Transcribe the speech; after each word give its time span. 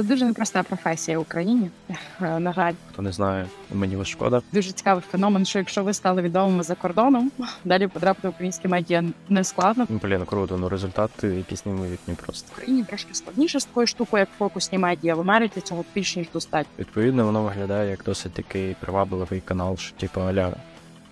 Це 0.00 0.06
дуже 0.06 0.24
непроста 0.24 0.62
професія 0.62 1.18
в 1.18 1.22
Україні. 1.22 1.70
На 2.20 2.52
жаль, 2.52 2.72
хто 2.92 3.02
не 3.02 3.12
знає, 3.12 3.46
мені 3.74 3.96
вас 3.96 4.08
шкода. 4.08 4.42
Дуже 4.52 4.72
цікавий 4.72 5.02
феномен, 5.10 5.44
що 5.44 5.58
якщо 5.58 5.84
ви 5.84 5.94
стали 5.94 6.22
відомими 6.22 6.62
за 6.62 6.74
кордоном, 6.74 7.30
далі 7.64 7.86
потрапити 7.86 8.28
в 8.28 8.30
українські 8.30 8.68
медіа 8.68 9.04
не 9.28 9.44
складно. 9.44 9.86
Блін, 9.88 10.24
круто, 10.24 10.56
ну 10.56 10.68
результати 10.68 11.28
якісь 11.28 11.66
неймовірні 11.66 12.14
просто. 12.24 12.48
В 12.48 12.52
Україні 12.52 12.84
трошки 12.84 13.14
складніше 13.14 13.60
з 13.60 13.64
такою 13.64 13.86
штукою, 13.86 14.20
як 14.20 14.28
фокусні 14.38 14.78
медіа. 14.78 15.14
В 15.14 15.20
Америці 15.20 15.60
цього 15.60 15.84
більш 15.94 16.16
ніж 16.16 16.26
достатньо. 16.32 16.72
Відповідно, 16.78 17.24
воно 17.24 17.42
виглядає 17.42 17.90
як 17.90 18.02
досить 18.04 18.32
такий 18.32 18.76
привабливий 18.80 19.40
канал, 19.40 19.76
що 19.76 19.96
типу 19.96 20.20
аля 20.20 20.52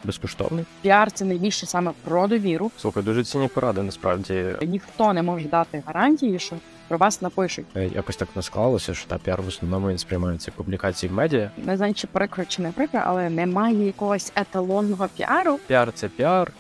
безкоштовний. 0.05 0.64
Піар 0.82 1.12
це 1.12 1.25
найбільше 1.25 1.66
саме 1.66 1.93
про 2.05 2.27
довіру. 2.27 2.70
Слухай, 2.79 3.02
дуже 3.02 3.25
цінні 3.25 3.48
поради. 3.48 3.82
Насправді 3.82 4.45
ніхто 4.62 5.12
не 5.12 5.23
може 5.23 5.48
дати 5.48 5.82
гарантії, 5.86 6.39
що 6.39 6.57
про 6.89 6.98
вас 6.98 7.23
напишуть. 7.23 7.66
Е, 7.77 7.89
якось 7.95 8.16
так 8.16 8.29
не 8.36 8.43
склалося, 8.43 8.95
що 8.95 9.09
та 9.09 9.18
піар 9.18 9.43
в 9.43 9.48
основному 9.48 9.89
він 9.91 9.98
сприймається 9.98 10.50
публікації 10.57 11.11
в 11.11 11.12
медіа. 11.12 11.50
Не 11.57 11.76
знаю, 11.76 11.95
чи 11.95 12.07
прикро, 12.07 12.45
чи 12.45 12.62
не 12.62 12.72
прикро, 12.72 13.00
але 13.04 13.31
немає 13.31 13.86
якогось 13.86 14.32
еталонного 14.36 15.09
піару. 15.17 15.59
Піар 15.67 15.93
це 15.95 16.09
піар. 16.09 16.53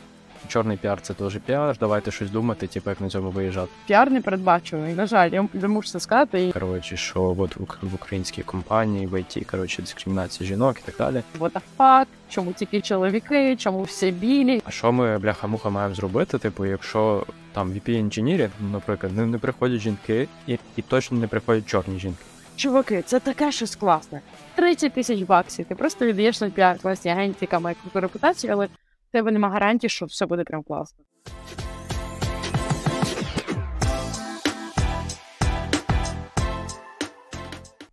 Чорний 0.48 0.76
піар 0.76 1.00
це 1.00 1.14
теж 1.14 1.38
піар. 1.46 1.76
Давайте 1.80 2.10
щось 2.10 2.30
думати, 2.30 2.66
типу, 2.66 2.90
як 2.90 3.00
на 3.00 3.08
цьому 3.08 3.30
виїжджати. 3.30 3.70
Піар 3.86 4.10
не 4.10 4.20
передбачуваний. 4.20 4.94
На 4.94 5.06
жаль, 5.06 5.30
я 5.30 5.48
не 5.52 5.68
можу 5.68 5.88
це 5.88 6.00
сказати. 6.00 6.50
Коротше, 6.52 6.96
що 6.96 7.36
от 7.38 7.56
в 7.82 7.94
українській 7.94 8.42
компанії 8.42 9.06
в 9.06 9.20
ІТ, 9.20 9.46
коротше, 9.50 9.82
дискримінація 9.82 10.48
жінок 10.48 10.76
і 10.78 10.82
так 10.86 10.94
далі. 10.98 11.22
What 11.38 11.50
the 11.52 11.60
fuck? 11.78 12.06
Чому 12.28 12.52
тільки 12.52 12.80
чоловіки? 12.80 13.56
Чому 13.56 13.82
всі 13.82 14.10
білі? 14.10 14.62
А 14.64 14.70
що 14.70 14.92
ми 14.92 15.18
бляха-муха 15.18 15.70
маємо 15.70 15.94
зробити? 15.94 16.38
Типу, 16.38 16.66
якщо 16.66 17.26
там 17.52 17.72
vp 17.72 17.90
інженірі 17.90 18.48
наприклад, 18.72 19.16
не, 19.16 19.26
не 19.26 19.38
приходять 19.38 19.80
жінки, 19.80 20.28
і, 20.46 20.58
і 20.76 20.82
точно 20.82 21.18
не 21.18 21.26
приходять 21.26 21.66
чорні 21.66 21.98
жінки. 21.98 22.24
Чуваки, 22.56 23.02
це 23.02 23.20
таке 23.20 23.52
щось 23.52 23.76
класне. 23.76 24.20
30 24.54 24.92
тисяч 24.92 25.22
баксів. 25.22 25.66
Ти 25.66 25.74
просто 25.74 26.06
віддаєш 26.06 26.40
на 26.40 26.50
піар 26.50 26.78
класні 26.78 27.10
агенції, 27.10 27.38
яка 27.40 27.58
має 27.58 27.76
репутацію, 27.94 28.52
але 28.52 28.68
тебе 29.12 29.32
нема 29.32 29.50
гарантії, 29.50 29.90
що 29.90 30.06
все 30.06 30.26
буде 30.26 30.44
прям 30.44 30.62
класно. 30.62 31.04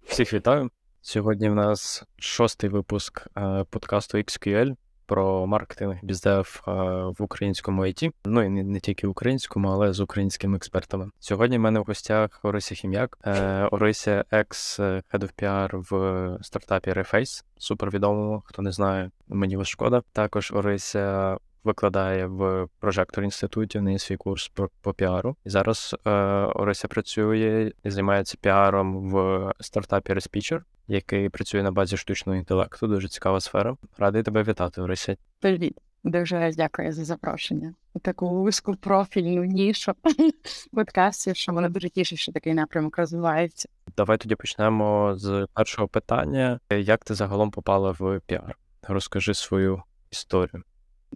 Всіх 0.03 0.33
вітаю. 0.33 0.69
Сьогодні 1.02 1.49
в 1.49 1.55
нас 1.55 2.03
шостий 2.17 2.69
випуск 2.69 3.27
е, 3.38 3.66
подкасту 3.69 4.17
XQL 4.17 4.75
про 5.06 5.48
маркетинг 5.48 5.95
bizdev 6.03 6.64
е, 6.67 6.72
в 7.03 7.16
українському 7.20 7.81
IT. 7.81 8.11
Ну 8.25 8.44
і 8.44 8.50
не, 8.50 8.64
не 8.64 8.80
тільки 8.80 9.08
українському, 9.08 9.67
але 9.67 9.94
з 9.94 10.00
українськими 10.00 10.58
експертами. 10.58 11.09
Сьогодні 11.20 11.58
в 11.58 11.61
мене 11.61 11.80
в 11.80 11.84
гостях 11.84 12.39
Орися 12.44 12.75
Хім'як, 12.75 13.17
е, 13.26 13.64
Орися, 13.72 14.26
екс 14.31 14.80
Head 14.80 15.03
of 15.14 15.30
PR 15.38 15.70
в 15.89 16.44
стартапі 16.44 16.92
Reface, 16.92 17.44
супервідомому. 17.58 18.44
Хто 18.45 18.61
не 18.61 18.72
знає, 18.72 19.11
мені 19.28 19.58
вас 19.58 19.67
шкода. 19.67 20.02
Також 20.14 20.52
Орися 20.52 21.38
викладає 21.66 22.25
в 22.27 22.67
прожектор 22.80 23.23
інституті 23.23 23.80
на 23.80 23.99
свій 23.99 24.17
курс 24.17 24.47
по, 24.47 24.69
по 24.81 24.94
піару. 24.94 25.35
І 25.45 25.49
зараз 25.49 25.95
е, 26.05 26.11
Орися 26.55 26.88
працює 26.88 27.71
і 27.83 27.89
займається 27.89 28.38
піаром 28.41 29.09
в 29.11 29.53
стартапі 29.59 30.13
Respeecher, 30.14 30.66
який 30.88 31.30
працює 31.30 31.63
на 31.63 31.71
базі 31.71 31.97
штучного 31.97 32.38
інтелекту. 32.38 32.88
Дуже 32.88 33.08
цікава 33.08 33.39
сфера. 33.39 33.77
Радий 33.97 34.23
тебе 34.23 34.43
вітати, 34.43 34.81
Орися. 34.81 35.17
Привіт. 35.39 35.77
Дуже 36.03 36.52
дякую 36.58 36.91
за 36.91 37.05
запрошення. 37.05 37.73
Таку 38.02 38.30
вузьку 38.30 38.75
профільну 38.75 39.43
нішу 39.43 39.93
подкастів, 40.73 41.36
що 41.36 41.53
мене 41.53 41.69
дуже 41.69 41.89
тішить, 41.89 42.19
що 42.19 42.31
такий 42.31 42.53
напрямок 42.53 42.97
розвивається. 42.97 43.69
Давай 43.97 44.17
тоді 44.17 44.36
почнемо 44.36 45.16
з 45.16 45.47
першого 45.53 45.88
питання: 45.88 46.59
як 46.69 47.03
ти 47.03 47.13
загалом 47.13 47.52
попала 47.52 47.91
в 47.91 48.21
піар? 48.25 48.58
Розкажи 48.88 49.33
свою 49.33 49.83
історію. 50.11 50.63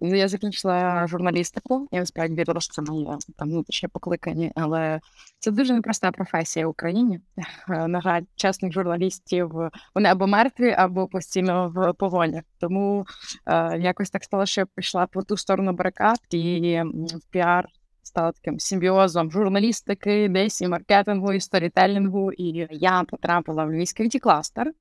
Ну, 0.01 0.15
я 0.15 0.27
закінчила 0.27 1.07
журналістику. 1.07 1.87
Я 1.91 1.99
насправді 1.99 2.35
вірила, 2.35 2.59
що 2.59 2.73
це 2.73 2.81
моє 2.81 3.17
там 3.37 3.49
внутрішнє 3.49 3.89
покликання, 3.89 4.51
але 4.55 4.99
це 5.39 5.51
дуже 5.51 5.73
непроста 5.73 6.11
професія 6.11 6.67
в 6.67 6.69
Україні. 6.69 7.19
На 7.67 8.01
жаль, 8.01 8.21
чесних 8.35 8.73
журналістів 8.73 9.51
вони 9.95 10.09
або 10.09 10.27
мертві, 10.27 10.71
або 10.71 11.07
постійно 11.07 11.69
в 11.75 11.93
погонях. 11.93 12.43
Тому 12.59 13.05
е, 13.45 13.77
якось 13.77 14.09
так 14.09 14.23
стало, 14.23 14.45
що 14.45 14.61
я 14.61 14.67
пішла 14.75 15.07
по 15.07 15.21
ту 15.21 15.37
сторону 15.37 15.73
барикад 15.73 16.19
і 16.29 16.81
в 17.15 17.31
піар. 17.31 17.67
Стала 18.03 18.31
таким 18.31 18.59
симбіозом 18.59 19.31
журналістики, 19.31 20.29
десь 20.29 20.61
і 20.61 20.67
маркетингу, 20.67 21.33
і 21.33 21.39
сторітелінгу. 21.39 22.31
І 22.31 22.67
я 22.71 23.03
потрапила 23.03 23.65
в 23.65 23.71
львівський 23.71 24.19
кластер 24.19 24.73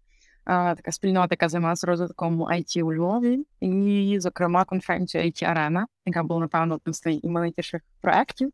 така 0.49 0.93
спільнота, 0.93 1.29
яка 1.31 1.49
займалася 1.49 1.87
розвитком 1.87 2.43
IT 2.43 2.83
у 2.83 2.95
Львові, 2.95 3.47
і, 3.61 4.17
зокрема, 4.21 4.65
конференцію 4.65 5.25
IT 5.25 5.45
Arena, 5.45 5.85
яка 6.07 6.23
була, 6.23 6.41
напевно, 6.41 6.75
одним 6.75 6.95
з 6.95 7.07
найіменитіших 7.07 7.83
проєктів, 8.01 8.53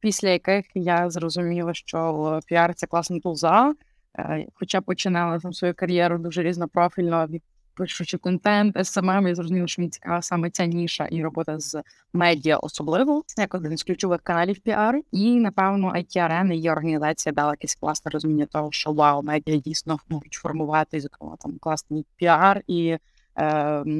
після 0.00 0.28
яких 0.28 0.64
я 0.74 1.10
зрозуміла, 1.10 1.74
що 1.74 2.40
піар 2.46 2.74
це 2.74 2.86
класна 2.86 3.18
тулза, 3.20 3.74
е, 4.18 4.46
хоча 4.54 4.80
починала 4.80 5.38
там 5.38 5.52
свою 5.52 5.74
кар'єру 5.74 6.18
дуже 6.18 6.42
різнопрофільно 6.42 7.26
від 7.26 7.42
пишучи 7.74 8.18
контент, 8.18 8.76
SMM, 8.76 9.28
я 9.28 9.34
зрозуміла, 9.34 9.66
що 9.66 9.82
мені 9.82 9.90
цікава 9.90 10.22
саме 10.22 10.50
ця 10.50 10.66
ніша 10.66 11.06
і 11.06 11.22
робота 11.22 11.58
з 11.58 11.82
медіа 12.12 12.56
особливо, 12.56 13.22
як 13.38 13.54
один 13.54 13.76
з 13.76 13.82
ключових 13.82 14.20
каналів 14.22 14.58
піару. 14.58 15.04
І 15.12 15.34
напевно 15.34 15.92
IT 15.92 16.18
Arena 16.18 16.56
і 16.56 16.70
організація 16.70 17.32
дала 17.32 17.50
якесь 17.50 17.74
класне 17.74 18.10
розуміння 18.10 18.46
того, 18.46 18.68
що 18.72 18.92
вау, 18.92 19.22
медіа 19.22 19.56
дійсно 19.56 19.98
можуть 20.08 20.34
формувати 20.34 21.00
зокрема 21.00 21.36
там 21.40 21.58
класний 21.60 22.06
піар 22.16 22.62
і 22.66 22.88
е, 22.88 22.98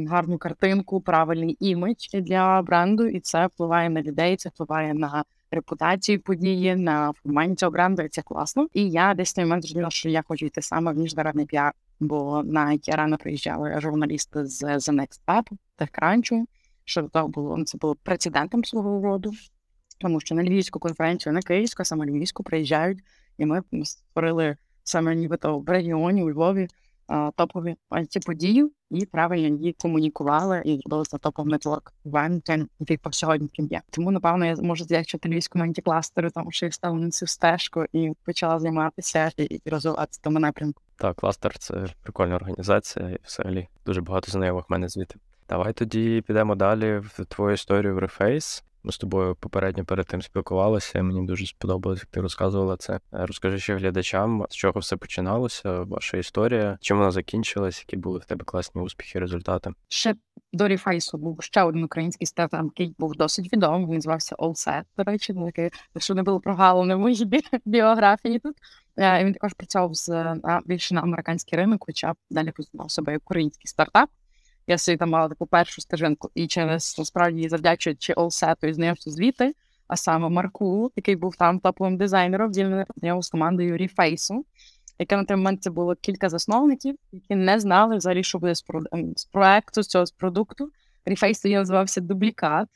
гарну 0.08 0.38
картинку, 0.38 1.00
правильний 1.00 1.56
імідж 1.60 2.08
для 2.14 2.62
бренду, 2.62 3.06
і 3.06 3.20
це 3.20 3.46
впливає 3.46 3.90
на 3.90 4.02
людей, 4.02 4.36
це 4.36 4.48
впливає 4.48 4.94
на. 4.94 5.24
Репутацію 5.54 6.20
події 6.20 6.76
на 6.76 7.12
формування 7.12 7.54
цього 7.54 7.72
бренду, 7.72 8.02
і 8.02 8.08
це 8.08 8.22
класно. 8.22 8.68
І 8.72 8.90
я 8.90 9.14
десь 9.14 9.32
той 9.32 9.44
момент 9.44 9.62
зрозуміла, 9.62 9.90
що 9.90 10.08
я 10.08 10.22
хочу 10.28 10.46
йти 10.46 10.62
саме 10.62 10.92
в 10.92 10.96
міжнародний 10.96 11.46
піар 11.46 11.72
бо 12.00 12.42
на 12.44 12.66
IT 12.66 12.88
Arena 12.88 13.18
приїжджали 13.18 13.80
журналісти 13.80 14.46
з 14.46 14.62
The 14.62 14.92
Next 14.92 15.20
Web, 15.26 15.88
TechCrunch-у, 15.90 16.46
що 16.84 17.02
того 17.02 17.28
було 17.28 17.64
це 17.64 17.78
було 17.78 17.94
прецедентом 18.02 18.64
свого 18.64 19.02
роду, 19.02 19.32
тому 19.98 20.20
що 20.20 20.34
на 20.34 20.44
львівську 20.44 20.78
конференцію, 20.78 21.32
на 21.32 21.42
київську, 21.42 21.84
саме 21.84 22.06
львівську 22.06 22.42
приїжджають, 22.42 22.98
і 23.38 23.46
ми 23.46 23.62
створили 23.84 24.56
саме 24.84 25.14
нібито 25.14 25.58
в 25.58 25.68
регіоні 25.68 26.22
у 26.22 26.30
Львові 26.30 26.68
топовий 27.36 27.76
tech 28.08 28.20
і 28.90 29.06
правильно 29.06 29.56
її 29.56 29.72
комунікували 29.72 30.62
і 30.64 30.78
зробили 30.78 31.04
за 31.04 31.18
топом 31.18 31.48
network 31.48 31.92
event, 32.04 32.68
який 32.80 32.96
по 32.96 33.12
сьогодні 33.12 33.48
є. 33.56 33.82
Тому 33.90 34.10
напевно 34.10 34.46
я 34.46 34.56
можу 34.56 34.84
здячити 34.84 35.28
львівському 35.28 35.64
антикластеру, 35.64 36.30
тому 36.30 36.52
що 36.52 36.66
я 36.66 36.72
стала 36.72 36.98
на 36.98 37.10
цю 37.10 37.26
стежку 37.26 37.84
і 37.92 38.12
почала 38.24 38.58
займатися 38.58 39.30
і, 39.36 39.42
і 39.42 39.70
розвиватися 39.70 40.20
тому 40.22 40.38
напрямку. 40.38 40.82
Так, 40.96 41.16
кластер 41.16 41.58
це 41.58 41.86
прикольна 42.02 42.36
організація, 42.36 43.10
і 43.10 43.18
взагалі 43.24 43.68
дуже 43.86 44.00
багато 44.00 44.32
знайомих 44.32 44.64
в 44.68 44.72
мене 44.72 44.88
звідти. 44.88 45.14
Давай 45.48 45.72
тоді 45.72 46.22
підемо 46.26 46.54
далі 46.54 46.98
в 46.98 47.24
твою 47.24 47.54
історію 47.54 47.94
в 47.94 47.98
Reface. 47.98 48.62
Ми 48.84 48.92
з 48.92 48.98
тобою 48.98 49.34
попередньо 49.34 49.84
перед 49.84 50.06
тим 50.06 50.22
спілкувалися. 50.22 51.02
Мені 51.02 51.26
дуже 51.26 51.46
сподобалось, 51.46 51.98
як 51.98 52.06
ти 52.06 52.20
розказувала 52.20 52.76
це. 52.76 52.94
Е, 52.94 53.00
розкажи 53.12 53.58
ще 53.58 53.76
глядачам, 53.76 54.46
з 54.50 54.54
чого 54.54 54.80
все 54.80 54.96
починалося, 54.96 55.80
ваша 55.80 56.16
історія, 56.16 56.78
чим 56.80 56.98
вона 56.98 57.10
закінчилась, 57.10 57.78
які 57.78 57.96
були 57.96 58.18
в 58.18 58.24
тебе 58.24 58.44
класні 58.44 58.82
успіхи, 58.82 59.18
результати. 59.18 59.70
Ще 59.88 60.14
до 60.52 60.68
Ріфайсу 60.68 61.18
був 61.18 61.38
ще 61.42 61.62
один 61.62 61.84
український 61.84 62.26
стартап, 62.26 62.64
який 62.64 62.94
був 62.98 63.16
досить 63.16 63.52
відомий. 63.52 63.94
Він 63.94 64.02
звався 64.02 64.36
Allset, 64.36 64.82
До 64.96 65.02
речі, 65.04 65.34
такий, 65.34 65.70
що 65.98 66.14
не 66.14 66.22
було 66.22 66.40
прогалини 66.40 66.94
в 66.94 66.98
моїй 66.98 67.42
біографії 67.64 68.38
тут. 68.38 68.56
Е, 68.96 69.24
він 69.24 69.32
також 69.32 69.52
працював 69.52 69.94
з 69.94 70.34
більше 70.64 70.94
на 70.94 71.00
американський 71.00 71.58
ринок, 71.58 71.84
хоча 71.86 72.14
далі 72.30 72.50
позивав 72.50 72.90
себе 72.90 73.12
як 73.12 73.22
український 73.22 73.66
стартап. 73.66 74.10
Я 74.66 74.78
собі 74.78 74.98
там 74.98 75.10
мала 75.10 75.28
таку 75.28 75.46
першу 75.46 75.80
стежинку, 75.80 76.30
і 76.34 76.46
через 76.46 76.96
насправді 76.98 77.48
завдячуючи 77.48 78.12
Олсету 78.12 78.66
і 78.66 78.72
знайомству 78.72 79.12
звідти, 79.12 79.54
а 79.88 79.96
саме 79.96 80.28
Марку, 80.28 80.92
який 80.96 81.16
був 81.16 81.36
там 81.36 81.58
топовим 81.58 81.96
дизайнером, 81.96 82.50
дільно 82.50 82.86
з 83.22 83.28
командою 83.28 83.76
Ріфейсу, 83.76 84.44
яке 84.98 85.16
на 85.16 85.24
той 85.24 85.36
момент 85.36 85.62
це 85.62 85.70
було 85.70 85.94
кілька 85.94 86.28
засновників, 86.28 86.96
які 87.12 87.34
не 87.34 87.60
знали 87.60 87.96
взагалі, 87.96 88.22
що 88.22 88.38
буде 88.38 88.54
з, 88.54 88.62
про... 88.62 88.82
З 89.16 89.24
проекту, 89.24 89.82
з 89.82 89.86
цього 89.86 90.06
з 90.06 90.10
продукту. 90.10 90.70
Reface 91.04 91.40
тоді 91.40 91.54
називався 91.54 92.00
Doublicat. 92.00 92.68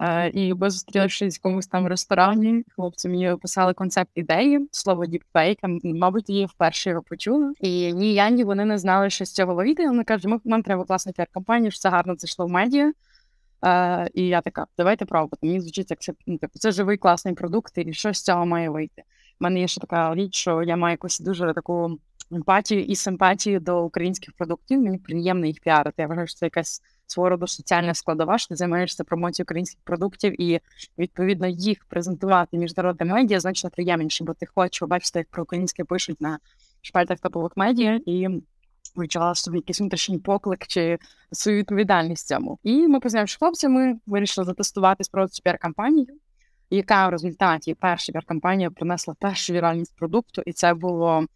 Е, 0.00 0.30
і 0.30 0.54
ми 0.54 0.70
зустрівшись 0.70 1.34
в 1.34 1.38
якомусь 1.38 1.66
там 1.66 1.86
ресторані, 1.86 2.64
хлопці 2.76 3.08
мені 3.08 3.30
описали 3.30 3.74
концепт 3.74 4.10
ідеї, 4.14 4.68
слово 4.72 5.06
діпфейк, 5.06 5.58
мабуть, 5.84 6.30
її 6.30 6.46
вперше 6.46 6.90
його 6.90 7.02
почули. 7.02 7.52
І 7.60 7.92
ні 7.92 8.14
я, 8.14 8.30
ні 8.30 8.44
вони 8.44 8.64
не 8.64 8.78
знали, 8.78 9.10
що 9.10 9.24
з 9.24 9.32
цього 9.32 9.54
вийти. 9.54 9.88
Вони 9.88 10.04
кажуть, 10.04 10.26
ми 10.26 10.40
нам 10.44 10.62
треба 10.62 10.84
класна 10.84 11.12
піар-компанія, 11.12 11.70
що 11.70 11.80
це 11.80 11.88
гарно 11.88 12.14
зайшло 12.18 12.46
в 12.46 12.50
медіа. 12.50 12.92
Uh, 13.62 14.08
і 14.14 14.26
я 14.26 14.40
така, 14.40 14.66
давайте 14.76 15.04
пробувати. 15.04 15.46
Мені 15.46 15.60
звучить 15.60 15.90
як 15.90 16.00
це 16.00 16.12
ну, 16.26 16.38
типу, 16.38 16.58
це 16.58 16.72
живий 16.72 16.96
класний 16.96 17.34
продукт, 17.34 17.78
і 17.78 17.92
що 17.92 18.12
з 18.12 18.22
цього 18.22 18.46
має 18.46 18.70
вийти. 18.70 19.02
У 19.40 19.44
мене 19.44 19.60
є 19.60 19.68
ще 19.68 19.80
така 19.80 20.14
річ, 20.14 20.36
що 20.36 20.62
я 20.62 20.76
маю 20.76 20.92
якусь 20.92 21.20
дуже 21.20 21.52
таку 21.54 21.98
емпатію 22.32 22.84
і 22.84 22.96
симпатію 22.96 23.60
до 23.60 23.84
українських 23.84 24.34
продуктів. 24.34 24.80
Мені 24.80 24.98
приємно 24.98 25.46
їх 25.46 25.60
піарити. 25.60 26.02
Я 26.02 26.08
вважаю, 26.08 26.26
що 26.26 26.38
це 26.38 26.46
якась 26.46 26.82
свого 27.10 27.28
роду 27.28 27.46
соціальна 27.46 27.94
складова, 27.94 28.38
що 28.38 28.48
ти 28.48 28.56
займаєшся 28.56 29.04
промоцією 29.04 29.44
українських 29.44 29.80
продуктів 29.84 30.42
і 30.42 30.60
відповідно 30.98 31.46
їх 31.46 31.84
презентувати 31.84 32.58
міжнародним 32.58 33.08
медіа 33.08 33.40
значно 33.40 33.70
приємніше, 33.70 34.24
бо 34.24 34.34
ти 34.34 34.46
хочеш 34.46 34.80
побачити, 34.80 35.18
як 35.18 35.28
про 35.28 35.42
українське 35.42 35.84
пишуть 35.84 36.20
на 36.20 36.38
шпальтах 36.82 37.18
топових 37.18 37.52
медіа 37.56 38.00
і. 38.06 38.28
Відчувала 38.96 39.34
собі 39.34 39.56
якийсь 39.58 39.80
внутрішній 39.80 40.18
поклик 40.18 40.66
чи 40.66 40.98
свою 41.32 41.58
відповідальність 41.58 42.26
цьому. 42.26 42.58
І 42.62 42.88
ми 42.88 43.00
познайомивши 43.00 43.38
хлопцями, 43.38 43.98
вирішили 44.06 44.44
затестувати 44.44 45.04
спробувати 45.04 45.40
піар-кампанію, 45.44 46.06
яка 46.70 47.08
в 47.08 47.10
результаті 47.10 47.74
перша 47.74 48.12
піар-кампанія 48.12 48.70
принесла 48.70 49.14
першу 49.20 49.52
віральність 49.52 49.96
продукту, 49.96 50.42
і 50.46 50.52
це 50.52 50.74
було 50.74 51.26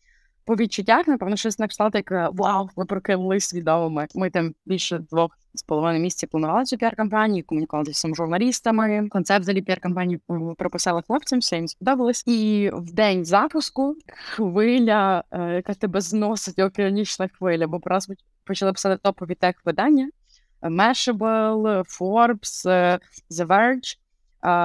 по 0.45 0.57
відчуттях, 0.57 1.09
напевно, 1.09 1.37
щось 1.37 1.59
на 1.59 1.69
кшталт, 1.69 1.95
як 1.95 2.13
е, 2.13 2.29
вау, 2.33 2.69
ви 2.77 2.85
прокинулись 2.85 3.55
відомими. 3.55 4.07
Ми 4.15 4.31
там 4.31 4.55
більше 4.67 4.99
двох 4.99 5.39
з 5.55 5.63
половиною 5.63 6.03
місяців 6.03 6.29
планували 6.29 6.65
цю 6.65 6.77
піар-кампанію, 6.77 7.45
комунікували 7.47 7.91
всіма 7.91 8.15
журналістами. 8.15 9.09
Концепт 9.09 9.41
взагалі 9.43 9.63
піар-кампанії 9.63 10.21
прописали 10.59 11.03
хлопцям, 11.07 11.39
все 11.39 11.57
їм 11.57 11.69
сподобалось. 11.69 12.23
І 12.27 12.71
в 12.75 12.93
день 12.93 13.25
запуску 13.25 13.97
хвиля, 14.35 15.25
е, 15.31 15.55
яка 15.55 15.75
тебе 15.75 16.01
зносить 16.01 16.59
океанічна 16.59 17.29
хвиля, 17.29 17.67
бо 17.67 17.81
просто 17.81 18.15
почали 18.45 18.73
писати 18.73 19.01
топові 19.03 19.35
тех 19.35 19.57
видання. 19.65 20.11
Mashable, 20.63 21.85
Forbes, 21.99 22.71
е, 22.71 22.99
The 23.31 23.47
Verge. 23.47 24.02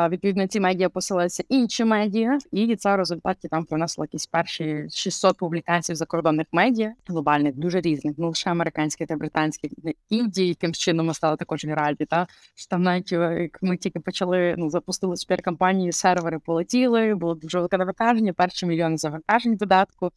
Відповідно, 0.10 0.48
ці 0.48 0.60
медіа 0.60 0.90
посилаються 0.90 1.44
інші 1.50 1.86
медіа, 1.86 2.38
і 2.52 2.76
це 2.76 2.94
в 2.94 2.98
результаті 2.98 3.48
там 3.48 3.66
принесло 3.66 4.04
якісь 4.04 4.26
перші 4.26 4.86
600 4.90 5.38
публікацій 5.38 5.96
закордонних 5.96 6.48
медіа 6.52 6.94
глобальних, 7.08 7.56
дуже 7.56 7.82
різних, 7.82 8.18
не 8.18 8.28
лише 8.28 8.50
американських 8.50 9.08
та 9.08 9.16
британських, 9.16 9.72
Індії, 10.10 10.48
яким 10.48 10.74
чином 10.74 11.06
ми 11.06 11.14
стали 11.14 11.38
також 11.38 11.66
віральні. 11.66 12.06
Та 12.10 12.28
що 12.56 12.70
там 12.70 12.84
навіть 12.84 13.14
е, 13.14 13.42
як 13.42 13.62
ми 13.62 13.78
тільки 13.78 14.00
почали 14.00 14.56
ну 14.58 14.70
запустили 14.70 15.18
суперкампанії, 15.18 15.92
сервери 15.92 16.40
полетіли, 16.40 17.16
було 17.16 17.36
дуже 17.36 17.58
велике 17.58 17.78
навантаження, 17.78 18.34
перші 18.34 18.66
мільйони 18.66 18.98
завантажень 18.98 19.56
додатку. 19.56 20.12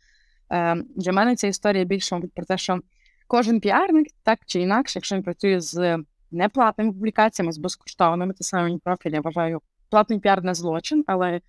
Е, 0.52 0.76
Для 0.96 1.12
мене 1.12 1.36
ця 1.36 1.46
історія 1.46 1.84
більше 1.84 2.14
мабуть 2.14 2.32
про 2.32 2.44
те, 2.44 2.58
що 2.58 2.80
кожен 3.26 3.60
піарник 3.60 4.06
так 4.22 4.38
чи 4.46 4.60
інакше, 4.60 4.98
якщо 4.98 5.16
він 5.16 5.22
працює 5.22 5.60
з 5.60 5.98
не 6.30 6.48
платними 6.48 6.92
публікаціями 6.92 7.52
з 7.52 7.58
безкоштовними, 7.58 8.34
самі 8.40 8.78
про 8.78 8.89
earned. 8.89 9.14
Я 9.14 9.20
вважаю, 9.20 9.60
платний 9.90 10.18
піар 10.18 10.44
не 10.44 10.54
злочин, 10.54 11.04
але 11.06 11.40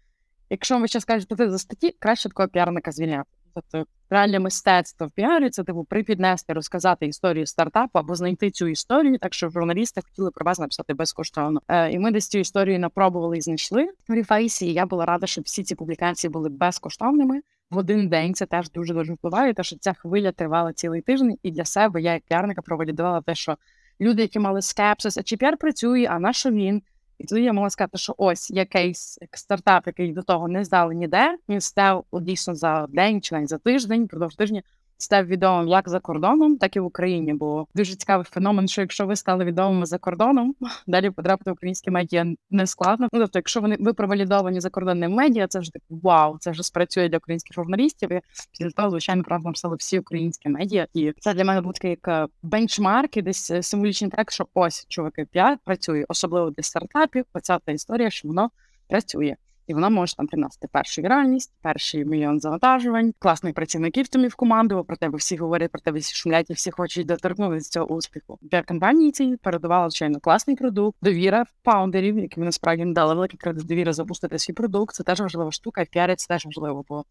якщо 0.50 0.80
ви 0.80 0.88
ще 0.88 1.00
скажете 1.00 1.50
за 1.50 1.57
статті, 1.57 1.95
краще 2.00 2.30
такого 2.30 2.50
піарника 2.50 2.92
звільняти. 2.92 3.30
Тобто 3.54 3.86
реальне 4.10 4.39
мистецтво 4.39 5.07
в 5.07 5.12
піарі 5.12 5.50
це 5.50 5.63
типу 5.63 5.83
припіднести, 5.83 6.54
розказати 6.54 7.06
історію 7.06 7.45
стартапу 7.45 8.00
або 8.00 8.16
знайти 8.16 8.51
цю 8.51 8.68
історію, 8.68 9.18
так 9.18 9.33
що 9.33 9.50
журналісти 9.50 10.01
хотіли 10.01 10.31
про 10.31 10.45
вас 10.45 10.60
написати 10.60 10.94
безкоштовно. 10.94 11.62
Е, 11.68 11.92
І 11.92 12.00
ми 12.00 12.12
десь 12.12 12.27
цю 12.27 12.38
історію 12.38 12.80
напробували 12.80 13.38
і 13.38 13.42
знайшли 13.42 13.88
в 14.07 14.13
Ріфейсі. 14.13 14.66
І 14.66 14.74
я 14.74 14.86
була 14.86 15.06
рада, 15.06 15.27
щоб 15.27 15.44
всі 15.44 15.63
ці 15.63 15.75
публікації 15.75 16.31
були 16.31 16.50
безкоштовними. 16.50 17.42
В 17.69 17.77
один 17.77 18.10
день 18.10 18.34
це 18.34 18.45
теж 18.45 18.72
дуже 18.72 18.94
дуже 18.94 19.13
впливає, 19.13 19.54
те, 19.54 19.63
що 19.63 19.77
ця 19.77 19.94
хвиля 19.94 20.31
тривала 20.31 20.74
цілий 20.74 21.01
тиждень, 21.01 21.38
і 21.44 21.51
для 21.51 21.66
себе 21.66 22.01
я 22.01 22.13
як 22.13 22.24
піарника 22.24 22.62
провалідувала 22.62 23.22
те, 23.22 23.36
що 23.36 23.57
люди, 24.01 24.21
які 24.21 24.39
мали 24.39 24.62
скепсис, 24.62 25.18
а 25.18 25.21
піар 25.38 25.57
працює, 25.57 26.07
а 26.12 26.19
на 26.19 26.33
що 26.33 26.51
він? 26.51 26.81
І 27.18 27.25
тоді 27.25 27.44
я 27.44 27.53
могла 27.53 27.69
сказати, 27.69 27.98
що 27.98 28.15
ось 28.18 28.51
є 28.51 28.65
кейс, 28.65 29.19
стартап, 29.33 29.88
який 29.88 30.13
до 30.13 30.21
того 30.21 30.48
не 30.48 30.63
здали 30.63 30.95
ніде. 30.95 31.38
Він 31.50 31.62
став 31.62 32.06
дійсно 32.13 32.56
за 32.56 32.88
день 32.89 33.21
чи 33.21 33.36
навіть 33.36 33.50
за 33.50 33.57
тиждень, 33.57 34.07
продовж 34.07 34.36
тижня 34.36 34.62
став 35.01 35.25
відомим 35.25 35.68
як 35.68 35.89
за 35.89 36.00
кордоном, 36.00 36.57
так 36.57 36.75
і 36.75 36.80
в 36.80 36.86
Україні. 36.86 37.33
Бо 37.33 37.68
дуже 37.75 37.95
цікавий 37.95 38.25
феномен, 38.25 38.68
що 38.68 38.81
якщо 38.81 39.06
ви 39.06 39.15
стали 39.15 39.45
відомими 39.45 39.86
за 39.86 39.98
кордоном, 39.98 40.56
далі 40.88 41.09
потрапити 41.09 41.50
в 41.50 41.53
українські 41.53 41.92
медіа 41.92 42.25
не 42.50 42.68
складно. 42.68 43.07
Ну 43.13 43.19
тобто, 43.19 43.39
якщо 43.39 43.62
вони 43.62 43.77
ви 43.80 43.94
провалідовані 43.94 44.59
закордонним 44.59 45.12
медіа, 45.12 45.48
це 45.48 45.59
вже 45.59 45.71
так 45.71 45.81
вау, 45.89 46.38
це 46.39 46.51
вже 46.51 46.63
спрацює 46.63 47.09
для 47.09 47.18
українських 47.18 47.56
журналістів. 47.56 48.12
І 48.12 48.21
після 48.51 48.71
того, 48.71 48.89
звичайно, 48.89 49.24
правда 49.24 49.50
написали 49.50 49.75
всі 49.75 50.00
українські 50.00 50.50
медіа, 50.50 50.88
і 50.94 51.13
це 51.19 51.33
для 51.33 51.44
мене 51.44 51.62
був 51.62 51.74
такий 51.74 51.89
як 51.89 52.07
е, 52.07 52.27
бенчмарк 52.44 53.18
і 53.18 53.21
десь 53.21 53.51
е, 53.51 53.63
символічний 53.63 54.12
трек, 54.12 54.31
що 54.31 54.48
ось 54.53 54.86
чуваки 54.88 55.25
п'ять 55.31 55.59
працює, 55.63 56.06
особливо 56.07 56.50
для 56.50 56.63
стартапів. 56.63 57.25
Оця 57.33 57.59
та 57.59 57.71
історія, 57.71 58.09
що 58.09 58.27
воно 58.27 58.50
працює 58.88 59.36
і 59.71 59.73
вона 59.73 59.89
може 59.89 60.15
там 60.15 60.27
приносити 60.27 60.68
першу 60.71 61.01
віральність, 61.01 61.53
перший 61.62 62.06
мільйон 62.06 62.39
завантажувань, 62.39 63.13
класних 63.19 63.53
працівників 63.53 64.07
тобі 64.07 64.27
в 64.27 64.35
команду. 64.35 64.83
Про 64.88 64.97
тебе 64.97 65.18
всі 65.18 65.38
говорять, 65.38 65.71
про 65.71 65.81
тебе 65.81 66.00
всі 66.00 66.15
шумлять, 66.15 66.50
і 66.50 66.53
всі 66.53 66.71
хочуть 66.71 67.07
доторкнутися 67.07 67.69
цього 67.69 67.85
успіху. 67.85 68.39
Для 68.41 68.63
компанії 68.63 69.12
цій 69.12 69.38
передавала 69.44 69.89
звичайно 69.89 70.19
класний 70.19 70.56
продукт, 70.56 70.97
довіра 71.01 71.45
фаундерів, 71.65 72.19
яким 72.19 72.44
насправді 72.44 72.85
не 72.85 72.94
дали 72.94 73.13
великий 73.15 73.38
кредит 73.38 73.65
довіри 73.65 73.94
запустити 73.94 74.39
свій 74.39 74.53
продукт. 74.53 74.95
Це 74.95 75.03
теж 75.03 75.21
важлива 75.21 75.51
штука, 75.51 75.81
і 75.81 75.85
піарі 75.85 76.15
теж 76.29 76.45
важливо, 76.45 76.85
бо 76.89 77.06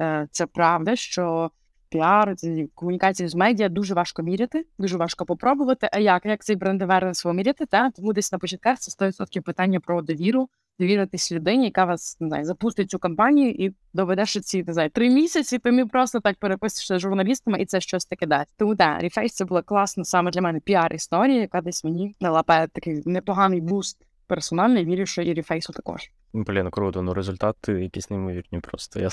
е, 0.00 0.28
це 0.30 0.46
правда, 0.46 0.96
що. 0.96 1.50
Піар, 1.94 2.34
комунікації 2.74 3.28
з 3.28 3.34
медіа 3.34 3.68
дуже 3.68 3.94
важко 3.94 4.22
міряти, 4.22 4.66
дуже 4.78 4.96
важко 4.96 5.24
попробувати. 5.26 5.88
А 5.92 5.98
як 5.98 6.26
як 6.26 6.44
цей 6.44 6.56
бренд 6.56 6.82
awareness 6.82 7.32
міряти? 7.32 7.66
Та 7.66 7.90
тому 7.90 8.12
десь 8.12 8.32
на 8.32 8.38
початках 8.38 8.78
це 8.78 9.06
100% 9.06 9.40
питання 9.40 9.80
про 9.80 10.02
довіру, 10.02 10.48
довіритись 10.78 11.32
людині, 11.32 11.64
яка 11.64 11.84
вас 11.84 12.16
не 12.20 12.28
знаю, 12.28 12.44
запустить 12.44 12.90
цю 12.90 12.98
кампанію 12.98 13.50
і 13.50 13.74
доведе, 13.92 14.26
що 14.26 14.40
ці 14.40 14.64
не 14.64 14.72
знаю, 14.72 14.90
три 14.90 15.10
місяці. 15.10 15.58
Ти 15.58 15.86
просто 15.86 16.20
так 16.20 16.36
переписуєшся 16.38 16.98
з 16.98 17.00
журналістами, 17.00 17.60
і 17.60 17.66
це 17.66 17.80
щось 17.80 18.06
таке 18.06 18.26
дасть. 18.26 18.50
Тому 18.56 18.76
так, 18.76 19.02
Ріфейс 19.02 19.34
це 19.34 19.44
була 19.44 19.62
класна 19.62 20.04
саме 20.04 20.30
для 20.30 20.40
мене 20.40 20.60
піар-історія, 20.60 21.40
яка 21.40 21.60
десь 21.60 21.84
мені 21.84 22.16
дала 22.20 22.42
такий 22.42 23.02
непоганий 23.06 23.60
буст 23.60 24.06
персональний. 24.26 24.84
Вірю, 24.84 25.06
що 25.06 25.22
і 25.22 25.34
Ріфейсу 25.34 25.72
також. 25.72 26.10
Блін, 26.32 26.70
круто, 26.70 27.02
ну 27.02 27.14
результати 27.14 27.72
якісь 27.72 28.10
неймовірні. 28.10 28.60
Просто 28.60 29.00
я 29.00 29.08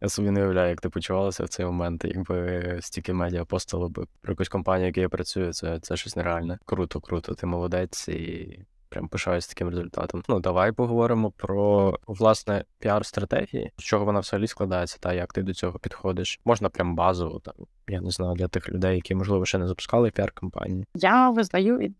я 0.00 0.08
собі 0.08 0.30
не 0.30 0.40
уявляю, 0.40 0.70
як 0.70 0.80
ти 0.80 0.88
почувалася 0.88 1.44
в 1.44 1.48
цей 1.48 1.66
момент, 1.66 2.04
якби 2.04 2.78
стільки 2.80 3.12
медіа 3.12 3.44
постало 3.44 3.88
би 3.88 4.06
про 4.20 4.32
якусь 4.32 4.48
компанію, 4.48 4.86
яка 4.86 5.00
я 5.00 5.08
працюю, 5.08 5.52
це 5.52 5.80
це 5.80 5.96
щось 5.96 6.16
нереальне. 6.16 6.58
Круто, 6.64 7.00
круто. 7.00 7.34
Ти 7.34 7.46
молодець 7.46 8.08
і 8.08 8.58
прям 8.88 9.08
пишаюсь 9.08 9.46
таким 9.46 9.68
результатом. 9.68 10.22
Ну 10.28 10.40
давай 10.40 10.72
поговоримо 10.72 11.30
про 11.30 11.94
власне 12.06 12.64
піар-стратегії, 12.78 13.70
з 13.78 13.82
чого 13.82 14.04
вона 14.04 14.20
взагалі 14.20 14.46
складається, 14.46 14.98
та 15.00 15.12
як 15.12 15.32
ти 15.32 15.42
до 15.42 15.54
цього 15.54 15.78
підходиш. 15.78 16.40
Можна 16.44 16.68
прям 16.68 16.94
базово 16.94 17.38
там. 17.38 17.54
Я 17.88 18.00
не 18.00 18.10
знаю 18.10 18.34
для 18.34 18.48
тих 18.48 18.68
людей, 18.68 18.96
які 18.96 19.14
можливо 19.14 19.46
ще 19.46 19.58
не 19.58 19.68
запускали 19.68 20.10
піар-кампанії. 20.10 20.84
Я 20.94 21.30
визнаю 21.30 21.80
і 21.80 21.92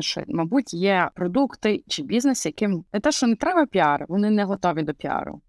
що, 0.00 0.22
мабуть, 0.28 0.74
є 0.74 1.10
продукти 1.14 1.84
чи 1.88 2.02
бізнес, 2.02 2.46
яким 2.46 2.84
не 2.92 3.00
те, 3.00 3.12
що 3.12 3.26
не 3.26 3.36
треба 3.36 3.66
піар, 3.66 4.06
вони 4.08 4.30
не 4.30 4.44
готові 4.44 4.82
до 4.82 4.94
піару. 4.94 5.40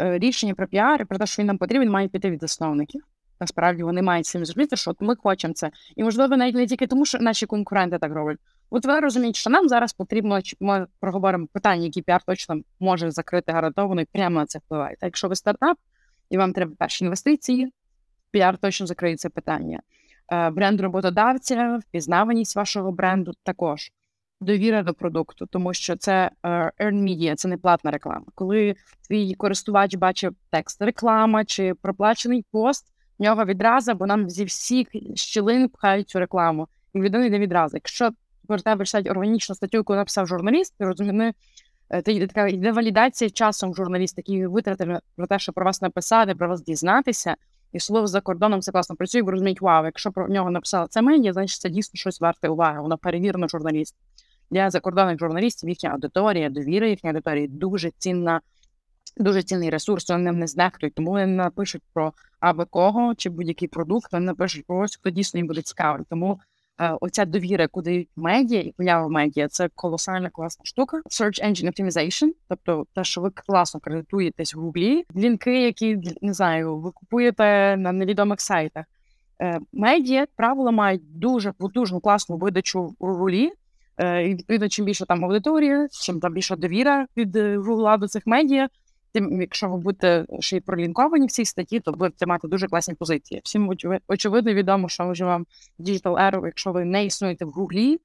Е, 0.00 0.18
рішення 0.18 0.54
про 0.54 0.66
піар 0.66 1.06
про 1.06 1.18
те, 1.18 1.26
що 1.26 1.42
він 1.42 1.46
нам 1.46 1.58
потрібен, 1.58 1.90
має 1.90 2.08
піти 2.08 2.30
від 2.30 2.40
засновників. 2.40 3.02
Насправді 3.40 3.82
вони 3.82 4.02
мають 4.02 4.26
цим 4.26 4.44
зробити, 4.44 4.76
що 4.76 4.90
от 4.90 5.00
ми 5.00 5.16
хочемо 5.16 5.54
це. 5.54 5.70
І 5.96 6.04
можливо, 6.04 6.36
навіть 6.36 6.54
не 6.54 6.66
тільки 6.66 6.86
тому, 6.86 7.04
що 7.04 7.18
наші 7.18 7.46
конкуренти 7.46 7.98
так 7.98 8.12
роблять. 8.12 8.38
От 8.70 8.86
ви 8.86 9.00
розумієте, 9.00 9.38
що 9.38 9.50
нам 9.50 9.68
зараз 9.68 9.92
потрібно, 9.92 10.40
ми 10.60 10.86
проговоримо 11.00 11.46
питання, 11.46 11.84
які 11.84 12.02
піар 12.02 12.22
точно 12.26 12.60
може 12.80 13.10
закрити 13.10 13.52
гарантовано 13.52 14.00
і 14.00 14.04
прямо 14.04 14.40
на 14.40 14.46
це 14.46 14.58
впливає. 14.58 14.90
Так, 14.94 15.02
якщо 15.02 15.28
ви 15.28 15.36
стартап 15.36 15.78
і 16.30 16.38
вам 16.38 16.52
треба 16.52 16.72
перші 16.78 17.04
інвестиції, 17.04 17.72
піар 18.30 18.58
точно 18.58 18.86
закриє 18.86 19.16
це 19.16 19.28
питання. 19.28 19.80
Е, 20.32 20.50
бренд 20.50 20.80
роботодавця, 20.80 21.80
впізнаваність 21.88 22.56
вашого 22.56 22.92
бренду 22.92 23.32
також. 23.42 23.92
Довіра 24.40 24.82
до 24.82 24.94
продукту, 24.94 25.46
тому 25.46 25.74
що 25.74 25.96
це 25.96 26.30
uh, 26.42 26.70
earn 26.80 26.94
media, 26.94 27.34
це 27.34 27.48
не 27.48 27.56
платна 27.56 27.90
реклама. 27.90 28.24
Коли 28.34 28.74
твій 29.08 29.34
користувач 29.34 29.94
бачив 29.94 30.34
текст, 30.50 30.82
реклама 30.82 31.44
чи 31.44 31.74
проплачений 31.74 32.44
пост, 32.50 32.92
в 33.18 33.22
нього 33.22 33.44
відразу, 33.44 33.94
бо 33.94 34.06
нам 34.06 34.30
зі 34.30 34.44
всіх 34.44 34.88
щілин 35.14 35.68
пхають 35.68 36.08
цю 36.08 36.18
рекламу. 36.18 36.68
І 36.94 36.98
людина 36.98 37.24
йде 37.24 37.38
відразу. 37.38 37.76
Якщо 37.76 38.10
про 38.46 38.58
тебе 38.58 38.84
читають 38.84 39.10
органічну 39.10 39.54
статтю, 39.54 39.76
яку 39.76 39.94
написав 39.94 40.26
журналіст, 40.26 40.74
ти 40.78 40.84
розумієш, 40.84 41.34
ти 42.04 42.26
така 42.26 42.48
йде 42.48 42.72
валідація 42.72 43.30
часом 43.30 43.74
журналіст, 43.74 44.18
який 44.18 44.46
витратив 44.46 44.98
про 45.16 45.26
те, 45.26 45.38
що 45.38 45.52
про 45.52 45.64
вас 45.64 45.82
написати, 45.82 46.34
про 46.34 46.48
вас 46.48 46.62
дізнатися. 46.62 47.36
І 47.72 47.80
слово 47.80 48.06
за 48.06 48.20
кордоном 48.20 48.60
це 48.60 48.72
класно 48.72 48.96
працює, 48.96 49.22
бо 49.22 49.30
розуміють, 49.30 49.60
вау, 49.60 49.84
якщо 49.84 50.12
про 50.12 50.28
нього 50.28 50.50
написала 50.50 50.86
це 50.86 51.02
медіа, 51.02 51.32
значить 51.32 51.60
це 51.60 51.68
дійсно 51.70 51.98
щось 51.98 52.20
варте 52.20 52.48
уваги. 52.48 52.80
Вона 52.80 52.96
перевірена 52.96 53.48
журналіст. 53.48 53.94
Для 54.50 54.70
закордонних 54.70 55.18
журналістів 55.18 55.68
їхня 55.68 55.90
аудиторія, 55.90 56.50
довіра 56.50 56.86
їхньої 56.86 57.10
аудиторії 57.10 57.48
дуже 57.48 57.90
цінна, 57.90 58.40
дуже 59.16 59.42
цінний 59.42 59.70
ресурс, 59.70 60.10
вони 60.10 60.32
не 60.32 60.46
знехтують, 60.46 60.94
тому 60.94 61.10
вони 61.10 61.26
напишуть 61.26 61.82
про 61.92 62.12
аби 62.40 62.64
кого 62.64 63.14
чи 63.14 63.30
будь-який 63.30 63.68
продукт, 63.68 64.12
вони 64.12 64.26
напишуть 64.26 64.66
про 64.66 64.78
ось, 64.78 64.96
хто 64.96 65.10
дійсно 65.10 65.38
їм 65.38 65.46
буде 65.46 65.62
цікавий. 65.62 66.04
Тому 66.10 66.40
е, 66.80 66.96
оця 67.00 67.24
довіра, 67.24 67.68
куди 67.68 68.08
медіа 68.16 68.60
і 68.60 68.72
поява 68.72 69.08
медіа 69.08 69.48
це 69.48 69.68
колосальна 69.74 70.30
класна 70.30 70.64
штука. 70.64 70.96
Search 70.96 71.44
Engine 71.44 71.66
Optimization, 71.66 72.28
тобто 72.48 72.86
те, 72.94 73.04
що 73.04 73.20
ви 73.20 73.30
класно 73.30 73.80
кредитуєтесь 73.80 74.54
в 74.54 74.58
гуглі, 74.58 75.04
лінки, 75.16 75.62
які 75.62 75.98
не 76.22 76.34
знаю, 76.34 76.76
ви 76.76 76.90
купуєте 76.90 77.76
на 77.76 77.92
невідомих 77.92 78.40
сайтах. 78.40 78.84
Е, 79.42 79.60
медіа 79.72 80.26
правила 80.36 80.70
мають 80.70 81.18
дуже 81.18 81.52
потужну 81.52 82.00
класну 82.00 82.36
видачу 82.36 82.94
у 82.98 83.06
гуглі. 83.06 83.52
Е, 83.98 84.28
і 84.28 84.34
відповідно, 84.34 84.68
чим 84.68 84.84
більше 84.84 85.06
там 85.06 85.24
аудиторія, 85.24 85.88
чим 85.90 86.20
там 86.20 86.32
більша 86.32 86.56
довіра 86.56 87.06
від 87.16 87.36
гугла 87.36 87.96
до 87.96 88.08
цих 88.08 88.26
медіа, 88.26 88.68
тим, 89.12 89.40
якщо 89.40 89.68
ви 89.68 89.76
будете 89.76 90.26
ще 90.40 90.56
й 90.56 90.60
пролінковані 90.60 91.26
в 91.26 91.30
цій 91.30 91.44
статті, 91.44 91.80
то 91.80 91.92
будете 91.92 92.26
мати 92.26 92.48
дуже 92.48 92.68
класні 92.68 92.94
позиції. 92.94 93.40
Всім 93.44 93.72
очевидно 94.08 94.54
відомо, 94.54 94.88
що 94.88 95.04
ми 95.04 95.14
живемо 95.14 95.44
в 95.78 95.82
Era, 95.82 96.44
якщо 96.44 96.72
ви 96.72 96.84
не 96.84 97.04
існуєте 97.04 97.44
в 97.44 97.48
Гуглі, 97.48 98.00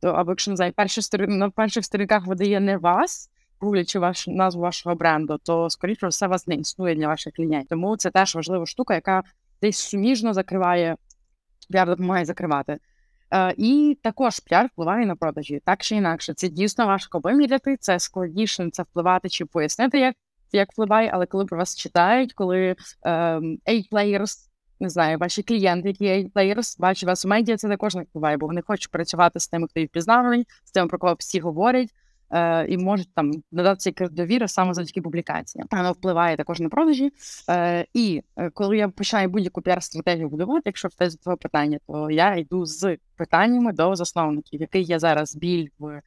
то 0.00 0.08
або 0.08 0.30
якщо 0.30 0.50
не 0.50 0.56
знаю, 0.56 0.72
перші 0.76 1.02
сторін 1.02 1.38
на 1.38 1.50
перших 1.50 1.84
сторінках 1.84 2.26
видає 2.26 2.60
не 2.60 2.76
вас, 2.76 3.30
гуглячи 3.60 3.98
ваш 3.98 4.26
назву 4.26 4.62
вашого 4.62 4.96
бренду, 4.96 5.38
то 5.44 5.70
скоріше 5.70 6.08
все 6.08 6.26
вас 6.26 6.46
не 6.46 6.54
існує 6.54 6.94
для 6.94 7.06
ваших 7.06 7.34
клієнтів. 7.34 7.68
Тому 7.68 7.96
це 7.96 8.10
теж 8.10 8.34
важлива 8.34 8.66
штука, 8.66 8.94
яка 8.94 9.22
десь 9.62 9.78
суміжно 9.78 10.34
закриває 10.34 10.96
піар 11.70 11.88
допомагає 11.88 12.24
закривати. 12.24 12.78
Uh, 13.32 13.54
і 13.56 13.98
також 14.02 14.40
піар 14.40 14.66
впливає 14.66 15.06
на 15.06 15.16
продажі, 15.16 15.60
так 15.64 15.82
чи 15.82 15.96
інакше. 15.96 16.34
Це 16.34 16.48
дійсно 16.48 16.86
важко 16.86 17.18
виміряти, 17.18 17.76
це 17.80 17.98
складніше 17.98 18.70
це 18.72 18.82
впливати 18.82 19.28
чи 19.28 19.44
пояснити, 19.44 19.98
як 19.98 20.14
як 20.52 20.72
впливає, 20.72 21.10
але 21.12 21.26
коли 21.26 21.44
про 21.44 21.58
вас 21.58 21.76
читають, 21.76 22.32
коли 22.32 22.76
ем, 23.02 23.58
A-players, 23.66 24.36
не 24.80 24.88
знаю, 24.88 25.18
ваші 25.18 25.42
клієнти, 25.42 25.88
які 25.88 26.04
A-players, 26.04 26.80
бачать 26.80 27.06
вас 27.06 27.24
у 27.24 27.28
медіа, 27.28 27.56
це 27.56 27.68
також 27.68 27.94
не 27.94 28.02
впливає, 28.02 28.36
бо 28.36 28.46
вони 28.46 28.62
хочуть 28.62 28.90
працювати 28.90 29.40
з 29.40 29.48
тими, 29.48 29.66
хто 29.70 29.80
їх 29.80 29.88
впізнаваний, 29.88 30.46
з 30.64 30.72
тим, 30.72 30.88
про 30.88 30.98
кого 30.98 31.16
всі 31.18 31.40
говорять. 31.40 31.88
Uh, 32.30 32.66
і 32.66 32.78
можуть 32.78 33.14
там 33.14 33.32
додатися 33.52 33.92
довіри 34.10 34.48
саме 34.48 34.74
завдяки 34.74 35.02
публікації. 35.02 35.64
Воно 35.70 35.92
впливає 35.92 36.36
також 36.36 36.60
на 36.60 36.68
продажі. 36.68 37.12
Uh, 37.48 37.84
і 37.94 38.22
uh, 38.36 38.50
коли 38.50 38.76
я 38.76 38.88
починаю 38.88 39.28
будь-яку 39.28 39.60
піар-стратегію 39.60 40.28
будувати, 40.28 40.62
якщо 40.66 40.88
в 40.88 41.16
твоє 41.16 41.36
питання, 41.36 41.78
то 41.86 42.10
я 42.10 42.36
йду 42.36 42.66
з 42.66 42.96
питаннями 43.16 43.72
до 43.72 43.96
засновників, 43.96 44.60
який 44.60 44.82
є 44.82 44.98
зараз 44.98 45.36
біль 45.36 45.68
в 45.78 46.02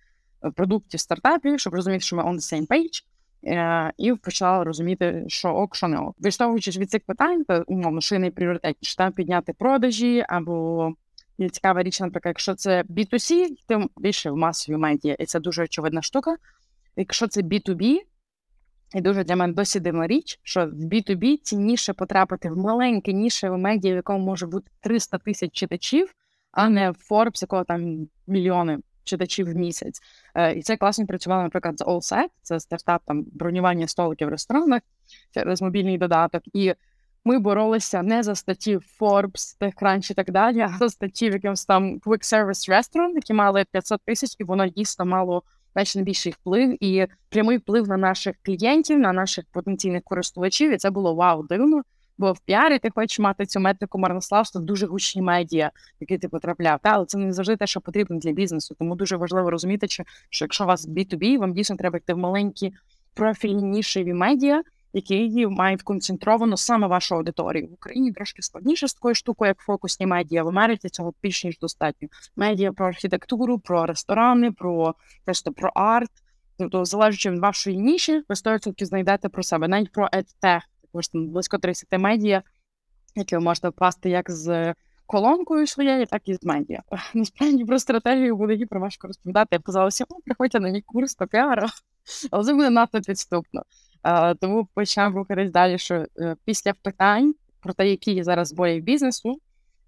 продукті 0.56 0.98
стартапів, 0.98 1.60
щоб 1.60 1.74
розуміти, 1.74 2.02
що 2.04 2.16
ми 2.16 2.24
on 2.24 2.34
the 2.34 2.54
same 2.54 2.68
page. 2.68 3.04
Е, 3.46 3.94
і 3.98 4.14
почала 4.14 4.64
розуміти, 4.64 5.24
що 5.28 5.50
ок, 5.50 5.76
що 5.76 5.88
не 5.88 5.98
ок. 5.98 6.16
Відштовхуючись 6.20 6.78
від 6.78 6.92
цих 6.92 7.02
питань, 7.06 7.44
то 7.44 7.64
умовно, 7.68 8.02
що 8.02 8.20
найпріоритетніше 8.20 8.98
там 8.98 9.12
підняти 9.12 9.54
продажі, 9.54 10.26
або 10.30 10.94
є 11.38 11.50
цікава 11.50 11.84
річ, 11.84 12.00
наприклад, 12.00 12.32
якщо 12.32 12.56
це 12.56 12.84
B2C, 12.84 13.48
тим 13.68 13.90
більше 13.98 14.32
в 14.32 14.38
масовій 14.38 14.78
медіа, 14.78 15.16
і 15.20 15.26
це 15.26 15.40
дуже 15.40 15.64
очевидна 15.64 16.02
штука. 16.02 16.36
Якщо 16.96 17.28
це 17.28 17.42
B2B, 17.42 17.98
і 18.96 19.02
дуже 19.02 19.24
для 19.24 19.36
мене 19.36 19.54
досі 19.54 19.80
дивна 19.80 20.08
річ, 20.08 20.40
що 20.44 20.66
в 20.66 20.70
B2B 20.70 21.38
цінніше 21.38 21.94
потрапити 21.94 22.50
в 22.50 22.58
маленьке 22.58 23.14
ніше 23.14 23.50
в 23.50 23.58
медіа, 23.58 23.94
в 23.94 23.96
якому 23.96 24.26
може 24.26 24.48
бути 24.48 24.72
300 24.82 25.18
тисяч 25.18 25.52
читачів, 25.52 26.14
а 26.52 26.70
не 26.70 26.92
в 26.92 26.98
Forbes, 27.10 27.42
якого 27.42 27.64
там 27.64 28.08
мільйони 28.28 28.80
читачів 29.04 29.52
в 29.52 29.56
місяць. 29.56 30.00
Е, 30.36 30.54
і 30.54 30.62
це 30.62 30.78
класно 30.78 31.06
працювало, 31.06 31.44
наприклад, 31.44 31.80
з 31.80 31.82
AllSet, 31.82 32.28
це 32.42 32.60
стартап 32.60 33.02
там 33.06 33.26
бронювання 33.32 33.88
столиків 33.88 34.28
в 34.28 34.32
ресторанах 34.32 34.82
через 35.32 35.62
мобільний 35.62 35.98
додаток. 35.98 36.44
І 36.54 36.74
ми 37.26 37.40
боролися 37.40 38.02
не 38.02 38.24
за 38.24 38.36
статті 38.36 38.80
Forbes, 39.00 39.58
TechCrunch 39.62 40.12
і 40.12 40.14
так 40.14 40.32
далі, 40.32 40.60
а 40.60 40.78
за 40.80 40.90
статті 40.90 41.30
в 41.30 41.34
якомусь 41.34 41.66
там 41.66 42.00
Quick 42.00 42.34
Service 42.34 42.70
Restaurant, 42.70 43.16
які 43.16 43.34
мали 43.34 43.66
500 43.72 44.02
тисяч, 44.06 44.36
і 44.40 44.44
воно 44.44 44.68
дійсно 44.68 45.06
мало 45.06 45.44
найбільший 45.96 46.32
вплив 46.32 46.84
і 46.84 47.08
прямий 47.30 47.58
вплив 47.58 47.88
на 47.88 47.98
наших 47.98 48.36
клієнтів, 48.46 49.00
на 49.00 49.14
наших 49.14 49.46
потенційних 49.52 50.04
користувачів. 50.04 50.72
І 50.74 50.78
це 50.78 50.90
було 50.90 51.16
вау, 51.16 51.44
дивно. 51.44 51.82
Бо 52.18 52.32
в 52.32 52.40
піарі 52.40 52.80
ти 52.80 52.90
хочеш 52.90 53.20
мати 53.20 53.46
цю 53.46 53.60
метрику 53.60 54.00
марнославства, 54.00 54.62
дуже 54.62 54.86
гучні 54.86 55.22
медіа, 55.22 55.72
які 56.00 56.18
ти 56.18 56.28
потрапляв. 56.28 56.80
Та 56.84 56.90
але 56.90 57.06
це 57.06 57.18
не 57.18 57.34
завжди 57.34 57.56
те, 57.56 57.68
що 57.68 57.82
потрібно 57.82 58.20
для 58.20 58.32
бізнесу. 58.32 58.76
Тому 58.80 58.96
дуже 58.96 59.18
важливо 59.18 59.52
розуміти, 59.52 59.88
що 59.88 60.04
якщо 60.42 60.64
у 60.64 60.68
вас 60.68 60.88
B2B, 60.88 61.38
вам 61.38 61.54
дійсно 61.54 61.76
треба 61.76 61.98
йти 61.98 62.14
в 62.14 62.18
маленькі 62.18 62.74
профільні 63.14 63.64
нішеві 63.64 64.14
медіа, 64.14 64.64
які 64.94 65.48
мають 65.48 65.84
концентровано 65.84 66.58
саме 66.58 66.88
вашу 66.88 67.16
аудиторію. 67.16 67.68
В 67.68 67.74
Україні 67.74 68.12
трошки 68.12 68.42
складніше 68.42 68.88
з 68.88 68.94
такою 68.94 69.16
штукою, 69.16 69.50
як 69.50 69.58
фокусні 69.58 70.06
медіа. 70.06 70.44
В 70.44 70.48
Америці 70.48 70.90
цього 70.90 71.14
більш 71.24 71.44
ніж 71.44 71.60
достатньо. 71.60 72.08
Медіа 72.36 72.72
про 72.72 72.88
архітектуру, 72.88 73.60
про 73.60 73.86
ресторани, 73.86 74.52
про 74.52 74.96
просто 75.26 75.52
про 75.52 75.70
арт. 75.70 76.12
Тобто, 76.58 76.86
залежно 76.86 77.32
від 77.32 77.40
вашої 77.40 77.78
ніші, 77.78 78.24
ви 78.30 78.36
100% 78.36 78.86
знайдете 78.86 79.30
про 79.30 79.44
себе, 79.44 79.68
навіть 79.68 79.92
про 79.92 80.06
EdTech 80.06 80.62
також 80.82 81.08
там 81.08 81.28
близько 81.28 81.58
30 81.58 82.00
медіа, 82.00 82.44
які 83.16 83.36
ви 83.36 83.42
можете 83.42 83.70
впасти 83.70 84.10
як 84.10 84.32
з 84.32 84.74
колонкою 85.06 85.68
своєю, 85.68 86.06
так 86.06 86.22
і 86.26 86.34
з 86.34 86.44
медіа. 86.44 86.84
Насправді 87.14 87.66
про 87.66 87.80
стратегію 87.80 88.38
буде 88.38 88.66
про 88.66 88.80
важко 88.80 89.08
розповідати. 89.08 89.48
Я 89.52 89.60
казалася, 89.60 90.06
о, 90.10 90.16
приходьте 90.26 90.60
на 90.60 90.70
мій 90.70 90.82
курс 90.82 91.16
по 91.16 91.28
піару, 91.28 91.68
але 92.32 92.44
це 92.44 92.54
буде 92.54 92.70
надто 92.70 93.02
підступно. 93.02 93.64
А, 94.04 94.34
Тому 94.34 94.68
почав 94.74 95.16
рухатись 95.16 95.52
далі, 95.52 95.78
що 95.78 96.06
е, 96.20 96.36
після 96.46 96.74
питань 96.74 97.34
про 97.60 97.74
те, 97.74 97.90
які 97.90 98.12
є 98.14 98.24
зараз 98.24 98.54
бої 98.54 98.82
бізнесу, 98.82 99.40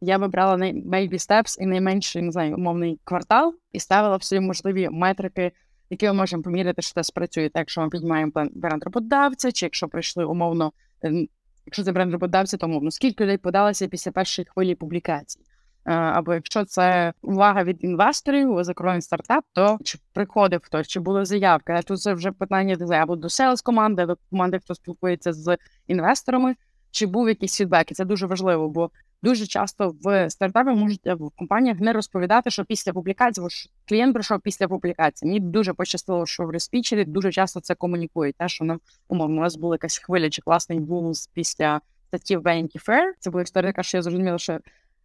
я 0.01 0.17
вибрала 0.17 0.55
baby 0.55 1.13
steps 1.13 1.61
і 1.61 1.65
найменший 1.65 2.21
не 2.21 2.31
знаю, 2.31 2.55
умовний 2.55 2.99
квартал 3.03 3.55
і 3.71 3.79
ставила 3.79 4.17
всі 4.17 4.39
можливі 4.39 4.89
метрики 4.91 5.51
які 5.89 6.05
ми 6.05 6.13
можемо 6.13 6.43
поміряти, 6.43 6.81
що 6.81 6.93
це 6.93 7.03
спрацює, 7.03 7.49
так 7.49 7.59
якщо 7.59 7.81
ми 7.81 7.89
піднімаємо 7.89 8.31
бренд 8.35 8.83
роботодавця, 8.83 9.51
чи 9.51 9.65
якщо 9.65 9.87
прийшли 9.87 10.25
умовно, 10.25 10.73
ем, 11.01 11.27
якщо 11.65 11.83
це 11.83 11.91
бренд 11.91 12.11
роботодавця, 12.11 12.57
то 12.57 12.65
умовно 12.65 12.91
скільки 12.91 13.23
людей 13.23 13.37
подалося 13.37 13.87
після 13.87 14.11
першої 14.11 14.45
хвилі 14.45 14.75
публікацій. 14.75 15.39
Е, 15.85 15.93
або 15.93 16.33
якщо 16.33 16.65
це 16.65 17.13
увага 17.21 17.63
від 17.63 17.83
інвесторів, 17.83 18.51
у 18.51 18.63
закроєний 18.63 19.01
стартап, 19.01 19.45
то 19.53 19.77
чи 19.83 19.97
приходив 20.13 20.61
хтось, 20.63 20.87
чи 20.87 20.99
були 20.99 21.25
заявки. 21.25 21.73
А 21.73 21.81
тут 21.81 22.01
це 22.01 22.13
вже 22.13 22.31
питання 22.31 22.77
або 22.89 23.15
до 23.15 23.29
селс 23.29 23.61
команди, 23.61 24.01
або 24.01 24.17
команди, 24.29 24.59
хто 24.59 24.75
спілкується 24.75 25.33
з 25.33 25.57
інвесторами, 25.87 26.55
чи 26.91 27.05
був 27.05 27.29
якийсь 27.29 27.57
фідбек. 27.57 27.91
І 27.91 27.93
Це 27.93 28.05
дуже 28.05 28.25
важливо, 28.25 28.69
бо 28.69 28.89
дуже 29.23 29.45
часто 29.45 29.95
в 30.03 30.29
стартапі 30.29 30.69
можуть 30.69 31.07
е, 31.07 31.13
в 31.13 31.31
компаніях 31.37 31.79
не 31.79 31.93
розповідати, 31.93 32.51
що 32.51 32.65
після 32.65 32.93
публікації 32.93 33.43
бо 33.43 33.49
клієнт 33.89 34.13
прийшов 34.13 34.39
після 34.39 34.67
публікації. 34.67 35.29
Мені 35.29 35.39
дуже 35.39 35.73
пощастило, 35.73 36.25
що 36.25 36.45
в 36.45 36.49
респічері 36.49 37.05
дуже 37.05 37.31
часто 37.31 37.59
це 37.59 37.75
комунікують. 37.75 38.35
Те, 38.35 38.47
що 38.47 38.65
нам 38.65 38.79
умовно 39.07 39.37
у 39.37 39.41
нас 39.41 39.55
була 39.55 39.75
якась 39.75 39.97
хвиля 39.97 40.29
чи 40.29 40.41
класний 40.41 40.79
бонус 40.79 41.27
після 41.27 41.81
статті 42.07 42.37
в 42.37 42.41
Vanity 42.41 42.85
Fair. 42.89 43.11
Це 43.19 43.29
була 43.29 43.43
історія, 43.43 43.73
що 43.81 43.97
я 43.97 44.01
зрозуміла, 44.01 44.37
що 44.37 44.59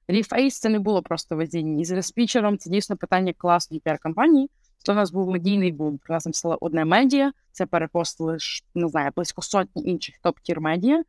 Reface 0.08 0.50
це 0.50 0.68
не 0.68 0.78
було 0.78 1.02
просто 1.02 1.36
везіння. 1.36 1.80
І 1.80 1.84
з 1.84 1.90
респічером 1.90 2.58
це 2.58 2.70
дійсно 2.70 2.96
питання 2.96 3.32
класної 3.32 3.80
піар-компанії. 3.80 4.50
То 4.84 4.92
у 4.92 4.94
нас 4.94 5.10
був 5.10 5.30
медійний 5.30 5.72
бум. 5.72 5.98
Про 5.98 6.14
нас 6.14 6.26
написала 6.26 6.56
одне 6.60 6.84
медіа, 6.84 7.32
це 7.52 7.66
перепостили 7.66 8.36
не 8.74 8.88
знаю, 8.88 9.10
близько 9.16 9.42
сотні 9.42 9.82
інших 9.84 10.14
top-tier 10.24 10.60
медіа 10.60 11.02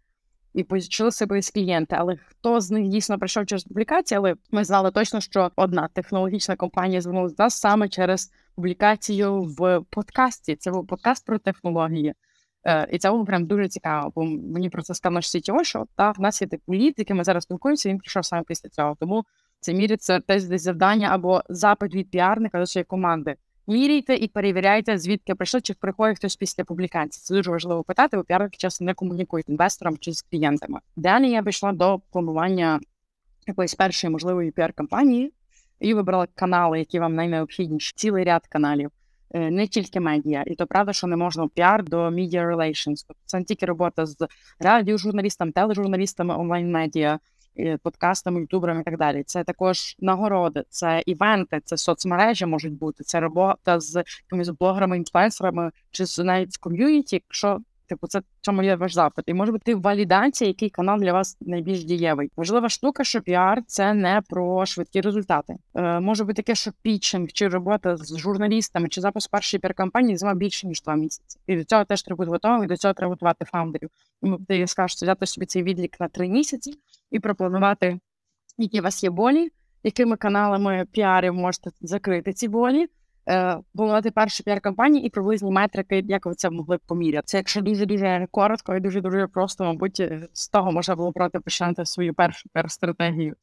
і 0.54 0.64
почали 0.64 1.12
себе 1.12 1.42
з 1.42 1.52
клієнти. 1.52 1.96
Але 2.00 2.18
хто 2.28 2.62
з 2.62 2.72
них 2.72 2.88
дійсно 2.88 3.20
прийшов 3.20 3.46
через 3.46 3.64
публікації? 3.64 4.18
Але 4.18 4.36
ми 4.52 4.64
знали 4.64 4.92
точно, 4.92 5.22
що 5.22 5.52
одна 5.56 5.88
технологічна 5.88 6.56
компанія 6.56 7.02
звернулася 7.02 7.36
нас 7.38 7.60
саме 7.60 7.90
через 7.90 8.32
публікацію 8.56 9.44
в 9.44 9.82
подкасті. 9.90 10.56
Це 10.56 10.72
був 10.72 10.88
подкаст 10.88 11.26
про 11.26 11.40
технології. 11.40 12.14
Е, 12.64 12.88
і 12.92 13.00
це 13.00 13.12
було 13.12 13.26
прям 13.26 13.46
дуже 13.46 13.68
цікаво, 13.68 14.12
бо 14.16 14.24
мені 14.26 14.70
про 14.70 14.82
це 14.82 14.94
сказав 14.94 15.14
наш 15.14 15.26
CTO, 15.26 15.64
що 15.64 15.86
та 15.96 16.12
в 16.12 16.20
нас 16.20 16.42
є 16.42 16.48
лід, 16.70 16.94
яким 16.98 17.18
ми 17.18 17.24
зараз 17.24 17.44
спілкуємося, 17.44 17.90
він 17.90 17.98
прийшов 17.98 18.26
саме 18.26 18.44
після 18.48 18.70
цього. 18.70 18.96
Тому 19.00 19.26
це 19.60 19.74
міриться 19.74 20.20
теж 20.20 20.44
десь 20.44 20.62
завдання 20.62 21.08
або 21.12 21.42
запит 21.50 21.96
від 21.96 22.12
піарника 22.12 22.60
до 22.60 22.66
своєї 22.66 22.86
команди 22.86 23.36
міряйте 23.68 24.16
і 24.16 24.28
перевіряйте, 24.28 24.98
звідки 24.98 25.36
прийшло, 25.36 25.62
чи 25.62 25.74
приходить 25.74 26.18
хтось 26.18 26.36
після 26.36 26.64
публікації. 26.64 27.22
Це 27.24 27.34
дуже 27.36 27.52
важливо 27.52 27.84
питати, 27.84 28.18
бо 28.18 28.24
піарники 28.24 28.58
часто 28.58 28.86
не 28.86 28.94
комунікують 28.94 29.50
інвесторам 29.50 29.98
чи 29.98 30.14
з 30.14 30.22
клієнтами. 30.22 30.80
Далі 30.96 31.30
я 31.30 31.44
пішла 31.44 31.72
до 31.72 32.00
планування 32.12 32.80
якоїсь 33.48 33.76
першої 33.76 34.12
можливої 34.12 34.52
піар-кампанії 34.52 35.34
і 35.80 35.94
вибрала 35.94 36.28
канали, 36.36 36.80
які 36.80 37.00
вам 37.00 37.16
найнеобхідніші. 37.16 37.94
Цілий 37.96 38.24
ряд 38.24 38.48
каналів. 38.48 38.92
Е, 39.34 39.52
не 39.52 39.68
тільки 39.68 40.00
медіа, 40.00 40.44
і 40.48 40.56
то 40.56 40.68
правда, 40.68 40.94
що 40.94 41.08
не 41.08 41.16
можна 41.16 41.48
піар 41.48 41.84
до 41.84 41.98
media 41.98 42.56
relations. 42.56 43.06
Тобто 43.08 43.24
це 43.26 43.40
не 43.40 43.44
тільки 43.44 43.66
робота 43.66 44.06
з 44.06 44.28
радіожурналістами, 44.60 45.52
тележурналістами, 45.52 46.36
онлайн-медіа, 46.36 47.20
подкастами, 47.84 48.42
ютуберами 48.42 48.82
і 48.82 48.84
так 48.84 48.98
далі. 48.98 49.24
Це 49.24 49.44
також 49.44 49.96
нагороди, 50.00 50.64
це 50.70 51.04
івенти, 51.06 51.62
це 51.66 51.78
соцмережі 51.78 52.46
можуть 52.46 52.74
бути, 52.74 53.04
це 53.04 53.20
робота 53.20 53.80
з 53.80 54.04
якимись 54.24 54.50
блогерами, 54.50 54.98
інфлюенсерами 54.98 55.72
чи 55.92 56.24
навіть 56.24 56.54
з 56.54 56.58
ком'юніті, 56.58 57.16
якщо 57.16 57.60
типу, 57.92 58.08
це 58.08 58.20
в 58.20 58.24
цьому 58.42 58.64
є 58.64 58.76
ваш 58.76 58.94
запит. 58.94 59.26
І 59.28 59.34
може 59.34 59.52
бути 59.52 59.76
валідація, 59.76 60.48
який 60.48 60.70
канал 60.70 61.00
для 61.00 61.14
вас 61.14 61.38
найбільш 61.42 61.84
дієвий. 61.84 62.32
Важлива 62.38 62.70
штука, 62.70 63.04
що 63.04 63.22
піар 63.22 63.64
це 63.68 63.94
не 63.94 64.22
про 64.30 64.66
швидкі 64.66 65.02
результати. 65.02 65.56
Е, 65.76 66.00
Може 66.00 66.24
бути 66.24 66.34
таке, 66.34 66.56
що 66.56 66.72
пітчинг 66.82 67.28
чи 67.34 67.48
робота 67.48 67.98
з 67.98 68.18
журналістами, 68.18 68.90
чи 68.90 69.02
запис 69.02 69.28
першої 69.28 69.62
піар-кампанії 69.62 70.18
займе 70.18 70.36
більше 70.36 70.68
ніж 70.68 70.82
два 70.82 70.96
місяці. 70.96 71.40
І 71.48 71.56
до 71.56 71.64
цього 71.64 71.86
теж 71.86 72.04
треба 72.04 72.18
бути 72.18 72.32
готовим, 72.32 72.64
і 72.64 72.68
до 72.68 72.78
цього 72.78 72.94
треба 72.94 73.10
готувати 73.10 73.46
фаундерів. 73.46 73.90
Ну, 74.22 74.40
ти 74.48 74.68
скажеш, 74.68 74.96
взяти 74.96 75.26
собі 75.26 75.46
цей 75.46 75.64
відлік 75.64 76.00
на 76.00 76.08
три 76.08 76.30
місяці 76.30 76.74
і 77.12 77.20
пропланувати, 77.20 78.00
які 78.58 78.80
у 78.80 78.84
вас 78.84 79.04
є 79.04 79.10
болі, 79.10 79.50
якими 79.84 80.18
каналами 80.18 80.86
піарів 80.92 81.34
можете 81.34 81.70
закрити 81.82 82.34
ці 82.34 82.48
болі. 82.48 82.88
Е, 83.30 83.58
планувати 83.76 84.12
перші 84.12 84.44
піар-кампанії 84.44 85.06
і 85.06 85.10
приблизні 85.10 85.52
метрики, 85.52 86.04
як 86.08 86.26
ви 86.26 86.36
це 86.36 86.50
могли 86.50 86.78
б 86.78 86.80
поміряти. 86.88 87.24
Це 87.26 87.38
якщо 87.38 87.62
дуже 87.62 87.86
дуже 87.86 88.28
коротко 88.32 88.76
і 88.76 88.80
дуже 88.80 89.02
дуже 89.02 89.28
просто, 89.28 89.64
мабуть, 89.64 90.02
з 90.34 90.50
того 90.50 90.72
можна 90.72 90.96
було 90.96 91.12
брати 91.12 91.40
починати 91.40 91.86
свою 91.86 92.14
першу 92.14 92.50
піар-стратегію 92.54 93.34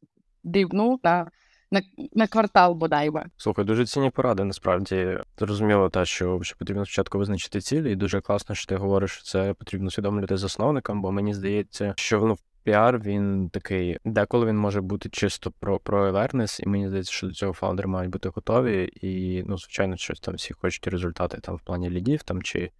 дрібну 0.45 0.99
та 1.03 1.31
на 1.71 1.83
на 2.15 2.27
квартал 2.27 2.75
бодай 2.75 3.11
би. 3.11 3.25
Слухай, 3.37 3.65
дуже 3.65 3.87
цінні 3.87 4.11
поради. 4.11 4.45
Насправді 4.45 5.19
зрозуміло, 5.39 5.89
те, 5.89 6.05
що 6.05 6.41
що 6.43 6.57
потрібно 6.57 6.85
спочатку 6.85 7.19
визначити 7.19 7.61
цілі, 7.61 7.93
і 7.93 7.97
дуже 7.97 8.21
класно, 8.21 8.55
що 8.55 8.67
ти 8.67 8.77
говориш, 8.77 9.11
що 9.11 9.23
це 9.23 9.55
потрібно 9.55 9.87
усвідомлювати 9.87 10.37
засновникам, 10.37 11.03
бо 11.03 11.13
мені 11.13 11.35
здається, 11.35 11.95
що 11.97 12.21
ну, 12.21 12.37
піар 12.69 12.99
він 12.99 13.49
такий, 13.49 13.99
деколи 14.05 14.47
він 14.47 14.59
може 14.59 14.81
бути 14.81 15.09
чисто 15.09 15.51
про 15.61 15.79
про 15.79 16.13
awareness, 16.13 16.63
і 16.63 16.69
мені 16.69 16.89
здається, 16.89 17.13
що 17.13 17.27
до 17.27 17.33
цього 17.33 17.53
фаундери 17.53 17.89
мають 17.89 18.11
бути 18.11 18.29
готові. 18.29 18.91
І, 19.03 19.43
ну, 19.47 19.59
звичайно, 19.59 19.97
щось 19.97 20.21
там 20.21 20.35
всі 20.35 20.55
хочуть 20.55 20.87
результати 20.87 21.39
там 21.41 21.57
в 21.57 21.61
плані 21.61 21.91
лідів 21.91 22.23
там 22.23 22.43
чи 22.43 22.71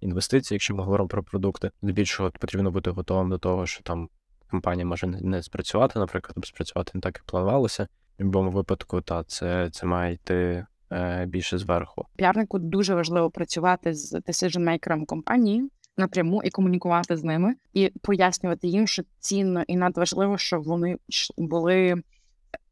інвестицій, 0.00 0.54
якщо 0.54 0.74
ми 0.74 0.82
говоримо 0.82 1.08
про 1.08 1.22
продукти. 1.22 1.70
Здебільшого 1.82 2.30
потрібно 2.30 2.70
бути 2.70 2.90
готовим 2.90 3.30
до 3.30 3.38
того, 3.38 3.66
що 3.66 3.82
там 3.82 4.08
компанія 4.50 4.86
може 4.86 5.06
не 5.06 5.42
спрацювати, 5.42 5.98
наприклад, 5.98 6.46
спрацювати 6.46 6.90
не 6.94 7.00
так, 7.00 7.16
як 7.16 7.24
планувалося. 7.24 7.82
В 8.18 8.24
будь-якому 8.24 8.50
випадку, 8.50 9.00
та 9.00 9.24
це 9.24 9.70
це 9.72 9.86
має 9.86 10.14
йти 10.14 10.66
е, 10.92 11.26
більше 11.26 11.58
зверху. 11.58 12.06
Піарнику 12.16 12.58
дуже 12.58 12.94
важливо 12.94 13.30
працювати 13.30 13.94
з 13.94 14.14
decision-мейкером 14.14 15.06
компанії 15.06 15.70
напряму 15.98 16.42
і 16.42 16.50
комунікувати 16.50 17.16
з 17.16 17.24
ними, 17.24 17.54
і 17.74 17.92
пояснювати 18.02 18.68
їм, 18.68 18.86
що 18.86 19.02
цінно 19.18 19.62
і 19.66 19.76
надважливо, 19.76 20.38
щоб 20.38 20.62
вони 20.62 20.96
були 21.38 22.02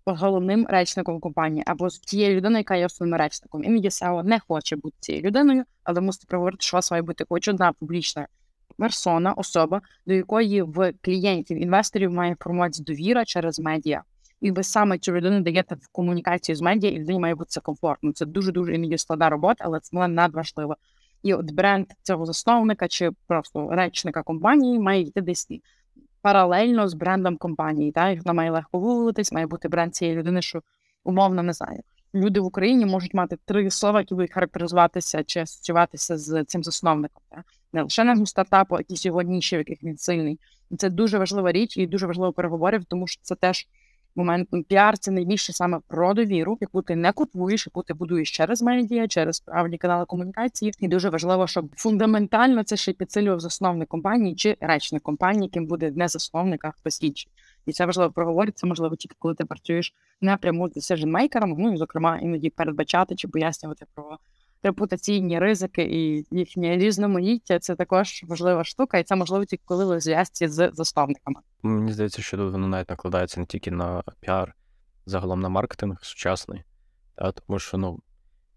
головним 0.06 0.66
речником 0.68 1.20
компанії 1.20 1.62
або 1.66 1.90
з 1.90 1.98
тією 1.98 2.36
людиною, 2.36 2.58
яка 2.58 2.76
є 2.76 2.86
основним 2.86 3.18
речником. 3.18 3.64
Іноді 3.64 3.88
SEO 3.88 4.24
не 4.24 4.40
хоче 4.40 4.76
бути 4.76 4.96
цією 5.00 5.24
людиною, 5.24 5.64
але 5.84 6.00
мусить 6.00 6.26
проговорити, 6.26 6.62
що 6.62 6.76
у 6.76 6.78
вас 6.78 6.90
має 6.90 7.02
бути 7.02 7.24
хоч 7.28 7.48
одна 7.48 7.72
публічна 7.72 8.26
персона, 8.78 9.32
особа, 9.32 9.80
до 10.06 10.14
якої 10.14 10.62
в 10.62 10.92
клієнтів 11.00 11.62
інвесторів 11.62 12.12
має 12.12 12.36
формуватися 12.40 12.82
довіра 12.82 13.24
через 13.24 13.60
медіа. 13.60 14.02
І 14.40 14.50
ви 14.50 14.62
саме 14.62 14.98
цю 14.98 15.12
людину 15.12 15.40
даєте 15.40 15.74
в 15.74 15.88
комунікацію 15.92 16.56
з 16.56 16.60
медіа, 16.60 16.90
і 16.90 16.98
людині 16.98 17.18
має 17.18 17.34
бути 17.34 17.48
це 17.48 17.60
комфортно. 17.60 18.12
Це 18.12 18.26
дуже 18.26 18.52
дуже 18.52 18.74
іноді 18.74 18.98
складна 18.98 19.30
робота, 19.30 19.64
але 19.64 19.80
це 19.80 20.08
надважливо. 20.08 20.76
І 21.26 21.34
от 21.34 21.50
бренд 21.52 21.86
цього 22.02 22.26
засновника 22.26 22.88
чи 22.88 23.10
просто 23.26 23.68
речника 23.70 24.22
компанії 24.22 24.78
має 24.78 25.00
йти 25.02 25.20
десь 25.20 25.48
паралельно 26.22 26.88
з 26.88 26.94
брендом 26.94 27.36
компанії. 27.36 27.92
Так? 27.92 28.18
Вона 28.24 28.32
має 28.32 28.50
легко 28.50 28.78
виводитись, 28.78 29.32
має 29.32 29.46
бути 29.46 29.68
бренд 29.68 29.94
цієї 29.94 30.16
людини, 30.16 30.42
що 30.42 30.62
умовно 31.04 31.42
не 31.42 31.52
знаю. 31.52 31.80
Люди 32.14 32.40
в 32.40 32.44
Україні 32.44 32.86
можуть 32.86 33.14
мати 33.14 33.36
три 33.44 33.70
слова, 33.70 34.00
які 34.00 34.14
будуть 34.14 34.32
характеризуватися 34.32 35.24
чи 35.24 35.40
асоціюватися 35.40 36.18
з 36.18 36.44
цим 36.44 36.64
засновником. 36.64 37.22
Так? 37.30 37.44
Не 37.72 37.82
лише 37.82 38.04
на 38.04 38.26
стартапу, 38.26 38.74
а 38.74 38.78
якісь 38.78 39.06
його 39.06 39.22
ніші, 39.22 39.56
в 39.56 39.58
яких 39.58 39.82
він 39.82 39.96
сильний. 39.96 40.40
Це 40.78 40.90
дуже 40.90 41.18
важлива 41.18 41.52
річ 41.52 41.76
і 41.76 41.86
дуже 41.86 42.06
важливо 42.06 42.32
переговорів, 42.32 42.84
тому 42.84 43.06
що 43.06 43.22
це 43.22 43.34
теж 43.34 43.66
момент 44.16 44.48
піар 44.68 44.98
це 44.98 45.10
найбільше 45.10 45.52
саме 45.52 45.80
про 45.88 46.14
довіру, 46.14 46.58
яку 46.60 46.82
ти 46.82 46.96
не 46.96 47.12
купуєш, 47.12 47.66
яку 47.66 47.82
ти 47.82 47.94
будуєш 47.94 48.30
через 48.30 48.62
медіа, 48.62 49.08
через 49.08 49.40
правильні 49.40 49.78
канали 49.78 50.04
комунікації. 50.04 50.72
І 50.80 50.88
дуже 50.88 51.08
важливо, 51.08 51.46
щоб 51.46 51.70
фундаментально 51.76 52.64
це 52.64 52.76
ще 52.76 52.92
підсилював 52.92 53.40
засновник 53.40 53.88
компанії 53.88 54.34
чи 54.34 54.56
речник 54.60 55.02
компанії, 55.02 55.44
яким 55.44 55.66
буде 55.66 55.90
не 55.90 56.08
засновник, 56.08 56.64
а 56.64 56.70
хтось 56.70 57.02
інший. 57.02 57.32
І 57.66 57.72
це 57.72 57.86
важливо 57.86 58.12
проговорити. 58.12 58.56
Це 58.56 58.66
можливо 58.66 58.96
тільки 58.96 59.16
коли 59.18 59.34
ти 59.34 59.44
працюєш 59.44 59.94
напряму 60.20 60.68
з 60.68 60.76
decision-maker 60.76 61.40
ом, 61.40 61.54
ну 61.58 61.74
і 61.74 61.76
зокрема 61.76 62.18
іноді 62.18 62.50
передбачати 62.50 63.14
чи 63.14 63.28
пояснювати 63.28 63.86
про 63.94 64.18
репутаційні 64.66 65.38
ризики 65.38 65.82
і 65.82 66.26
їхнє 66.30 66.76
різноманіття 66.76 67.58
це 67.58 67.74
також 67.74 68.24
важлива 68.28 68.64
штука, 68.64 68.98
і 68.98 69.04
це 69.04 69.16
можливо 69.16 69.44
тільки 69.44 69.62
коли 69.66 69.84
ви 69.84 70.00
зв'язці 70.00 70.48
з 70.48 70.70
засновниками. 70.72 71.40
Мені 71.62 71.92
здається, 71.92 72.22
що 72.22 72.36
тут 72.36 72.52
воно 72.52 72.68
навіть 72.68 72.90
накладається 72.90 73.40
не 73.40 73.46
тільки 73.46 73.70
на 73.70 74.02
піар, 74.20 74.54
загалом 75.06 75.40
на 75.40 75.48
маркетинг 75.48 75.98
сучасний, 76.02 76.62
та, 77.14 77.32
тому 77.32 77.58
що 77.58 77.78
ну. 77.78 78.00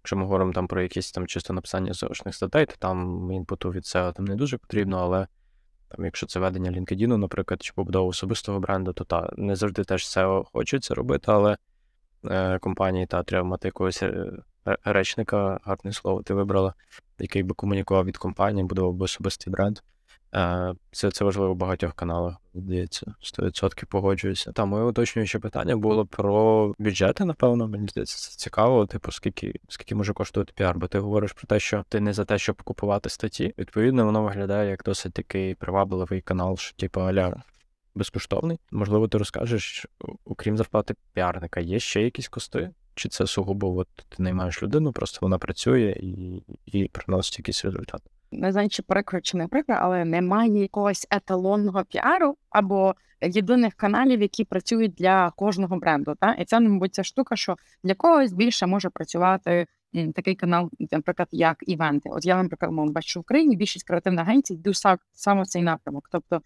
Якщо 0.01 0.17
ми 0.17 0.23
говоримо 0.23 0.53
там 0.53 0.67
про 0.67 0.81
якісь 0.81 1.11
там 1.11 1.27
чисто 1.27 1.53
написання 1.53 1.93
заказних 1.93 2.35
статей, 2.35 2.65
то 2.65 2.73
там 2.79 3.31
input 3.31 3.64
у 3.64 3.71
від 3.71 3.83
CEO 3.83 4.13
там 4.13 4.25
не 4.25 4.35
дуже 4.35 4.57
потрібно, 4.57 4.97
але 4.97 5.27
там, 5.89 6.05
якщо 6.05 6.27
це 6.27 6.39
ведення 6.39 6.71
LinkedIn, 6.71 7.17
наприклад, 7.17 7.63
чи 7.63 7.73
побудова 7.75 8.07
особистого 8.07 8.59
бренду, 8.59 8.93
то 8.93 9.03
та 9.03 9.29
не 9.37 9.55
завжди 9.55 9.83
теж 9.83 10.03
CEO 10.03 10.43
хочеться 10.53 10.95
робити, 10.95 11.25
але 11.27 11.57
е, 12.25 12.59
компанії 12.59 13.05
та 13.05 13.23
треба 13.23 13.47
мати 13.47 13.67
якогось 13.67 14.03
е, 14.03 14.31
речника, 14.83 15.59
гарне 15.63 15.93
слово 15.93 16.23
ти 16.23 16.33
вибрала, 16.33 16.73
який 17.19 17.43
би 17.43 17.55
комунікував 17.55 18.05
від 18.05 18.17
компанії, 18.17 18.65
будував 18.65 18.93
би 18.93 19.05
особистий 19.05 19.53
бренд. 19.53 19.79
Е, 20.35 20.73
це 20.91 21.11
це 21.11 21.25
важливо 21.25 21.53
в 21.53 21.57
багатьох 21.57 21.93
каналах, 21.93 22.35
здається, 22.53 23.13
100% 23.21 23.85
погоджуюся. 23.85 24.51
Там 24.51 24.69
моє 24.69 24.83
уточнююче 24.83 25.39
питання 25.39 25.77
було 25.77 26.05
про 26.05 26.73
бюджети, 26.79 27.25
напевно. 27.25 27.67
Мені 27.67 27.87
здається, 27.87 28.17
це 28.17 28.37
цікаво. 28.37 28.85
Типу, 28.85 29.11
скільки 29.11 29.53
скільки 29.69 29.95
може 29.95 30.13
коштувати 30.13 30.53
піар, 30.55 30.77
бо 30.77 30.87
ти 30.87 30.99
говориш 30.99 31.33
про 31.33 31.47
те, 31.47 31.59
що 31.59 31.83
ти 31.89 31.99
не 31.99 32.13
за 32.13 32.25
те, 32.25 32.37
щоб 32.37 32.63
купувати 32.63 33.09
статті. 33.09 33.53
Відповідно, 33.57 34.05
воно 34.05 34.23
виглядає 34.23 34.69
як 34.69 34.83
досить 34.83 35.13
такий 35.13 35.55
привабливий 35.55 36.21
канал, 36.21 36.57
що 36.57 36.75
типу 36.75 37.01
аля 37.01 37.43
безкоштовний. 37.95 38.59
Можливо, 38.71 39.07
ти 39.07 39.17
розкажеш, 39.17 39.87
окрім 40.25 40.57
зарплати 40.57 40.95
піарника, 41.13 41.59
є 41.59 41.79
ще 41.79 42.01
якісь 42.01 42.27
кости? 42.27 42.71
Чи 42.99 43.09
це 43.09 43.27
сугубо 43.27 43.77
от 43.77 43.87
ти 44.09 44.23
наймаєш 44.23 44.63
людину, 44.63 44.91
просто 44.91 45.19
вона 45.21 45.37
працює 45.37 45.95
і 45.99 46.43
і 46.65 46.87
приносить 46.87 47.39
якийсь 47.39 47.65
результат? 47.65 48.01
Не 48.31 48.51
знаю, 48.51 48.69
чи 48.69 48.81
прикро, 48.81 49.21
чи 49.21 49.37
не 49.37 49.47
прикро, 49.47 49.75
але 49.79 50.05
немає 50.05 50.61
якогось 50.61 51.07
еталонного 51.11 51.83
піару 51.83 52.35
або 52.49 52.95
єдиних 53.21 53.73
каналів, 53.73 54.21
які 54.21 54.43
працюють 54.43 54.93
для 54.93 55.31
кожного 55.31 55.77
бренду. 55.77 56.15
Та? 56.19 56.31
І 56.31 56.45
це, 56.45 56.59
мабуть, 56.59 56.95
ця 56.95 57.03
штука, 57.03 57.35
що 57.35 57.55
для 57.83 57.95
когось 57.95 58.33
більше 58.33 58.65
може 58.65 58.89
працювати 58.89 59.65
такий 60.15 60.35
канал, 60.35 60.69
наприклад, 60.91 61.27
як 61.31 61.57
івенти. 61.61 62.09
От 62.09 62.25
я, 62.25 62.43
наприклад, 62.43 62.91
бачу 62.91 63.19
в 63.19 63.21
Україні 63.21 63.55
більшість 63.55 63.87
креативних 63.87 64.27
агенцій 64.27 64.53
йдуть 64.53 64.77
саме 65.13 65.45
цей 65.45 65.61
напрямок. 65.61 66.09
Тобто 66.11 66.41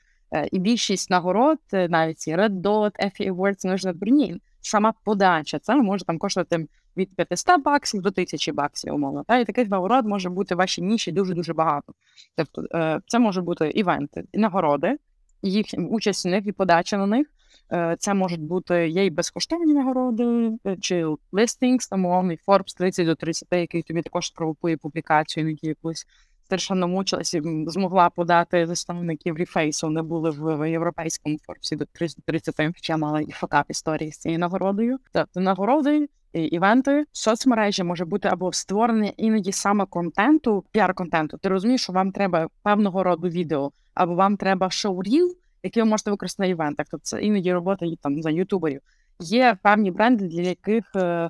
і 0.51 0.59
більшість 0.59 1.09
нагород, 1.09 1.59
е, 1.73 1.87
навіть 1.87 2.19
ці 2.19 2.35
Red 2.35 2.61
Dot, 2.61 2.91
Effie 3.05 3.33
Awards, 3.33 3.63
вони 3.63 3.77
ж 3.77 4.39
сама 4.61 4.93
подача. 5.03 5.59
Це 5.59 5.75
може 5.75 6.05
там 6.05 6.17
коштувати 6.17 6.67
від 6.97 7.15
500 7.15 7.63
баксів 7.63 8.01
до 8.01 8.11
1000 8.11 8.51
баксів, 8.51 8.93
умовно. 8.93 9.23
Та? 9.27 9.37
І 9.37 9.45
таких 9.45 9.69
нагород 9.69 10.05
може 10.05 10.29
бути 10.29 10.55
в 10.55 10.57
вашій 10.57 10.81
ніші 10.81 11.11
дуже-дуже 11.11 11.53
багато. 11.53 11.93
Тобто 12.35 12.65
е, 12.73 12.99
це 13.07 13.19
може 13.19 13.41
бути 13.41 13.69
івенти, 13.69 14.23
нагороди, 14.33 14.97
їх 15.41 15.65
участь 15.77 16.25
в 16.25 16.29
них 16.29 16.47
і 16.47 16.51
подача 16.51 16.97
на 16.97 17.05
них. 17.05 17.27
Е, 17.71 17.95
це 17.99 18.13
можуть 18.13 18.41
бути 18.41 18.89
є 18.89 19.05
і 19.05 19.09
безкоштовні 19.09 19.73
нагороди, 19.73 20.51
е, 20.67 20.77
чи 20.81 21.05
листингс, 21.31 21.87
там 21.87 22.05
умовний 22.05 22.39
Forbes 22.47 22.77
30 22.77 23.05
до 23.05 23.15
30, 23.15 23.47
який 23.51 23.81
тобі 23.81 24.01
також 24.01 24.29
провокує 24.29 24.77
публікацію, 24.77 25.49
які 25.49 25.67
якусь 25.67 26.05
страшенно 26.53 26.87
мучилася, 26.87 27.41
змогла 27.67 28.09
подати 28.09 28.67
засновників 28.67 29.35
Reface 29.35 29.89
у, 29.89 29.93
вони 29.93 30.01
були 30.01 30.29
в 30.29 30.69
європейському 30.69 31.37
Forbes 31.45 31.71
і 31.71 31.75
до 31.75 31.85
30, 32.25 32.55
хоча 32.57 32.97
мала 32.97 33.21
і 33.21 33.31
факап 33.31 33.65
історії 33.69 34.11
з 34.11 34.17
цією 34.17 34.39
нагородою. 34.39 34.97
Тобто 35.11 35.39
нагороди. 35.39 36.07
Івенти 36.33 37.05
соцмережі 37.11 37.83
може 37.83 38.05
бути 38.05 38.27
або 38.27 38.53
створення 38.53 39.11
іноді 39.17 39.51
саме 39.51 39.85
контенту, 39.85 40.65
піар-контенту. 40.71 41.37
Ти 41.37 41.49
розумієш, 41.49 41.81
що 41.81 41.93
вам 41.93 42.11
треба 42.11 42.47
певного 42.63 43.03
роду 43.03 43.27
відео, 43.27 43.71
або 43.93 44.15
вам 44.15 44.37
треба 44.37 44.69
showreel, 44.69 45.37
який 45.63 45.83
ви 45.83 45.89
можете 45.89 46.11
використати 46.11 46.47
на 46.47 46.51
івентах. 46.51 46.87
Тобто 46.91 47.03
це 47.03 47.21
іноді 47.21 47.53
робота 47.53 47.85
там 48.01 48.21
за 48.21 48.29
ютуберів. 48.29 48.81
Є 49.19 49.57
певні 49.63 49.91
бренди, 49.91 50.27
для 50.27 50.41
яких 50.41 50.91
е, 50.95 51.29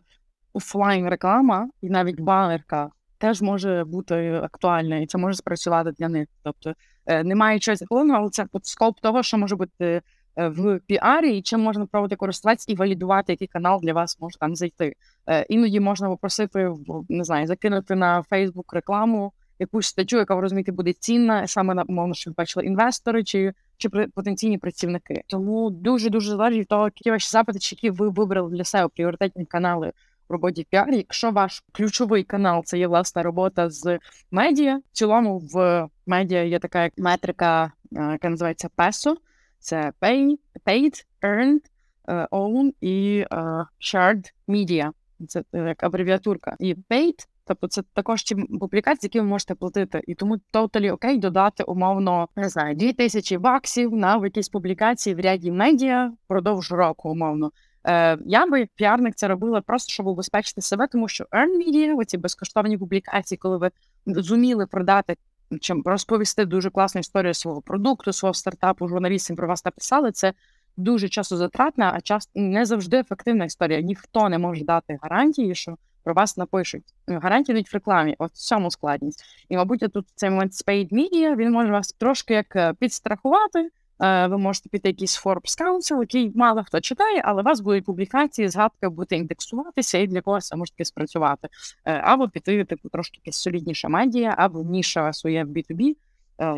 офлайн 0.53 1.09
реклама 1.09 1.69
і 1.81 1.89
навіть 1.89 2.19
банерка 2.19 2.89
теж 3.23 3.41
може 3.41 3.83
бути 3.83 4.33
актуальна, 4.43 4.97
і 4.97 5.05
це 5.05 5.17
може 5.17 5.35
спрацювати 5.35 5.91
для 5.91 6.09
них. 6.09 6.27
Тобто 6.43 6.73
е, 7.05 7.23
немає 7.23 7.59
чогось 7.59 7.79
законного, 7.79 8.19
але 8.19 8.29
це 8.29 8.45
скоп 8.63 8.99
того, 8.99 9.23
що 9.23 9.37
може 9.37 9.55
бути 9.55 10.01
е, 10.35 10.47
в 10.47 10.79
піарі, 10.87 11.37
і 11.37 11.41
чим 11.41 11.59
можна 11.61 11.85
пробувати 11.85 12.15
користуватися 12.15 12.71
і 12.71 12.75
валідувати, 12.75 13.33
який 13.33 13.47
канал 13.47 13.79
для 13.83 13.93
вас 13.93 14.17
може 14.19 14.37
там 14.37 14.55
зайти. 14.55 14.93
Е, 15.27 15.45
іноді 15.49 15.79
можна 15.79 16.09
попросити 16.09 16.71
не 17.09 17.23
знаю, 17.23 17.47
закинути 17.47 17.95
на 17.95 18.23
Фейсбук 18.23 18.73
рекламу. 18.73 19.33
якусь 19.59 19.87
статтю, 19.87 20.17
яка 20.17 20.35
ви 20.35 20.41
розумієте 20.41 20.71
буде 20.71 20.93
цінна, 20.93 21.47
саме 21.47 21.73
на 21.73 21.83
умовно, 21.83 22.13
що 22.13 22.31
бачили 22.31 22.65
інвестори 22.65 23.23
чи 23.23 23.53
чи 23.77 23.89
потенційні 23.89 24.57
працівники. 24.57 25.23
Тому 25.27 25.69
дуже 25.69 26.09
дуже 26.09 26.29
залежить 26.29 26.59
від 26.59 26.67
того, 26.67 26.85
які 26.85 27.11
ваші 27.11 27.29
запити, 27.29 27.59
чи 27.59 27.75
які 27.75 27.89
ви 27.89 28.09
вибрали 28.09 28.55
для 28.55 28.63
себе 28.63 28.89
пріоритетні 28.95 29.45
канали 29.45 29.91
в 30.29 30.33
роботі 30.33 30.67
піар. 30.69 30.91
Якщо 30.91 31.31
ваш 31.31 31.63
ключовий 31.71 32.23
канал 32.23 32.63
це 32.65 32.79
є 32.79 32.87
власна 32.87 33.23
робота 33.23 33.69
з 33.69 33.99
медіа, 34.31 34.77
в 34.77 34.97
цілому 34.97 35.39
в 35.53 35.87
медіа 36.05 36.43
є 36.43 36.59
така 36.59 36.89
метрика, 36.97 37.71
е, 37.95 38.11
яка 38.11 38.29
називається 38.29 38.69
PESO. 38.77 39.15
Це 39.59 39.91
pay, 40.01 40.37
paid, 40.65 41.05
earned, 41.21 41.61
е, 42.07 42.27
owned 42.31 42.71
і 42.81 43.25
uh, 43.31 43.65
shared 43.79 44.33
media. 44.47 44.89
Це 45.27 45.43
як 45.53 45.83
абревіатурка. 45.83 46.55
І 46.59 46.75
paid 46.75 47.27
Тобто 47.45 47.67
це 47.67 47.81
також 47.93 48.23
ті 48.23 48.35
публікації, 48.35 49.07
які 49.07 49.19
ви 49.19 49.25
можете 49.25 49.55
платити. 49.55 50.01
І 50.07 50.15
тому 50.15 50.37
totally 50.53 50.93
окей 50.93 51.17
додати 51.17 51.63
умовно 51.63 52.27
не 52.35 52.49
знаю, 52.49 52.75
2000 52.75 53.37
баксів 53.37 53.95
на 53.95 54.21
якісь 54.23 54.49
публікації 54.49 55.15
в 55.15 55.19
ряді 55.19 55.51
медіа 55.51 56.13
впродовж 56.25 56.71
року, 56.71 57.09
умовно. 57.09 57.51
Е, 57.85 58.17
Я 58.25 58.45
би 58.45 58.59
як 58.59 58.69
піарник 58.75 59.15
це 59.15 59.27
робила 59.27 59.61
просто, 59.61 59.93
щоб 59.93 60.07
убезпечити 60.07 60.61
себе, 60.61 60.87
тому 60.87 61.07
що 61.07 61.23
earn 61.23 61.67
media, 61.67 61.97
оці 61.97 62.17
безкоштовні 62.17 62.77
публікації, 62.77 63.37
коли 63.37 63.57
ви 63.57 63.71
зуміли 64.05 64.67
продати 64.67 65.15
чим 65.61 65.81
розповісти 65.85 66.45
дуже 66.45 66.69
класну 66.69 66.99
історію 66.99 67.33
свого 67.33 67.61
продукту, 67.61 68.13
свого 68.13 68.33
стартапу, 68.33 68.87
журналістам 68.87 69.35
про 69.35 69.47
вас 69.47 69.65
написали. 69.65 70.11
Це 70.11 70.33
дуже 70.77 71.09
часозатратна, 71.09 71.91
а 71.95 72.01
час 72.01 72.29
не 72.35 72.65
завжди 72.65 72.97
ефективна 72.97 73.45
історія. 73.45 73.81
Ніхто 73.81 74.29
не 74.29 74.37
може 74.37 74.63
дати 74.63 74.97
гарантії, 75.01 75.55
що 75.55 75.77
про 76.03 76.13
вас 76.13 76.37
напишуть. 76.37 76.83
Гарантії 77.07 77.53
дають 77.53 77.71
в 77.71 77.75
рекламі, 77.75 78.15
от 78.19 78.31
в 78.31 78.37
цьому 78.37 78.71
складність. 78.71 79.23
І, 79.49 79.57
мабуть, 79.57 79.93
тут 79.93 80.07
цей 80.15 80.29
момент 80.29 80.53
з 80.53 80.65
paid 80.65 80.93
media, 80.93 81.35
він 81.35 81.51
може 81.51 81.71
вас 81.71 81.91
трошки 81.91 82.33
як 82.33 82.55
е, 82.55 82.73
підстрахувати. 82.73 83.69
Е, 84.01 84.27
ви 84.27 84.37
можете 84.37 84.69
піти 84.69 84.89
якийсь 84.89 85.25
Forbes 85.25 85.61
Council, 85.61 85.99
який 85.99 86.31
мало 86.35 86.63
хто 86.63 86.81
читає, 86.81 87.21
але 87.25 87.41
у 87.41 87.45
вас 87.45 87.59
будуть 87.59 87.85
публікації, 87.85 88.47
згадка 88.47 88.89
буде 88.89 89.15
індексуватися, 89.15 89.97
і 89.97 90.07
для 90.07 90.21
когось 90.21 90.47
це 90.47 90.55
може 90.55 90.71
таки 90.71 90.85
спрацювати. 90.85 91.47
Е, 91.85 91.93
або 91.93 92.29
піти 92.29 92.65
типу 92.65 92.89
трошки 92.89 93.19
якась 93.25 93.41
солідніша 93.41 93.87
медіа, 93.87 94.35
або 94.37 94.63
ніша 94.63 95.13
своє 95.13 95.43
в 95.43 95.47
B2B, 95.47 95.95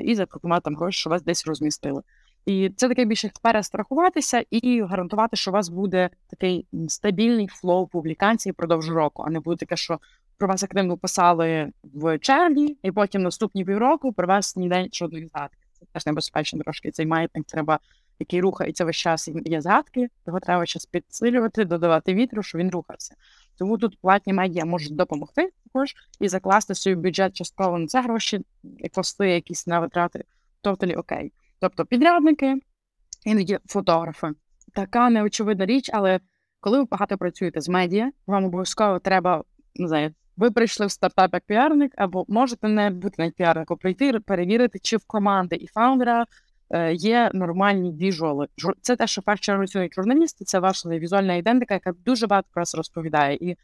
і 0.04 0.15
запропонувати 0.15 0.63
там 0.63 0.76
гроші, 0.76 1.00
що 1.00 1.10
вас 1.10 1.24
десь 1.24 1.48
розмістили. 1.48 2.02
І 2.45 2.71
це 2.76 2.88
таке 2.88 3.06
більше 3.06 3.32
перестрахуватися 3.41 4.43
і 4.52 4.82
гарантувати, 4.82 5.36
що 5.36 5.52
у 5.52 5.54
вас 5.54 5.69
буде 5.69 6.10
такий 6.30 6.67
стабільний 6.88 7.48
flow 7.47 7.88
публікацій 7.88 8.52
впродовж 8.52 8.89
року, 8.89 9.24
а 9.28 9.30
не 9.30 9.39
буде 9.39 9.58
таке, 9.58 9.76
що 9.76 10.00
про 10.38 10.48
вас 10.48 10.63
активно 10.63 10.98
писали 10.98 11.71
в 11.84 12.19
червні, 12.19 12.78
і 12.84 12.91
потім 12.91 13.21
наступні 13.21 13.65
півроку 13.65 14.13
про 14.13 14.28
вас 14.28 14.56
ніде 14.56 14.88
жодної 14.91 15.30
згадки. 15.34 15.64
Це 15.79 15.85
теж 15.93 16.05
небезпечно 16.05 16.59
трошки. 16.59 16.91
Цей 16.91 17.05
маятник 17.05 17.45
треба, 17.45 17.79
який 18.19 18.41
рухається 18.41 18.85
весь 18.85 18.95
час, 18.95 19.29
є 19.45 19.61
згадки, 19.61 20.07
його 20.27 20.39
треба 20.39 20.65
щось 20.65 20.85
підсилювати, 20.85 21.65
додавати 21.65 22.13
вітру, 22.13 22.43
щоб 22.43 22.61
він 22.61 22.71
рухався. 22.71 23.15
Тому 23.57 23.77
тут 23.77 24.01
платні 24.01 24.33
медіа 24.33 24.65
можуть 24.65 24.95
допомогти 24.95 25.51
також 25.63 25.95
і 26.19 26.27
закласти 26.27 26.75
свій 26.75 26.95
бюджет 26.95 27.35
частково 27.35 27.77
на 27.77 27.88
це 27.88 28.01
гроші, 28.01 28.41
кости 28.93 29.29
якісь 29.29 29.67
на 29.67 29.79
витрати. 29.79 30.23
Тоталі 30.61 30.95
окей. 30.95 31.33
Тобто 31.59 31.85
підрядники, 31.85 32.55
іноді 33.25 33.59
фотографи. 33.65 34.31
Така 34.73 35.09
неочевидна 35.09 35.65
річ, 35.65 35.89
але 35.93 36.19
коли 36.59 36.77
ви 36.77 36.85
багато 36.85 37.17
працюєте 37.17 37.61
з 37.61 37.69
медіа, 37.69 38.11
вам 38.27 38.45
обов'язково 38.45 38.99
треба 38.99 39.43
не 39.75 39.88
знаю, 39.88 40.13
ви 40.38 40.52
прийшли 40.52 40.86
в 40.86 40.91
стартап 40.91 41.34
як 41.34 41.43
піарник, 41.43 41.91
або 41.98 42.26
можете 42.28 42.67
не 42.67 42.89
бути 42.89 43.15
навіть 43.17 43.36
піарником, 43.36 43.78
прийти 43.78 44.19
перевірити, 44.19 44.80
чи 44.80 44.98
в 44.98 45.06
команди 45.06 45.56
і 45.56 45.67
фаундера 45.67 46.26
е, 46.69 46.93
є 46.93 47.32
нормальні 47.34 47.91
віжуали. 47.91 48.48
Це 48.82 48.95
те, 48.95 49.08
що 49.08 49.21
перше 49.21 49.56
працюють 49.56 49.93
журналісти, 49.93 50.45
це 50.45 50.60
ваша 50.60 50.89
візуальна 50.89 51.34
ідентика, 51.34 51.74
яка 51.74 51.91
дуже 52.06 52.28
багато 52.28 52.48
про 52.54 52.62
вас 52.62 52.76
розповідає. 52.76 53.38
І 53.41 53.58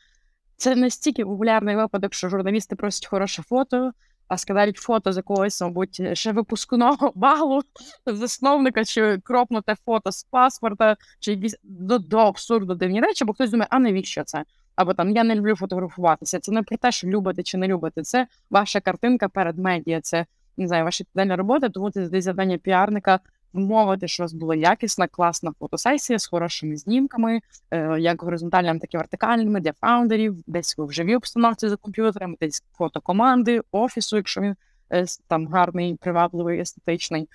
це 0.58 0.76
настільки 0.76 1.26
популярний 1.26 1.76
випадок, 1.76 2.14
що 2.14 2.30
журналісти 2.30 2.76
просять 2.76 3.08
хороше 3.08 3.42
фото 3.42 3.92
а 4.32 4.38
скидають 4.38 4.78
фото 4.78 5.14
з 5.14 5.18
якогось, 5.18 5.62
мабуть, 5.62 6.18
ще 6.18 6.32
випускного 6.32 7.12
балу 7.16 7.62
засновника, 8.06 8.86
чи 8.86 9.18
кропнуте 9.18 9.76
фото 9.86 10.12
з 10.12 10.24
паспорта, 10.24 10.98
чи 11.20 11.32
якісь 11.32 11.56
до, 11.64 12.00
до 12.00 12.18
абсурду 12.18 12.76
дивні 12.76 13.02
речі, 13.02 13.26
бо 13.26 13.34
хтось 13.34 13.52
думає, 13.52 13.68
а 13.72 13.80
навіщо 13.80 14.24
це? 14.24 14.44
Або 14.82 14.94
там 14.94 15.10
я 15.10 15.24
не 15.24 15.36
люблю 15.36 15.56
фотографуватися. 15.56 16.39
Це 16.39 16.52
не 16.52 16.63
про 16.63 16.78
те, 16.78 16.91
що 16.91 17.08
любите 17.08 17.44
чи 17.44 17.58
не 17.58 17.67
любите. 17.67 18.04
Це 18.04 18.28
ваша 18.50 18.80
картинка 18.80 19.30
перед 19.30 19.58
медіа, 19.58 20.02
це 20.02 20.26
не 20.58 20.67
знаю, 20.67 20.84
ваша 20.84 21.04
піддальна 21.04 21.36
робота, 21.36 21.70
тому 21.70 21.91
це 21.91 22.10
десь 22.10 22.24
завдання 22.24 22.58
піарника 22.58 23.20
вмовити, 23.54 24.08
що 24.08 24.24
у 24.24 24.26
вас 24.26 24.34
була 24.34 24.56
якісна, 24.56 25.08
класна 25.08 25.52
фотосесія 25.60 26.20
з 26.20 26.28
хорошими 26.28 26.78
знімками, 26.78 27.39
е, 27.72 28.00
як 28.00 28.22
горизонтальними, 28.22 28.80
так 28.80 28.94
і 28.94 28.98
вертикальними 28.98 29.60
для 29.60 29.74
фаундерів, 29.74 30.36
десь 30.48 30.78
ви 30.78 30.86
в 30.86 30.91
живій 30.91 31.15
обстановці 31.15 31.70
за 31.70 31.76
комп'ютером, 31.76 32.36
десь 32.39 32.63
фото 32.74 33.02
команди, 33.02 33.62
офісу, 33.72 34.15
якщо 34.15 34.41
він 34.41 34.56
е, 34.91 35.06
там 35.28 35.48
гарний, 35.48 35.96
привабливий, 35.96 36.60
естетичний. 36.60 37.30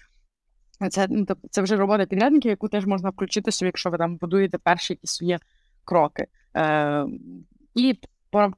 Це 0.91 1.07
ну, 1.11 1.27
це 1.51 1.63
вже 1.63 1.77
робота 1.77 2.07
підрядників, 2.07 2.51
яку 2.51 2.69
теж 2.69 2.87
можна 2.87 3.11
включити 3.11 3.53
собі, 3.53 3.67
якщо 3.67 3.91
ви 3.91 3.99
там 3.99 4.17
будуєте 4.17 4.59
перші 4.59 4.93
якісь 4.93 5.11
свої 5.11 5.39
кроки. 5.87 6.27
Е, 6.57 7.07
І 7.75 7.95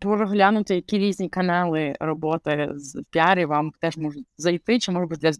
проглянути, 0.00 0.74
які 0.74 0.98
різні 0.98 1.28
канали 1.28 1.96
роботи 2.00 2.70
з 2.74 3.02
піарі 3.10 3.44
вам 3.44 3.72
теж 3.80 3.96
можуть 3.96 4.26
зайти, 4.36 4.78
чи 4.78 4.92
може 4.92 5.06
бути 5.06 5.20
для 5.20 5.32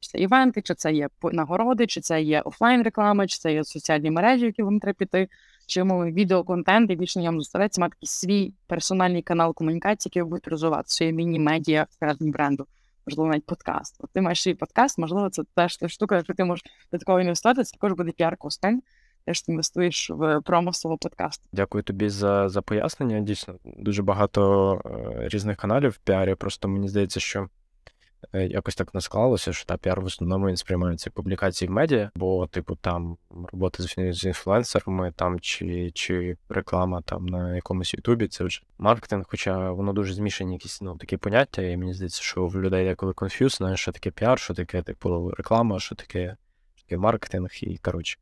це 0.00 0.18
івенти, 0.18 0.62
чи 0.62 0.74
це 0.74 0.92
є 0.92 1.08
нагороди, 1.22 1.86
чи 1.86 2.00
це 2.00 2.22
є 2.22 2.40
офлайн 2.40 2.82
реклама, 2.82 3.26
чи 3.26 3.38
це 3.38 3.52
є 3.52 3.64
соціальні 3.64 4.10
мережі, 4.10 4.44
які 4.44 4.62
вам 4.62 4.80
треба 4.80 4.96
піти, 4.98 5.28
чи 5.66 5.84
мовий 5.84 6.12
відеоконтент, 6.12 6.90
і 6.90 6.96
більше 6.96 7.20
ньому 7.20 7.40
зосередиться, 7.40 7.80
мати 7.80 7.96
свій 8.02 8.54
персональний 8.66 9.22
канал 9.22 9.54
комунікації, 9.54 10.10
який 10.10 10.22
ви 10.22 10.28
будете 10.28 10.50
розвивати, 10.50 10.84
своє 10.86 11.12
міні-медіа 11.12 11.86
всередині 11.90 12.30
бренду. 12.30 12.66
Можливо, 13.06 13.30
навіть 13.30 13.46
подкаст. 13.46 13.96
От 14.00 14.10
ти 14.12 14.20
маєш 14.20 14.42
свій 14.42 14.54
подкаст, 14.54 14.98
можливо, 14.98 15.30
це 15.30 15.42
теж 15.54 15.76
та 15.76 15.88
штука, 15.88 16.16
якщо 16.16 16.34
ти 16.34 16.44
можеш 16.44 16.64
до 16.92 16.98
такого 16.98 17.20
інвестувати, 17.20 17.64
це 17.64 17.72
також 17.72 17.92
буде 17.92 18.12
піар-костень 18.18 18.78
теж 19.24 19.44
інвестуєш 19.48 20.10
в 20.10 20.40
промо 20.40 20.72
свого 20.72 20.98
подкасту. 20.98 21.48
Дякую 21.52 21.84
тобі 21.84 22.08
за 22.08 22.48
за 22.48 22.62
пояснення. 22.62 23.20
Дійсно, 23.20 23.54
дуже 23.64 24.02
багато 24.02 24.74
е, 24.84 25.28
різних 25.28 25.56
каналів 25.56 25.90
в 25.90 25.98
піарі. 25.98 26.34
Просто 26.34 26.68
мені 26.68 26.88
здається, 26.88 27.20
що 27.20 27.48
е, 28.32 28.46
якось 28.46 28.74
так 28.74 28.94
не 28.94 29.00
склалося, 29.00 29.52
що 29.52 29.66
та 29.66 29.76
піар 29.76 30.00
в 30.00 30.04
основному 30.04 30.48
він 30.48 30.56
сприймається 30.56 31.10
публікації 31.10 31.68
в 31.68 31.72
медіа, 31.72 32.10
бо, 32.14 32.46
типу, 32.46 32.76
там 32.76 33.16
робота 33.52 33.82
з, 33.82 34.24
інфлюенсерами, 34.24 35.12
там 35.16 35.40
чи 35.40 35.90
чи 35.94 36.36
реклама 36.48 37.02
там 37.02 37.26
на 37.26 37.54
якомусь 37.54 37.94
Ютубі, 37.94 38.28
це 38.28 38.44
вже 38.44 38.62
маркетинг, 38.78 39.24
хоча 39.28 39.70
воно 39.70 39.92
дуже 39.92 40.14
змішані 40.14 40.52
якісь 40.52 40.82
ну, 40.82 40.96
такі 40.96 41.16
поняття, 41.16 41.62
і 41.62 41.76
мені 41.76 41.94
здається, 41.94 42.22
що 42.22 42.46
в 42.46 42.56
людей 42.56 42.88
деколи 42.88 43.12
confuse, 43.12 43.52
знаєш, 43.52 43.80
що 43.80 43.92
таке 43.92 44.10
піар, 44.10 44.38
що 44.38 44.54
таке 44.54 44.82
типу 44.82 45.30
реклама, 45.30 45.80
що 45.80 45.94
таке 45.94 46.36
маркетинг, 46.96 47.50
і 47.62 47.78
коротше 47.78 48.18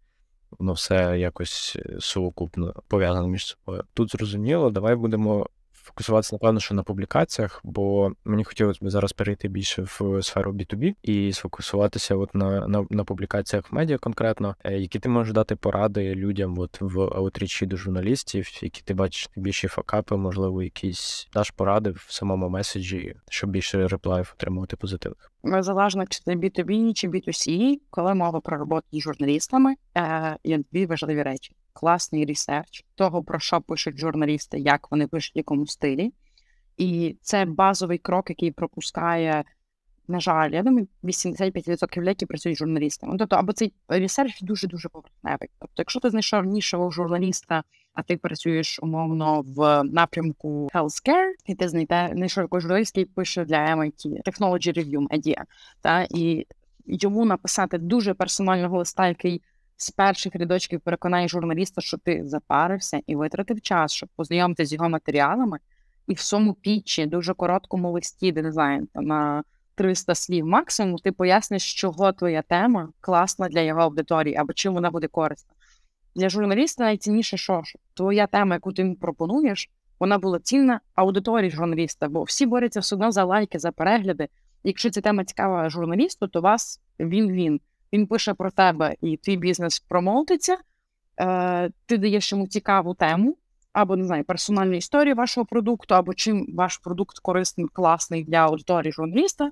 воно 0.59 0.73
все 0.73 1.19
якось 1.19 1.77
е, 1.87 1.97
сукупно 2.01 2.75
пов'язано 2.89 3.29
між 3.29 3.47
собою. 3.47 3.85
Тут 3.95 4.13
зрозуміло, 4.13 4.71
давай 4.71 4.97
будемо 4.97 5.47
фокусуватися, 5.89 6.35
напевно, 6.35 6.61
що 6.61 6.75
на 6.75 6.83
публікаціях, 6.83 7.61
бо 7.65 8.13
мені 8.25 8.45
хотілося 8.45 8.85
б 8.85 8.91
зараз 8.91 9.13
перейти 9.13 9.49
більше 9.49 9.83
в 9.83 10.23
сферу 10.23 10.53
B2B 10.53 10.95
і 11.03 11.33
сфокусуватися 11.33 12.17
от 12.17 12.35
на 12.35 12.69
на, 12.69 12.87
на 12.91 13.05
публікаціях 13.05 13.73
в 13.73 13.75
медіа 13.75 13.99
конкретно, 13.99 14.57
е, 14.65 14.79
які 14.79 14.99
ти 14.99 15.09
можеш 15.09 15.35
дати 15.35 15.57
поради 15.57 16.15
людям 16.15 16.59
от 16.59 16.81
в 16.81 17.01
аутрічі 17.01 17.67
до 17.67 17.77
журналістів, 17.77 18.49
які 18.63 18.83
ти 18.83 18.95
бачиш 18.95 19.29
найбільші 19.37 19.69
факапи, 19.69 20.17
можливо, 20.17 20.63
якісь 20.63 21.29
даш 21.33 21.51
поради 21.51 21.91
в 21.91 22.07
самому 22.09 22.49
меседжі, 22.49 23.15
щоб 23.31 23.51
більше 23.51 23.89
реплаїв 23.89 24.35
отримувати 24.37 24.77
позитивних. 24.77 25.33
Залежно 25.45 26.05
чи 26.07 26.21
це 26.25 26.35
B2B, 26.35 26.93
чи 26.93 27.09
B2C, 27.09 27.75
коли 27.91 28.15
мова 28.15 28.41
про 28.41 28.59
роботу 28.59 28.87
з 28.93 29.01
журналістами, 29.01 29.75
е, 29.97 30.37
є 30.45 30.61
дві 30.73 30.87
важливі 30.87 31.23
речі 31.23 31.53
класний 31.79 32.25
research 32.25 32.85
того, 32.95 33.23
про 33.23 33.39
що 33.39 33.61
пишуть 33.61 33.99
журналісти, 33.99 34.59
як 34.59 34.91
вони 34.91 35.07
пишуть 35.07 35.37
в 35.37 35.39
якому 35.39 35.67
стилі. 35.67 36.13
І 36.77 37.17
це 37.23 37.45
базовий 37.45 37.99
крок, 37.99 38.31
який 38.31 38.51
пропускає, 38.51 39.45
на 40.09 40.21
жаль, 40.21 40.51
я 40.51 40.63
думаю, 40.63 40.89
85% 41.05 41.97
людей, 41.97 42.09
які 42.09 42.27
працюють 42.27 42.56
з 42.56 42.59
журналістами. 42.59 43.17
Тобто, 43.19 43.37
або 43.37 43.53
цей 43.53 43.73
research 43.89 44.43
дуже-дуже 44.43 44.89
поверхневий. 44.89 45.49
Тобто, 45.59 45.75
якщо 45.79 46.01
ти 46.01 46.11
знайшов 46.11 46.45
нішевого 46.45 46.91
журналіста, 46.91 47.63
а 47.95 48.03
ти 48.03 48.17
працюєш 48.17 48.79
умовно 48.83 49.43
в 49.47 49.83
напрямку 49.85 50.69
healthcare, 50.75 51.33
і 51.47 51.55
ти 51.55 51.69
знайшов 51.69 52.43
якогось 52.43 52.63
журналіст, 52.63 52.97
який 52.97 53.13
пише 53.15 53.45
для 53.45 53.57
MIT 53.57 54.23
Technology 54.27 54.79
Review 54.79 55.09
Media, 55.09 55.43
та, 55.81 56.07
і 56.11 56.47
йому 56.87 57.25
написати 57.25 57.79
дуже 57.79 58.15
персонального 58.15 58.79
листа, 58.79 59.09
який 59.09 59.43
з 59.81 59.91
перших 59.91 60.35
рядочків 60.35 60.81
переконає 60.81 61.29
журналіста, 61.29 61.81
що 61.81 61.99
ти 61.99 62.23
запарився 62.25 63.01
і 63.07 63.17
витратив 63.17 63.61
час, 63.61 63.93
щоб 63.93 64.09
познайомитися 64.17 64.69
з 64.69 64.73
його 64.73 64.89
матеріалами, 64.89 65.59
і 66.07 66.15
в 66.15 66.21
цьому 66.21 66.55
пічі, 66.55 67.07
дуже 67.07 67.35
короткому 67.35 67.93
листі, 67.93 68.33
де 68.33 68.43
не 68.43 68.53
знаю, 68.53 68.89
на 68.95 69.43
300 69.75 70.15
слів 70.15 70.47
максимум, 70.47 70.99
ти 70.99 71.13
поясниш, 71.13 71.75
чого 71.75 72.13
твоя 72.13 72.43
тема 72.43 72.89
класна 73.01 73.49
для 73.49 73.61
його 73.61 73.81
аудиторії 73.81 74.37
або 74.37 74.53
чим 74.53 74.75
вона 74.75 74.91
буде 74.91 75.09
корисна. 75.09 75.53
Для 76.15 76.29
журналіста 76.29 76.85
найцінніше, 76.85 77.37
що 77.37 77.63
ж 77.63 77.75
твоя 77.95 78.27
тема, 78.27 78.55
яку 78.55 78.73
ти 78.73 78.97
пропонуєш, 79.01 79.71
вона 80.01 80.19
була 80.19 80.39
цінна 80.39 80.81
аудиторії 80.95 81.51
журналіста, 81.51 82.09
бо 82.09 82.23
всі 82.23 82.47
борються 82.47 82.81
все 82.81 82.95
одно 82.95 83.13
за 83.13 83.25
лайки, 83.25 83.59
за 83.59 83.73
перегляди. 83.73 84.29
Якщо 84.65 84.91
ця 84.91 85.01
тема 85.01 85.25
цікава 85.25 85.71
журналісту, 85.71 86.29
то 86.29 86.41
вас 86.41 86.81
він 87.01 87.33
він. 87.33 87.61
Він 87.93 88.07
пише 88.07 88.35
про 88.35 88.51
тебе, 88.51 88.95
і 89.01 89.17
твій 89.17 89.37
бізнес 89.37 89.81
промоутиться, 89.81 90.57
е, 91.21 91.71
ти 91.87 91.99
даєш 91.99 92.33
йому 92.33 92.47
цікаву 92.47 92.95
тему, 92.95 93.37
або 93.73 93.97
не 93.97 94.05
знаю, 94.05 94.25
персональну 94.25 94.77
історію 94.77 95.15
вашого 95.15 95.45
продукту, 95.45 95.95
або 95.95 96.15
чим 96.15 96.47
ваш 96.55 96.77
продукт 96.77 97.19
корисний, 97.19 97.67
класний 97.73 98.25
для 98.25 98.37
аудиторії 98.37 98.93
журналіста, 98.93 99.51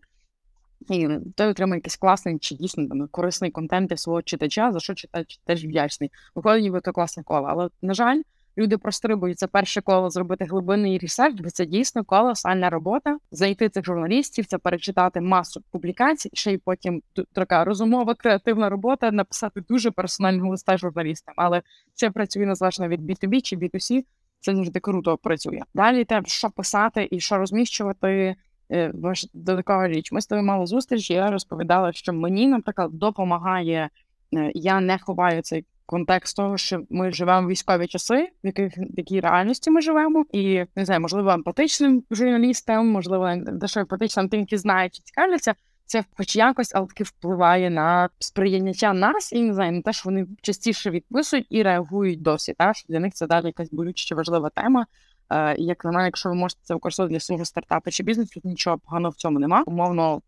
і 0.90 1.08
той 1.34 1.46
отримає 1.46 1.78
якийсь 1.78 1.96
класний 1.96 2.38
чи 2.38 2.54
дійсно 2.54 2.88
там, 2.88 3.08
корисний 3.08 3.50
контент 3.50 3.88
для 3.88 3.96
свого 3.96 4.22
читача, 4.22 4.72
за 4.72 4.80
що 4.80 4.94
читач 4.94 5.40
теж 5.44 5.64
вдячний. 5.64 6.10
Виходить, 6.34 6.62
ніби 6.62 6.80
то 6.80 6.92
класне 6.92 7.22
коло. 7.22 7.46
Але, 7.50 7.68
на 7.82 7.94
жаль, 7.94 8.22
люди 8.58 8.78
перестрибують 8.78 9.38
це 9.38 9.46
перше 9.46 9.80
коло 9.80 10.10
зробити 10.10 10.44
глибинний 10.44 10.98
research, 10.98 11.40
бо 11.40 11.50
це 11.50 11.66
дійсно 11.66 12.04
колосальна 12.04 12.70
робота. 12.70 13.18
Знайти 13.30 13.68
цих 13.68 13.84
журналістів, 13.84 14.46
це 14.46 14.58
перечитати 14.58 15.20
масу 15.20 15.62
публікацій, 15.70 16.30
ще 16.32 16.52
й 16.52 16.58
потім 16.58 17.02
така 17.32 17.64
розумова, 17.64 18.14
креативна 18.14 18.68
робота, 18.68 19.10
написати 19.10 19.60
дуже 19.60 19.90
персонального 19.90 20.50
листа 20.50 20.76
журналістам. 20.76 21.34
Але 21.38 21.62
це 21.94 22.10
працює 22.10 22.46
незалежно 22.46 22.88
від 22.88 23.10
B2B 23.10 23.40
чи 23.40 23.56
B2C, 23.56 24.04
Це 24.40 24.56
завжди 24.56 24.80
круто 24.80 25.16
працює. 25.16 25.60
Далі 25.74 26.04
те, 26.04 26.22
що 26.26 26.50
писати 26.50 27.08
і 27.10 27.20
що 27.20 27.38
розміщувати. 27.38 28.36
Е, 28.72 28.92
додаткова 29.34 29.88
річ. 29.88 30.12
Ми 30.12 30.20
з 30.20 30.26
тобою 30.26 30.46
мали 30.46 30.66
зустріч, 30.66 31.10
і 31.10 31.14
я 31.14 31.30
розповідала, 31.30 31.92
що 31.92 32.12
мені, 32.12 32.48
наприклад, 32.48 32.90
допомагає. 32.92 33.90
Е, 34.34 34.52
я 34.54 34.80
не 34.80 34.98
ховаю 34.98 35.42
цей 35.42 35.64
контекст 35.86 36.36
того, 36.36 36.56
що 36.56 36.82
ми 36.90 37.12
живемо 37.12 37.46
в 37.46 37.50
військові 37.50 37.86
часи, 37.86 38.28
в 38.44 38.46
яких 38.46 38.78
в 38.78 38.98
якій 38.98 39.20
реальності 39.20 39.70
ми 39.70 39.80
живемо, 39.80 40.24
і 40.32 40.64
не 40.76 40.84
знаю, 40.84 41.00
можливо, 41.00 41.30
емпатичним 41.30 42.02
журналістам, 42.10 42.88
можливо, 42.88 43.34
дещо 43.36 43.80
емпатичним 43.80 44.28
тим, 44.28 44.40
які 44.40 44.56
знають 44.56 44.98
і 44.98 45.02
цікавляться. 45.02 45.54
Це 45.86 46.04
хоч 46.16 46.36
якось, 46.36 46.74
але 46.74 46.86
таки 46.86 47.04
впливає 47.04 47.70
на 47.70 48.08
сприйняття 48.18 48.92
нас 48.92 49.32
і 49.32 49.42
не 49.42 49.54
знаю, 49.54 49.72
на 49.72 49.82
те, 49.82 49.92
що 49.92 50.02
вони 50.04 50.26
частіше 50.42 50.90
відписують 50.90 51.46
і 51.50 51.62
реагують 51.62 52.22
досі. 52.22 52.54
Так? 52.58 52.76
Що 52.76 52.86
для 52.88 53.00
них 53.00 53.14
це 53.14 53.26
далі 53.26 53.46
якась 53.46 53.72
болюча 53.72 54.14
важлива 54.14 54.50
тема. 54.50 54.86
Е, 55.30 55.56
Як 55.58 55.84
на 55.84 55.92
мене, 55.92 56.04
якщо 56.04 56.28
ви 56.28 56.34
можете 56.34 56.60
це 56.64 56.74
використовувати 56.74 57.14
для 57.14 57.20
свого 57.20 57.44
стартапу 57.44 57.90
чи 57.90 58.02
бізнесу, 58.02 58.40
то 58.40 58.48
нічого 58.48 58.78
поганого 58.78 59.10
в 59.10 59.16
цьому 59.16 59.38
нема. 59.38 59.62
Умовно 59.66 60.22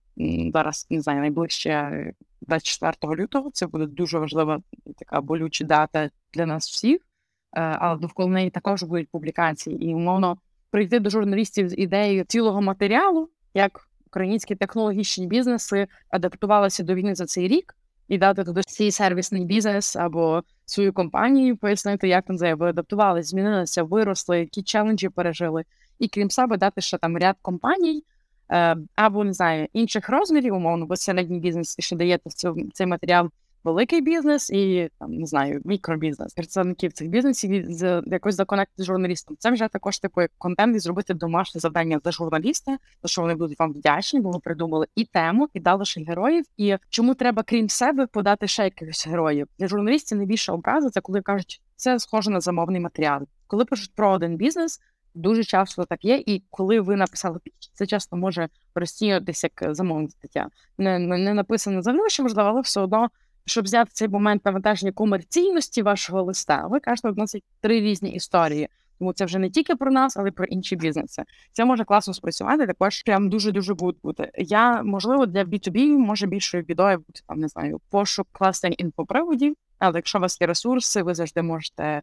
зараз 0.52 0.86
не 0.90 1.00
знаю, 1.00 1.20
найближче 1.20 2.12
24 2.40 3.22
лютого. 3.22 3.51
Це 3.51 3.66
буде 3.66 3.87
дуже 3.87 4.18
важлива 4.18 4.61
така 4.98 5.20
болюча 5.20 5.64
дата 5.64 6.11
для 6.35 6.46
нас 6.46 6.70
всіх, 6.70 6.96
е, 6.96 7.61
але 7.61 8.01
довкола 8.01 8.29
неї 8.29 8.51
також 8.51 8.83
будуть 8.83 9.09
публікації. 9.09 9.85
І 9.85 9.94
умовно 9.94 10.38
прийти 10.70 11.01
до 11.01 11.11
журналістів 11.11 11.68
з 11.68 11.79
ідеєю 11.79 12.24
цілого 12.24 12.62
матеріалу, 12.62 13.29
як 13.55 13.88
українські 14.07 14.55
технологічні 14.55 15.27
бізнеси 15.27 15.87
адаптувалися 16.11 16.83
до 16.83 16.94
війни 16.94 17.14
за 17.14 17.27
цей 17.27 17.48
рік, 17.48 17.74
і 18.09 18.18
дати 18.18 18.44
туди 18.44 18.62
свій 18.66 18.90
сервісний 18.90 19.44
бізнес 19.44 19.96
або 19.96 20.42
свою 20.64 20.92
компанію, 20.92 21.57
пояснити, 21.57 22.09
як 22.09 22.24
вони 22.29 22.55
ви 22.55 22.68
адаптувалися, 22.68 23.29
змінилися, 23.29 23.83
виросли, 23.83 24.38
які 24.38 24.62
челенджі 24.62 25.09
пережили. 25.09 25.64
І 25.98 26.09
крім 26.09 26.31
себе, 26.31 26.57
дати 26.57 26.81
ще 26.81 26.98
там 26.98 27.18
ряд 27.18 27.37
компаній. 27.42 28.05
Е, 28.50 28.76
або 28.96 29.24
не 29.24 29.32
знаю 29.32 29.68
інших 29.72 30.08
розмірів, 30.08 30.54
умовно, 30.54 30.87
бо 30.87 30.96
середній 30.96 31.40
бізнес 31.40 31.76
ще 31.78 31.96
даєте 31.96 32.30
в 32.30 32.72
цей 32.72 32.87
матеріал 32.87 33.30
великий 33.64 34.00
бізнес 34.00 34.50
і 34.50 34.90
там 34.98 35.14
не 35.14 35.26
знаю 35.26 35.61
мікробізнес 35.64 36.34
представників 36.34 36.92
цих 36.92 37.08
бізнесів 37.08 37.64
з 37.68 38.02
якось 38.06 38.34
законектити 38.34 38.82
з 38.82 38.87
журналістом. 38.87 39.37
Це 39.38 39.50
вже 39.50 39.68
також 39.68 39.98
типу 39.98 40.20
як 40.20 40.30
контент 40.38 40.76
і 40.76 40.78
зробити 40.78 41.14
домашнє 41.14 41.61
завдання 41.61 42.00
для 42.04 42.12
журналіста, 42.12 42.78
то 43.02 43.08
що 43.08 43.22
вони 43.22 43.34
будуть 43.34 43.58
вам 43.58 43.72
вдячні, 43.72 44.20
бо 44.20 44.30
ви 44.30 44.38
придумали 44.38 44.87
і 44.94 45.04
тему, 45.04 45.48
і 45.54 45.61
дали 45.61 45.84
ще 45.84 46.04
героїв. 46.04 46.44
І 46.56 46.76
чому 46.88 47.14
треба 47.14 47.42
крім 47.42 47.68
себе 47.68 48.06
подати 48.06 48.46
ще 48.46 48.64
якихось 48.64 49.06
героїв 49.06 49.46
для 49.58 49.68
журналістів. 49.68 50.18
Найбільша 50.18 50.52
образа 50.52 50.90
це 50.90 51.00
коли 51.00 51.20
кажуть, 51.20 51.62
це 51.76 51.98
схоже 51.98 52.30
на 52.30 52.40
замовний 52.40 52.80
матеріал. 52.80 53.22
Коли 53.46 53.64
пишуть 53.64 53.92
про 53.94 54.11
один 54.11 54.37
бізнес. 54.37 54.80
Дуже 55.18 55.44
часто 55.44 55.85
так 55.85 56.04
є, 56.04 56.22
і 56.26 56.42
коли 56.50 56.81
ви 56.81 56.96
написали 56.96 57.38
піч, 57.44 57.54
це 57.72 57.87
часто 57.87 58.16
може 58.16 58.48
розцінюватися 58.74 59.48
як 59.61 59.74
замовна 59.74 60.09
стаття. 60.09 60.48
Не 60.78 60.98
не 60.98 61.35
написано 61.35 61.83
за 61.83 61.92
гроші, 61.92 62.22
можливо, 62.22 62.48
але 62.48 62.61
все 62.61 62.81
одно, 62.81 63.09
щоб 63.44 63.64
взяти 63.64 63.90
цей 63.92 64.09
момент 64.09 64.44
навантаження 64.44 64.92
комерційності 64.92 65.83
вашого 65.83 66.22
листа, 66.22 66.66
ви 66.66 66.81
кажете, 66.81 67.09
односить 67.09 67.44
три 67.61 67.81
різні 67.81 68.11
історії. 68.11 68.68
Тому 68.98 69.12
це 69.12 69.24
вже 69.24 69.38
не 69.38 69.50
тільки 69.50 69.76
про 69.76 69.90
нас, 69.90 70.16
але 70.16 70.28
й 70.28 70.33
про 70.33 70.44
інші 70.44 70.76
бізнеси. 70.76 71.22
Це 71.52 71.64
може 71.64 71.85
класно 71.85 72.14
спрацювати. 72.14 72.66
Також 72.66 73.02
прям 73.02 73.31
дуже 73.31 73.52
дуже 73.52 73.74
буде 73.74 73.98
бути. 74.02 74.31
Я 74.37 74.83
можливо 74.83 75.26
для 75.26 75.44
B2B 75.44 75.98
може 75.98 76.26
більшою 76.26 76.62
бідою 76.62 76.98
бути 76.98 77.20
там, 77.26 77.40
не 77.40 77.48
знаю, 77.48 77.81
пошук 77.90 78.26
класних 78.33 78.81
інфоприводів. 78.81 79.54
Але 79.78 79.98
якщо 79.98 80.18
у 80.18 80.20
вас 80.20 80.40
є 80.40 80.46
ресурси, 80.46 81.02
ви 81.02 81.14
завжди 81.14 81.42
можете 81.42 81.83
Е, 81.83 82.02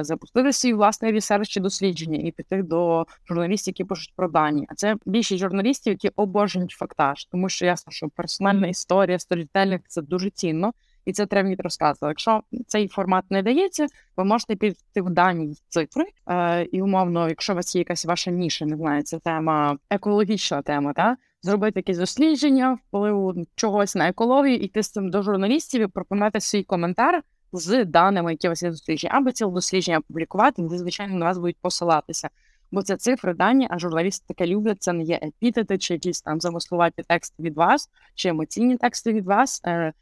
запустити 0.00 0.52
свій 0.52 0.74
власний 0.74 1.12
research 1.12 1.48
чи 1.48 1.60
дослідження 1.60 2.18
і 2.18 2.30
піти 2.30 2.62
до 2.62 3.06
журналістів, 3.28 3.72
які 3.72 3.84
пишуть 3.84 4.12
про 4.16 4.28
дані. 4.28 4.66
А 4.68 4.74
це 4.74 4.96
більшість 5.06 5.40
журналістів, 5.40 5.92
які 5.92 6.10
обожнюють 6.16 6.70
фактаж, 6.70 7.24
тому 7.24 7.48
що 7.48 7.66
ясно, 7.66 7.92
що 7.92 8.08
персональна 8.08 8.66
історія, 8.66 9.18
сторітелінг– 9.18 9.80
це 9.88 10.02
дуже 10.02 10.30
цінно. 10.30 10.72
І 11.04 11.12
це 11.12 11.26
треба 11.26 11.54
розказувати. 11.58 12.10
Якщо 12.10 12.42
цей 12.66 12.88
формат 12.88 13.24
не 13.30 13.42
дається, 13.42 13.86
ви 14.16 14.24
можете 14.24 14.56
піти 14.56 15.02
в 15.02 15.10
дані 15.10 15.54
цифри. 15.68 16.04
Е, 16.28 16.64
І 16.64 16.82
умовно, 16.82 17.28
якщо 17.28 17.52
у 17.52 17.56
вас 17.56 17.74
є 17.74 17.78
якась 17.78 18.04
ваша 18.04 18.30
ніша, 18.30 18.66
не 18.66 18.76
знаю, 18.76 19.02
це 19.02 19.18
тема 19.18 19.76
екологічна 19.90 20.62
тема, 20.62 20.92
та 20.92 21.16
зробити 21.42 21.80
якесь 21.80 21.98
дослідження, 21.98 22.78
впливу 22.88 23.34
чогось 23.54 23.94
на 23.94 24.08
екологію, 24.08 24.56
іти 24.56 24.82
з 24.82 24.90
цим 24.90 25.10
до 25.10 25.22
журналістів 25.22 25.82
і 25.82 25.86
пропонувати 25.86 26.40
свій 26.40 26.62
коментар 26.62 27.22
з 27.52 27.84
даними, 27.84 28.30
які 28.32 28.48
у 28.48 28.50
вас 28.50 28.62
є 28.62 28.70
дослідження, 28.70 29.12
або 29.16 29.32
ціле 29.32 29.52
дослідження 29.52 29.98
опублікувати, 29.98 30.62
де, 30.62 30.78
звичайно, 30.78 31.14
на 31.14 31.26
вас 31.26 31.38
будуть 31.38 31.56
посилатися. 31.60 32.30
Бо 32.72 32.82
це 32.82 32.96
цифри, 32.96 33.34
дані, 33.34 33.66
а 33.70 33.78
журналісти 33.78 34.24
таке 34.28 34.46
люблять. 34.46 34.82
Це 34.82 34.92
не 34.92 35.02
є 35.02 35.20
епітети, 35.22 35.78
чи 35.78 35.94
якісь 35.94 36.22
там 36.22 36.40
замислувати 36.40 37.02
тексти 37.02 37.42
від 37.42 37.56
вас, 37.56 37.90
чи 38.14 38.28
емоційні 38.28 38.76
тексти 38.76 39.12
від 39.12 39.26
вас. 39.26 39.60
Е, 39.66 39.92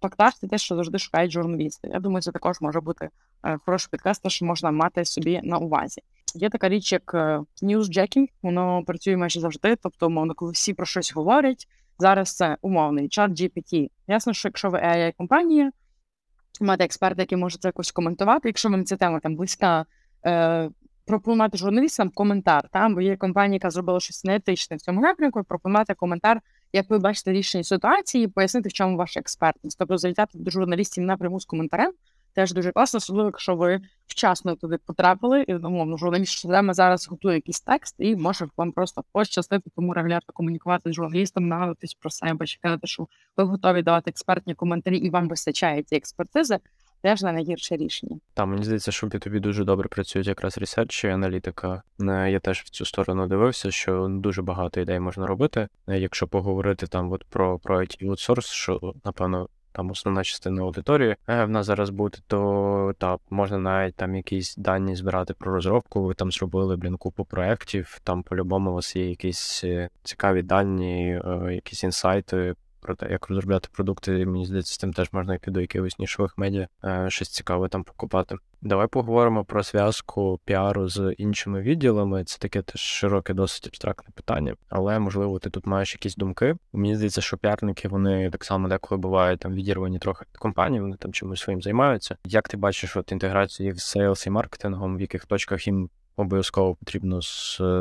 Фактаж 0.00 0.34
це 0.34 0.46
те, 0.46 0.58
що 0.58 0.74
завжди 0.74 0.98
шукають 0.98 1.32
журналісти. 1.32 1.90
Я 1.92 2.00
думаю, 2.00 2.22
це 2.22 2.32
також 2.32 2.60
може 2.60 2.80
бути 2.80 3.08
е, 3.44 3.58
хороший 3.64 3.88
підкаст, 3.90 4.30
що 4.30 4.46
можна 4.46 4.70
мати 4.70 5.04
собі 5.04 5.40
на 5.42 5.58
увазі. 5.58 6.02
Є 6.34 6.50
така 6.50 6.68
річ, 6.68 6.92
як 6.92 7.14
newsjacking, 7.62 8.26
воно 8.42 8.82
працює 8.86 9.16
майже 9.16 9.40
завжди. 9.40 9.76
Тобто, 9.76 10.06
умовно, 10.06 10.34
коли 10.34 10.52
всі 10.52 10.74
про 10.74 10.86
щось 10.86 11.12
говорять. 11.12 11.68
Зараз 11.98 12.36
це 12.36 12.56
умовний 12.62 13.08
чат 13.08 13.30
GPT. 13.30 13.90
Ясно, 14.08 14.32
що 14.32 14.48
якщо 14.48 14.70
ви 14.70 14.78
ai 14.78 15.12
компанія 15.16 15.72
мати 16.60 16.84
експерта, 16.84 17.22
який 17.22 17.38
може 17.38 17.58
це 17.58 17.68
якось 17.68 17.92
коментувати. 17.92 18.48
Якщо 18.48 18.68
вам 18.68 18.84
ця 18.84 18.96
тема 18.96 19.20
там 19.20 19.36
близька, 19.36 19.86
е, 20.26 20.70
пропонувати 21.10 21.58
журналістам 21.58 22.10
коментар. 22.10 22.68
Там 22.72 22.94
бо 22.94 23.00
є 23.00 23.16
компанія, 23.16 23.54
яка 23.54 23.70
зробила 23.70 24.00
щось 24.00 24.24
неетичне 24.24 24.76
в 24.76 24.80
цьому 24.80 25.00
напрямку, 25.00 25.44
пропонувати 25.44 25.94
коментар, 25.94 26.40
як 26.72 26.90
ви 26.90 26.98
бачите 26.98 27.32
рішення 27.32 27.64
ситуації, 27.64 28.28
пояснити, 28.28 28.68
в 28.68 28.72
чому 28.72 28.96
ваша 28.96 29.20
експертність. 29.20 29.78
Тобто 29.78 29.98
залітати 29.98 30.38
до 30.38 30.50
журналістів 30.50 31.04
напряму 31.04 31.40
з 31.40 31.44
коментарем 31.44 31.92
теж 32.34 32.52
дуже 32.52 32.72
класно, 32.72 32.98
особливо, 32.98 33.28
якщо 33.28 33.56
ви 33.56 33.80
вчасно 34.06 34.54
туди 34.54 34.78
потрапили, 34.86 35.44
і 35.48 35.54
умовно 35.54 35.96
журналіст 35.96 36.38
саме 36.38 36.74
зараз 36.74 37.08
готує 37.08 37.34
якийсь 37.34 37.60
текст, 37.60 37.94
і 37.98 38.16
може 38.16 38.48
вам 38.56 38.72
просто 38.72 39.04
пощастити, 39.12 39.70
тому 39.76 39.94
регулярно 39.94 40.28
комунікувати 40.34 40.92
з 40.92 40.94
журналістом, 40.94 41.48
нагадуватись 41.48 41.94
про 41.94 42.10
себе, 42.10 42.46
чекати, 42.46 42.86
що 42.86 43.06
ви 43.36 43.44
готові 43.44 43.82
давати 43.82 44.10
експертні 44.10 44.54
коментарі, 44.54 44.96
і 44.96 45.10
вам 45.10 45.28
вистачає 45.28 45.82
цієї 45.82 45.96
експертизи. 45.96 46.58
Теж 47.02 47.22
не 47.22 47.32
найгірше 47.32 47.76
рішення. 47.76 48.16
Там 48.34 48.50
мені 48.50 48.64
здається, 48.64 48.92
що 48.92 49.08
тобі 49.08 49.40
дуже 49.40 49.64
добре 49.64 49.88
працюють 49.88 50.28
якраз 50.28 50.58
research 50.58 51.04
і 51.04 51.08
аналітика. 51.08 51.82
Е, 52.00 52.30
я 52.30 52.40
теж 52.40 52.60
в 52.60 52.70
цю 52.70 52.84
сторону 52.84 53.26
дивився, 53.26 53.70
що 53.70 54.06
дуже 54.10 54.42
багато 54.42 54.80
ідей 54.80 55.00
можна 55.00 55.26
робити. 55.26 55.68
Е, 55.88 55.98
якщо 55.98 56.26
поговорити 56.28 56.86
там 56.86 57.12
от 57.12 57.24
про 57.24 57.58
про 57.58 57.80
IT 57.80 58.08
outsource, 58.08 58.46
що 58.46 58.94
напевно 59.04 59.48
там 59.72 59.90
основна 59.90 60.24
частина 60.24 60.62
аудиторії 60.62 61.16
е, 61.28 61.44
в 61.44 61.48
нас 61.48 61.66
зараз 61.66 61.90
буде, 61.90 62.18
то 62.26 62.92
так, 62.98 63.20
можна 63.30 63.58
навіть 63.58 63.94
там 63.94 64.14
якісь 64.14 64.56
дані 64.56 64.96
збирати 64.96 65.34
про 65.34 65.54
розробку. 65.54 66.02
Ви 66.02 66.14
там 66.14 66.32
зробили 66.32 66.76
блін 66.76 66.96
купу 66.96 67.24
проєктів, 67.24 67.98
там 68.04 68.22
по-любому 68.22 68.70
у 68.70 68.74
вас 68.74 68.96
є 68.96 69.10
якісь 69.10 69.64
е, 69.64 69.88
цікаві 70.02 70.42
дані, 70.42 71.20
е, 71.24 71.54
якісь 71.54 71.84
інсайти. 71.84 72.54
Про 72.80 72.94
те, 72.94 73.10
як 73.10 73.28
розробляти 73.28 73.68
продукти, 73.72 74.26
мені 74.26 74.46
здається, 74.46 74.74
з 74.74 74.78
тим 74.78 74.92
теж 74.92 75.12
можна 75.12 75.34
йти 75.34 75.50
до 75.50 75.60
якихось 75.60 75.98
нішових 75.98 76.38
медіа, 76.38 76.68
щось 77.08 77.28
цікаве 77.28 77.68
там 77.68 77.84
покупати. 77.84 78.36
Давай 78.62 78.86
поговоримо 78.86 79.44
про 79.44 79.62
зв'язку 79.62 80.40
піару 80.44 80.88
з 80.88 81.14
іншими 81.18 81.60
відділами. 81.60 82.24
Це 82.24 82.38
таке 82.38 82.62
теж 82.62 82.80
широке, 82.80 83.34
досить 83.34 83.66
абстрактне 83.66 84.10
питання, 84.14 84.54
але 84.68 84.98
можливо 84.98 85.38
ти 85.38 85.50
тут 85.50 85.66
маєш 85.66 85.94
якісь 85.94 86.16
думки. 86.16 86.56
Мені 86.72 86.96
здається, 86.96 87.20
що 87.20 87.36
піарники 87.36 87.88
вони 87.88 88.30
так 88.30 88.44
само 88.44 88.68
деколи 88.68 88.98
бувають 88.98 89.40
там 89.40 89.54
відірвані 89.54 89.98
трохи 89.98 90.24
від 90.30 90.36
компанії, 90.36 90.80
вони 90.80 90.96
там 90.96 91.12
чимось 91.12 91.40
своїм 91.40 91.62
займаються. 91.62 92.16
Як 92.24 92.48
ти 92.48 92.56
бачиш 92.56 92.96
от 92.96 93.12
інтеграцію 93.12 93.76
з 93.76 93.82
sales 93.82 94.26
і 94.26 94.30
маркетингом, 94.30 94.96
в 94.96 95.00
яких 95.00 95.26
точках 95.26 95.66
їм 95.66 95.90
обов'язково 96.16 96.74
потрібно 96.74 97.20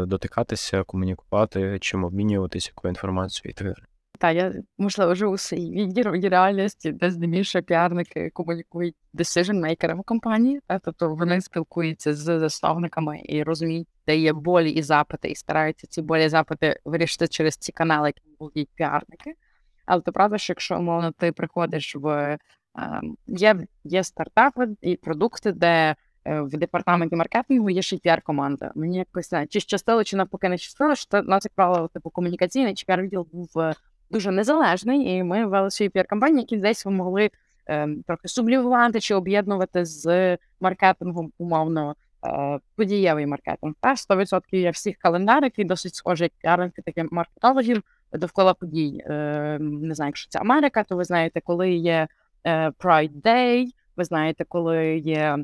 дотикатися, 0.06 0.84
комунікувати, 0.84 1.78
чим 1.82 2.04
обмінюватися 2.04 2.72
якою 2.76 2.92
інформацією 2.92 3.52
і 3.52 3.54
так 3.54 3.68
далі? 3.68 3.86
Та 4.20 4.32
я 4.32 4.54
можливо 4.78 5.16
живу 5.16 5.34
в 5.34 5.40
своїй 5.40 6.30
реальності, 6.30 6.92
де 6.92 7.12
здебільшого 7.12 7.64
піарники 7.64 8.30
комунікують 8.30 8.96
decision-мейкерами 9.14 10.04
компанії, 10.04 10.62
та, 10.68 10.80
тобто 10.80 11.16
вони 11.16 11.42
спілкуються 11.42 12.14
з 12.14 12.40
засновниками 12.40 13.22
і 13.26 13.44
розуміють, 13.44 13.88
де 14.08 14.18
є 14.18 14.34
болі 14.34 14.72
і 14.72 14.82
запити, 14.82 15.30
і 15.30 15.36
стараються 15.36 15.88
ці 15.88 16.02
болі 16.02 16.26
і 16.26 16.30
запити 16.30 16.80
вирішити 16.86 17.28
через 17.28 17.58
ці 17.58 17.72
канали, 17.72 18.08
які 18.08 18.22
володіють 18.40 18.70
піарники. 18.76 19.34
Але 19.86 20.02
то 20.02 20.12
правда, 20.12 20.38
що 20.38 20.54
якщо 20.54 20.80
умовно 20.80 21.12
ти 21.12 21.32
приходиш 21.32 21.96
в 21.96 22.38
ем, 22.78 23.18
є 23.28 23.56
є 23.84 24.04
стартапи 24.04 24.68
і 24.82 24.96
продукти, 24.96 25.52
де 25.52 25.96
е, 26.26 26.42
в 26.42 26.50
департаменті 26.50 27.16
маркетингу 27.16 27.70
є 27.70 27.82
ще 27.82 27.98
піар-команда. 27.98 28.72
Мені 28.76 28.98
якось 28.98 29.34
чи 29.50 29.60
щастило, 29.60 30.04
чи 30.04 30.18
навпаки 30.18 30.50
не 30.50 30.58
щастило, 30.58 30.96
що 30.96 31.22
нас, 31.24 31.46
як 31.46 31.54
правило, 31.54 31.88
типу 31.88 32.10
комунікаційний 32.10 32.74
чи 32.74 32.86
піар-відділ 32.86 33.26
був 33.32 33.50
дуже 34.12 34.32
незалежний, 34.32 35.18
і 35.18 35.24
ми 35.24 35.46
ввели 35.46 35.72
свої 35.72 35.90
піар-кампанії, 35.90 36.42
які 36.42 36.58
десь 36.58 36.86
ви 36.86 36.92
могли 36.92 37.30
е, 37.68 37.88
трохи 38.08 38.28
сублювати 38.28 39.00
чи 39.00 39.16
об'єднувати 39.16 39.86
з 39.86 40.38
маркетингом 40.62 41.32
умовно 41.38 41.96
е, 42.26 42.60
подієвий 42.76 43.26
маркетинг. 43.26 43.74
Та 43.82 43.94
100% 43.94 44.42
є 44.52 44.72
всіх 44.72 44.98
календарів, 44.98 45.52
і 45.56 45.64
досить 45.64 45.96
схожі 45.96 46.24
як 46.24 46.32
піарники, 46.42 46.82
таких 46.82 47.12
маркетологів 47.12 47.84
довкола 48.14 48.54
подій. 48.54 49.04
Е, 49.06 49.58
Не 49.60 49.96
знаю, 49.96 50.10
якщо 50.10 50.30
це 50.30 50.40
Америка, 50.40 50.84
то 50.84 50.96
ви 50.96 51.04
знаєте, 51.04 51.42
коли 51.42 51.72
є 51.72 52.08
Pride 52.80 53.22
Day, 53.22 53.66
ви 53.98 54.04
знаєте, 54.04 54.46
коли 54.48 54.98
є. 54.98 55.38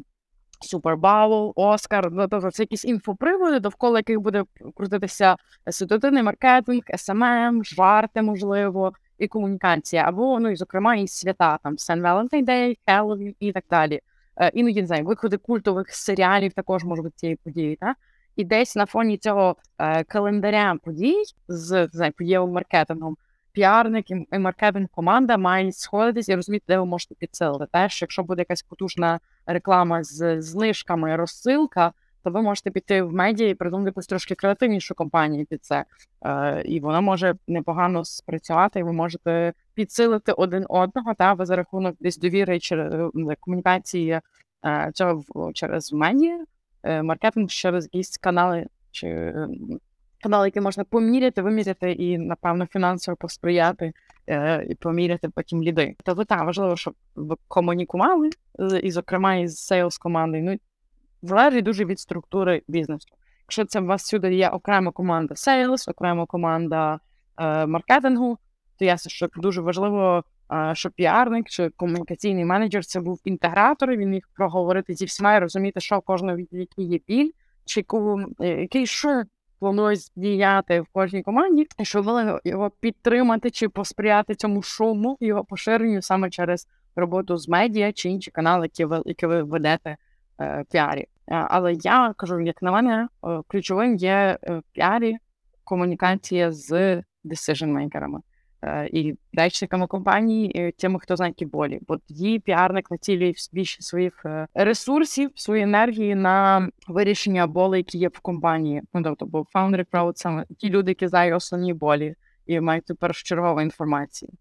Super 0.61 1.07
Bowl, 1.07 1.53
Оскар, 1.55 2.11
ну, 2.11 2.27
тобто 2.27 2.51
це 2.51 2.63
якісь 2.63 2.85
інфоприводи, 2.85 3.59
довкола 3.59 3.99
яких 3.99 4.19
буде 4.19 4.43
крутитися 4.75 5.35
ситуативний 5.69 6.23
маркетинг, 6.23 6.81
SMM, 6.95 7.63
жарти, 7.63 8.21
можливо, 8.21 8.93
і 9.17 9.27
комунікація, 9.27 10.03
або, 10.07 10.39
ну 10.39 10.49
і 10.49 10.55
зокрема, 10.55 10.95
і 10.95 11.07
свята, 11.07 11.59
там 11.63 11.77
Saint 11.77 12.01
Valentine 12.01 12.45
Day, 12.45 12.79
Хеллоуін 12.87 13.35
і 13.39 13.51
так 13.51 13.63
далі. 13.69 14.01
Е, 14.37 14.51
іноді 14.53 14.81
не 14.81 14.87
знаю, 14.87 15.05
виходи 15.05 15.37
культових 15.37 15.95
серіалів 15.95 16.53
також 16.53 16.83
може 16.83 17.01
бути 17.01 17.13
цією 17.15 17.35
подією. 17.35 17.75
Та? 17.75 17.95
І 18.35 18.43
десь 18.43 18.75
на 18.75 18.85
фоні 18.85 19.17
цього 19.17 19.55
е, 19.79 20.03
календаря 20.03 20.75
подій 20.83 21.23
з 21.47 21.71
не 21.71 21.89
знаю, 21.93 22.13
подієвим 22.17 22.51
маркетингом 22.51 23.17
піарник 23.55 24.11
і 24.11 24.39
маркетинг 24.39 24.87
команда 24.91 25.37
мають 25.37 25.77
сходитись 25.77 26.29
і 26.29 26.35
розуміти, 26.35 26.65
де 26.67 26.77
ви 26.77 26.85
можете 26.85 27.15
підсилити. 27.15 27.65
Теж, 27.71 28.01
якщо 28.01 28.23
буде 28.23 28.41
якась 28.41 28.61
потужна 28.61 29.19
реклама 29.45 30.03
з 30.03 30.41
знижками, 30.41 31.15
розсилка, 31.15 31.91
то 32.23 32.31
ви 32.31 32.41
можете 32.41 32.71
піти 32.71 33.01
в 33.01 33.13
медіа 33.13 33.49
і 33.49 33.53
придумати 33.53 33.89
якусь 33.89 34.07
трошки 34.07 34.35
креативнішу 34.35 34.95
компанію 34.95 35.45
під 35.45 35.65
це. 35.65 35.85
Е, 36.25 36.61
І 36.65 36.79
вона 36.79 37.01
може 37.01 37.35
непогано 37.47 38.05
спрацювати, 38.05 38.79
і 38.79 38.83
ви 38.83 38.93
можете 38.93 39.53
підсилити 39.73 40.31
один 40.31 40.65
одного 40.69 41.13
та 41.13 41.33
ви 41.33 41.45
за 41.45 41.55
рахунок 41.55 41.95
десь 41.99 42.17
довіри 42.17 42.59
через 42.59 42.93
е, 42.93 43.35
комунікації 43.39 44.19
е, 44.65 44.91
через 45.53 45.93
медіа, 45.93 46.45
е, 46.83 47.03
маркетинг 47.03 47.49
через 47.49 47.83
якісь 47.83 48.17
канали 48.17 48.67
чи 48.91 49.33
канал, 50.25 50.45
який 50.45 50.61
можна 50.61 50.83
поміряти, 50.83 51.41
виміряти 51.41 51.91
і, 51.91 52.17
напевно, 52.17 52.65
фінансово 52.65 53.17
посприяти 53.17 53.93
е, 54.27 54.65
і 54.69 54.75
поміряти 54.75 55.29
потім 55.29 55.63
ліди. 55.63 55.95
Тобто 56.03 56.23
так, 56.23 56.45
важливо, 56.45 56.75
щоб 56.75 56.93
ви 57.15 57.35
комунікували, 57.47 58.29
і, 58.83 58.91
зокрема, 58.91 59.35
із 59.35 59.57
sales 59.57 59.97
командою. 59.97 60.43
Ну, 60.43 60.57
залежить 61.21 61.65
дуже 61.65 61.85
від 61.85 61.99
структури 61.99 62.61
бізнесу. 62.67 63.07
Якщо 63.41 63.65
це 63.65 63.81
у 63.81 63.85
вас 63.85 64.05
сюди 64.05 64.35
є 64.35 64.49
окрема 64.49 64.91
команда 64.91 65.35
sales, 65.35 65.87
окрема 65.87 66.25
команда 66.25 66.99
е, 67.37 67.65
маркетингу, 67.65 68.37
то 68.79 68.85
ясно, 68.85 69.09
що 69.09 69.27
дуже 69.35 69.61
важливо. 69.61 70.23
Е, 70.51 70.75
що 70.75 70.89
піарник 70.89 71.49
чи 71.49 71.69
комунікаційний 71.69 72.45
менеджер 72.45 72.85
це 72.85 72.99
був 72.99 73.21
інтегратор, 73.23 73.89
він 73.89 74.09
міг 74.09 74.23
проговорити 74.35 74.93
зі 74.93 75.05
всіма 75.05 75.35
і 75.35 75.39
розуміти, 75.39 75.79
що 75.79 75.99
в 75.99 76.01
кожного 76.01 76.37
який 76.51 76.85
є 76.85 76.99
біль, 77.07 77.31
чи 77.65 77.85
е, 78.39 78.47
який 78.47 78.85
що 78.85 79.23
планують 79.65 80.11
діяти 80.15 80.81
в 80.81 80.87
кожній 80.91 81.23
команді, 81.23 81.67
і 81.79 81.85
щоб 81.85 82.05
його 82.43 82.71
підтримати 82.79 83.51
чи 83.51 83.69
посприяти 83.69 84.35
цьому 84.35 84.61
шуму, 84.61 85.17
його 85.19 85.43
поширенню 85.43 86.01
саме 86.01 86.29
через 86.29 86.67
роботу 86.95 87.37
з 87.37 87.49
медіа 87.49 87.91
чи 87.91 88.09
інші 88.09 88.31
канали, 88.31 88.65
які 88.65 88.85
ви 88.85 89.01
які 89.05 89.25
ви 89.25 89.43
ведете 89.43 89.97
е, 90.41 90.65
піарі. 90.71 90.99
Е, 91.01 91.07
але 91.27 91.73
я 91.73 92.13
кажу, 92.17 92.39
як 92.39 92.61
на 92.61 92.71
мене, 92.71 93.07
е, 93.23 93.41
ключовим 93.47 93.95
є 93.95 94.37
в 94.47 94.61
піарі 94.73 95.17
комунікація 95.63 96.51
з 96.51 97.03
decision-мейкерами. 97.25 98.19
І 98.91 99.15
речниками 99.33 99.87
компанії, 99.87 100.67
і 100.67 100.71
тими, 100.71 100.99
хто 100.99 101.15
знає 101.15 101.33
болі. 101.41 101.79
Бо 101.87 101.97
тоді 101.97 102.39
піарник 102.39 102.91
націлює 102.91 103.33
більше 103.53 103.81
своїх 103.81 104.25
е, 104.25 104.47
ресурсів, 104.53 105.31
свої 105.35 105.63
енергії 105.63 106.15
на 106.15 106.69
вирішення 106.87 107.47
болей, 107.47 107.79
які 107.79 107.97
є 107.97 108.07
в 108.07 108.19
компанії. 108.19 108.81
Ну 108.93 109.03
тобто, 109.03 109.25
бо 109.25 109.45
фаундери 109.49 109.83
править 109.83 110.17
саме 110.17 110.45
ті 110.57 110.69
люди, 110.69 110.91
які 110.91 111.07
знають 111.07 111.35
основні 111.35 111.73
болі 111.73 112.15
і 112.45 112.59
мають 112.59 112.99
першочергову 112.99 113.61
інформацію. 113.61 114.31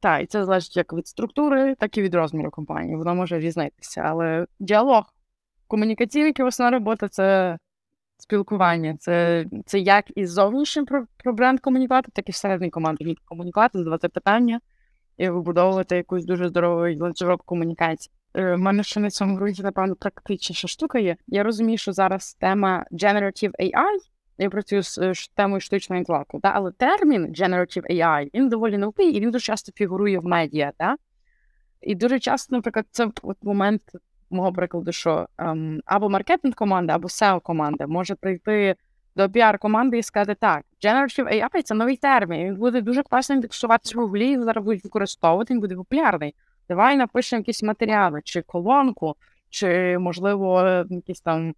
Так, 0.00 0.22
і 0.22 0.26
це 0.26 0.44
залежить 0.44 0.76
як 0.76 0.92
від 0.92 1.06
структури, 1.06 1.74
так 1.74 1.98
і 1.98 2.02
від 2.02 2.14
розміру 2.14 2.50
компанії. 2.50 2.96
Воно 2.96 3.14
може 3.14 3.38
різнитися. 3.38 4.00
Але 4.00 4.46
діалог, 4.60 5.04
комунікаційний 5.66 6.34
основна 6.38 6.78
робота 6.78 7.08
це 7.08 7.58
спілкування. 8.18 8.96
Це 9.00 9.44
це 9.66 9.78
як 9.78 10.04
із 10.14 10.32
зовнішнім 10.32 10.86
про, 10.86 11.06
про 11.16 11.32
бренд 11.32 11.60
комунікувати, 11.60 12.12
так 12.14 12.28
і 12.28 12.32
всередині 12.32 12.70
команди 12.70 13.14
комунікувати, 13.24 13.78
задавати 13.78 14.08
питання 14.08 14.60
і 15.18 15.28
вибудовувати 15.28 15.96
якусь 15.96 16.24
дуже 16.24 16.48
здоровий 16.48 16.98
ланцюжок 17.00 17.42
комунікації. 17.44 18.12
У 18.34 18.38
е, 18.38 18.56
мене 18.56 18.82
ще 18.82 19.00
на 19.00 19.10
цьому 19.10 19.36
ґрунті, 19.36 19.62
напевно, 19.62 19.96
практичніша 19.96 20.68
штука 20.68 20.98
є. 20.98 21.16
Я 21.26 21.42
розумію, 21.42 21.78
що 21.78 21.92
зараз 21.92 22.34
тема 22.34 22.84
Generative 22.92 23.50
AI, 23.60 23.98
я 24.38 24.50
працюю 24.50 24.82
з 24.82 24.98
е, 24.98 25.12
темою 25.34 25.60
штучного 25.60 25.98
інтелекту, 25.98 26.40
да? 26.42 26.52
але 26.54 26.72
термін 26.72 27.26
Generative 27.26 27.90
AI, 27.90 28.30
він 28.34 28.48
доволі 28.48 28.78
новий 28.78 29.10
і 29.10 29.20
він 29.20 29.30
дуже 29.30 29.44
часто 29.44 29.72
фігурує 29.72 30.18
в 30.18 30.24
медіа. 30.24 30.72
Да? 30.78 30.96
І 31.80 31.94
дуже 31.94 32.20
часто, 32.20 32.56
наприклад, 32.56 32.86
це 32.90 33.10
от 33.22 33.36
момент 33.42 33.82
мого 34.30 34.52
прикладу, 34.52 34.92
що 34.92 35.28
ем, 35.38 35.80
або 35.84 36.08
маркетинг-команда, 36.08 36.94
або 36.94 37.08
seo 37.08 37.40
команда 37.40 37.86
може 37.86 38.14
прийти 38.14 38.76
до 39.16 39.30
піар-команди 39.30 39.98
і 39.98 40.02
сказати, 40.02 40.34
так, 40.40 40.64
Generative 40.84 41.32
AI 41.32 41.62
це 41.62 41.74
новий 41.74 41.96
термін, 41.96 42.46
він 42.46 42.56
буде 42.56 42.80
дуже 42.80 43.02
класно 43.02 43.34
індексуватися 43.34 43.98
в 43.98 44.00
Гуглі, 44.00 44.42
зараз 44.42 44.64
будуть 44.64 44.84
використовувати, 44.84 45.54
він 45.54 45.60
буде 45.60 45.74
популярний. 45.74 46.34
Давай 46.68 46.96
напишемо 46.96 47.40
якісь 47.40 47.62
матеріали, 47.62 48.20
чи 48.24 48.42
колонку, 48.42 49.16
чи, 49.50 49.98
можливо, 49.98 50.62
якісь 50.90 51.20
там 51.20 51.54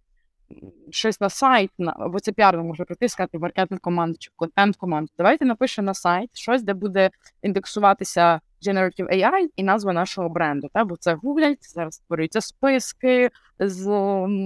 щось 0.89 1.21
на 1.21 1.29
сайт, 1.29 1.71
або 1.79 2.19
це 2.19 2.31
піар 2.31 2.57
може 2.57 2.83
прийти, 2.83 3.09
сказати 3.09 3.39
маркетинг-команду 3.39 4.15
чи 4.19 4.31
контент-команду. 4.35 5.11
Давайте 5.17 5.45
напишемо 5.45 5.85
на 5.85 5.93
сайт 5.93 6.29
щось, 6.33 6.63
де 6.63 6.73
буде 6.73 7.09
індексуватися 7.41 8.41
Generative 8.67 9.13
AI 9.13 9.47
і 9.55 9.63
назва 9.63 9.93
нашого 9.93 10.29
бренду. 10.29 10.67
Та? 10.73 10.85
Бо 10.85 10.95
це 10.95 11.13
гуглять, 11.13 11.71
зараз 11.73 11.95
створюються 11.95 12.41
списки 12.41 13.29
з 13.59 13.87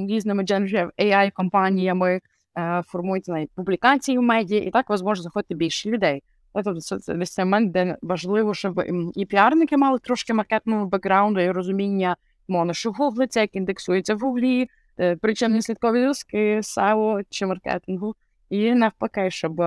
різними 0.10 0.43
Generative 0.43 0.89
AI 0.99 1.32
компаніями, 1.32 2.21
е, 2.58 2.82
формуються 2.86 3.32
навіть 3.32 3.51
публікації 3.56 4.17
в 4.17 4.21
медіа, 4.21 4.60
і 4.60 4.71
так 4.71 4.89
вас 4.89 5.01
заходити 5.21 5.56
більше 5.56 5.89
людей. 5.89 6.23
Тобто 6.54 6.82
це, 6.82 7.13
десь 7.13 7.38
момент, 7.38 7.71
де 7.71 7.97
важливо, 8.01 8.54
щоб 8.54 8.82
і 9.15 9.25
піарники 9.25 9.78
мали 9.78 9.99
трошки 9.99 10.34
маркетного 10.34 10.86
бекграунду 10.86 11.39
і 11.39 11.51
розуміння, 11.51 12.15
моно, 12.47 12.73
що 12.73 12.91
гуглиться, 12.91 13.41
як 13.41 13.56
індексується 13.56 14.15
в 14.15 14.19
гуглі, 14.19 14.69
е, 14.99 15.17
слідкові 15.62 15.99
зв'язки, 15.99 16.58
SEO 16.58 17.23
чи 17.30 17.45
маркетингу, 17.45 18.15
і 18.49 18.73
навпаки, 18.73 19.32
щоб 19.32 19.62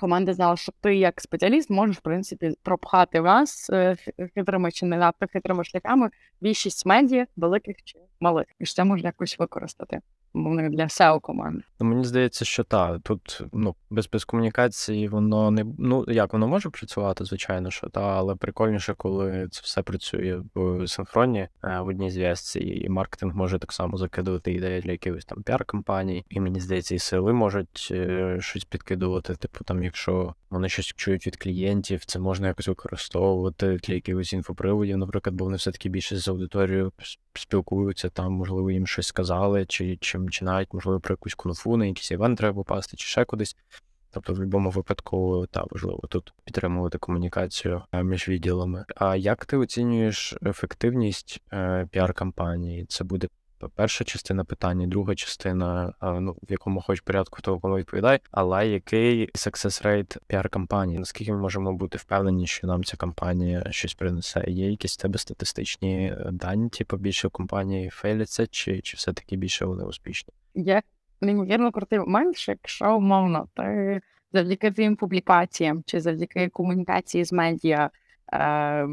команда 0.00 0.34
знала, 0.34 0.56
що 0.56 0.72
ти 0.80 0.96
як 0.96 1.20
спеціаліст 1.20 1.70
можеш 1.70 1.96
в 1.96 2.00
принципі 2.00 2.54
пропхати 2.62 3.20
вас 3.20 3.70
е, 3.70 3.96
хитрими 4.34 4.72
чи 4.72 4.86
не 4.86 4.96
надто 4.96 5.26
хитрими 5.32 5.64
шляхами 5.64 6.10
більшість 6.40 6.86
медіа, 6.86 7.26
великих 7.36 7.76
чи 7.84 7.98
малих, 8.20 8.46
і 8.58 8.66
ж 8.66 8.74
це 8.74 8.84
можна 8.84 9.08
якось 9.08 9.38
використати. 9.38 10.00
Мовно 10.34 10.68
для 10.68 10.84
SEO 10.84 11.20
команд. 11.20 11.62
Ну, 11.80 11.86
мені 11.86 12.04
здається, 12.04 12.44
що 12.44 12.64
так. 12.64 13.00
Тут 13.02 13.42
ну 13.52 13.74
без 13.90 14.08
без 14.08 14.24
комунікації 14.24 15.08
воно 15.08 15.50
не 15.50 15.64
ну 15.78 16.04
як 16.08 16.32
воно 16.32 16.48
може 16.48 16.70
працювати, 16.70 17.24
звичайно, 17.24 17.70
що 17.70 17.88
та, 17.88 18.00
але 18.00 18.36
прикольніше, 18.36 18.94
коли 18.94 19.48
це 19.50 19.60
все 19.64 19.82
працює 19.82 20.42
в 20.54 20.88
синхроні 20.88 21.48
е, 21.64 21.80
в 21.80 21.86
одній 21.86 22.10
зв'язці, 22.10 22.60
і 22.60 22.88
маркетинг 22.88 23.34
може 23.34 23.58
так 23.58 23.72
само 23.72 23.96
закидувати 23.96 24.52
ідеї 24.52 24.80
для 24.80 24.92
якихось 24.92 25.24
там 25.24 25.42
піар-компаній. 25.42 26.24
І 26.28 26.40
мені 26.40 26.60
здається, 26.60 26.94
і 26.94 26.98
сили 26.98 27.32
можуть 27.32 27.88
е, 27.90 28.36
щось 28.40 28.64
підкидувати. 28.64 29.34
Типу, 29.34 29.64
там, 29.64 29.82
якщо 29.84 30.34
вони 30.50 30.68
щось 30.68 30.86
чують 30.86 31.26
від 31.26 31.36
клієнтів, 31.36 32.04
це 32.04 32.18
можна 32.18 32.46
якось 32.46 32.68
використовувати 32.68 33.76
для 33.76 33.94
якихось 33.94 34.32
інфоприводів, 34.32 34.98
наприклад, 34.98 35.34
бо 35.34 35.44
вони 35.44 35.56
все 35.56 35.72
таки 35.72 35.88
більше 35.88 36.16
з 36.16 36.28
аудиторією 36.28 36.92
спілкуються, 37.34 38.08
там 38.08 38.32
можливо 38.32 38.70
їм 38.70 38.86
щось 38.86 39.06
сказали, 39.06 39.66
чи 39.66 39.96
чи, 39.96 40.18
чи 40.30 40.44
навіть 40.44 40.74
можливо 40.74 41.00
про 41.00 41.12
якусь 41.12 41.34
конфу 41.34 41.76
на 41.76 41.86
якийсь 41.86 42.10
івент 42.10 42.38
треба 42.38 42.54
попасти, 42.54 42.96
чи 42.96 43.06
ще 43.06 43.24
кудись. 43.24 43.56
Тобто, 44.12 44.32
в 44.32 44.36
будь-якому 44.36 44.70
випадку 44.70 45.46
та 45.50 45.64
важливо 45.70 46.00
тут 46.08 46.32
підтримувати 46.44 46.98
комунікацію 46.98 47.82
е, 47.92 48.02
між 48.02 48.28
відділами. 48.28 48.84
А 48.96 49.16
як 49.16 49.46
ти 49.46 49.56
оцінюєш 49.56 50.34
ефективність 50.46 51.42
е, 51.52 51.88
піар-кампанії? 51.90 52.86
Це 52.88 53.04
буде 53.04 53.28
перша 53.68 54.04
частина 54.04 54.44
питання, 54.44 54.86
друга 54.86 55.14
частина, 55.14 55.94
е, 56.02 56.20
ну 56.20 56.32
в 56.32 56.52
якому 56.52 56.80
хоч 56.80 57.00
порядку 57.00 57.42
того 57.42 57.60
кому 57.60 57.76
відповідає, 57.76 58.20
але 58.30 58.68
який 58.68 59.30
success 59.30 59.86
rate 59.86 60.16
піар-кампанії? 60.26 60.98
Наскільки 60.98 61.32
ми 61.32 61.38
можемо 61.38 61.72
бути 61.72 61.98
впевнені, 61.98 62.46
що 62.46 62.66
нам 62.66 62.84
ця 62.84 62.96
кампанія 62.96 63.66
щось 63.70 63.94
принесе? 63.94 64.44
Є 64.48 64.70
якісь 64.70 64.96
тебе 64.96 65.18
статистичні 65.18 66.14
дані, 66.32 66.68
типу 66.68 66.96
більше 66.96 67.28
компанії 67.28 67.90
фейляться, 67.90 68.46
чи 68.46 68.80
чи 68.80 68.96
все 68.96 69.12
таки 69.12 69.36
більше 69.36 69.64
вони 69.64 69.84
успішні? 69.84 70.34
Є 70.54 70.82
неймовірно 71.20 71.72
крутий 71.72 71.98
момент, 71.98 72.36
що 72.36 72.52
якщо 72.52 72.96
умовно, 72.96 73.48
ти 73.56 74.00
завдяки 74.32 74.70
твоїм 74.70 74.96
публікаціям 74.96 75.82
чи 75.86 76.00
завдяки 76.00 76.48
комунікації 76.48 77.24
з 77.24 77.32
медіа 77.32 77.90
е, 78.32 78.88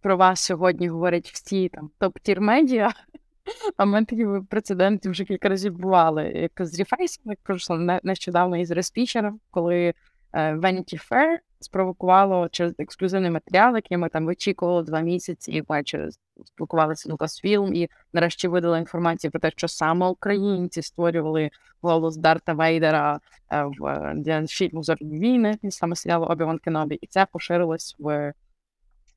про 0.00 0.16
вас 0.16 0.40
сьогодні 0.40 0.88
говорять 0.88 1.30
всі 1.30 1.68
там 1.68 1.90
top-tier 2.00 2.40
медіа. 2.40 2.92
А 3.76 3.84
в 3.84 3.86
мене 3.86 4.06
такі 4.06 4.26
прецеденти 4.50 5.10
вже 5.10 5.24
кілька 5.24 5.48
разів 5.48 5.78
бували. 5.78 6.24
Як 6.24 6.52
з 6.66 6.80
Reface, 6.80 7.20
як 7.24 7.38
пройшло 7.42 8.00
нещодавно 8.02 8.56
із 8.56 8.70
Respeecher-ом, 8.70 9.40
коли 9.50 9.94
е, 10.32 10.54
Vanity 10.54 11.10
Fair 11.10 11.38
спровокувало 11.60 12.48
через 12.48 12.74
ексклюзивний 12.78 13.30
матеріал, 13.30 13.74
який 13.74 13.96
ми 13.96 14.08
там 14.08 14.26
вичікували 14.26 14.82
два 14.82 15.00
місяці, 15.00 15.52
і 15.52 15.62
майже 15.68 16.08
спілкувалися 16.44 17.08
Lucasfilm, 17.08 17.72
і 17.72 17.90
нарешті 18.12 18.48
видали 18.48 18.78
інформацію 18.78 19.30
про 19.30 19.40
те, 19.40 19.50
що 19.50 19.68
саме 19.68 20.06
українці 20.06 20.82
створювали 20.82 21.50
голос 21.80 22.16
Дарта 22.16 22.52
Вейдера 22.52 23.20
е, 23.50 23.64
в 23.78 23.86
е, 24.26 24.46
фільму 24.48 24.82
«Зоряні 24.82 25.18
війни, 25.18 25.58
саме 25.68 25.96
серіалу 25.96 26.26
Обі-Ван 26.26 26.58
Кенобі, 26.58 26.94
і 26.94 27.06
це 27.06 27.26
поширилось 27.32 27.96
в 27.98 28.32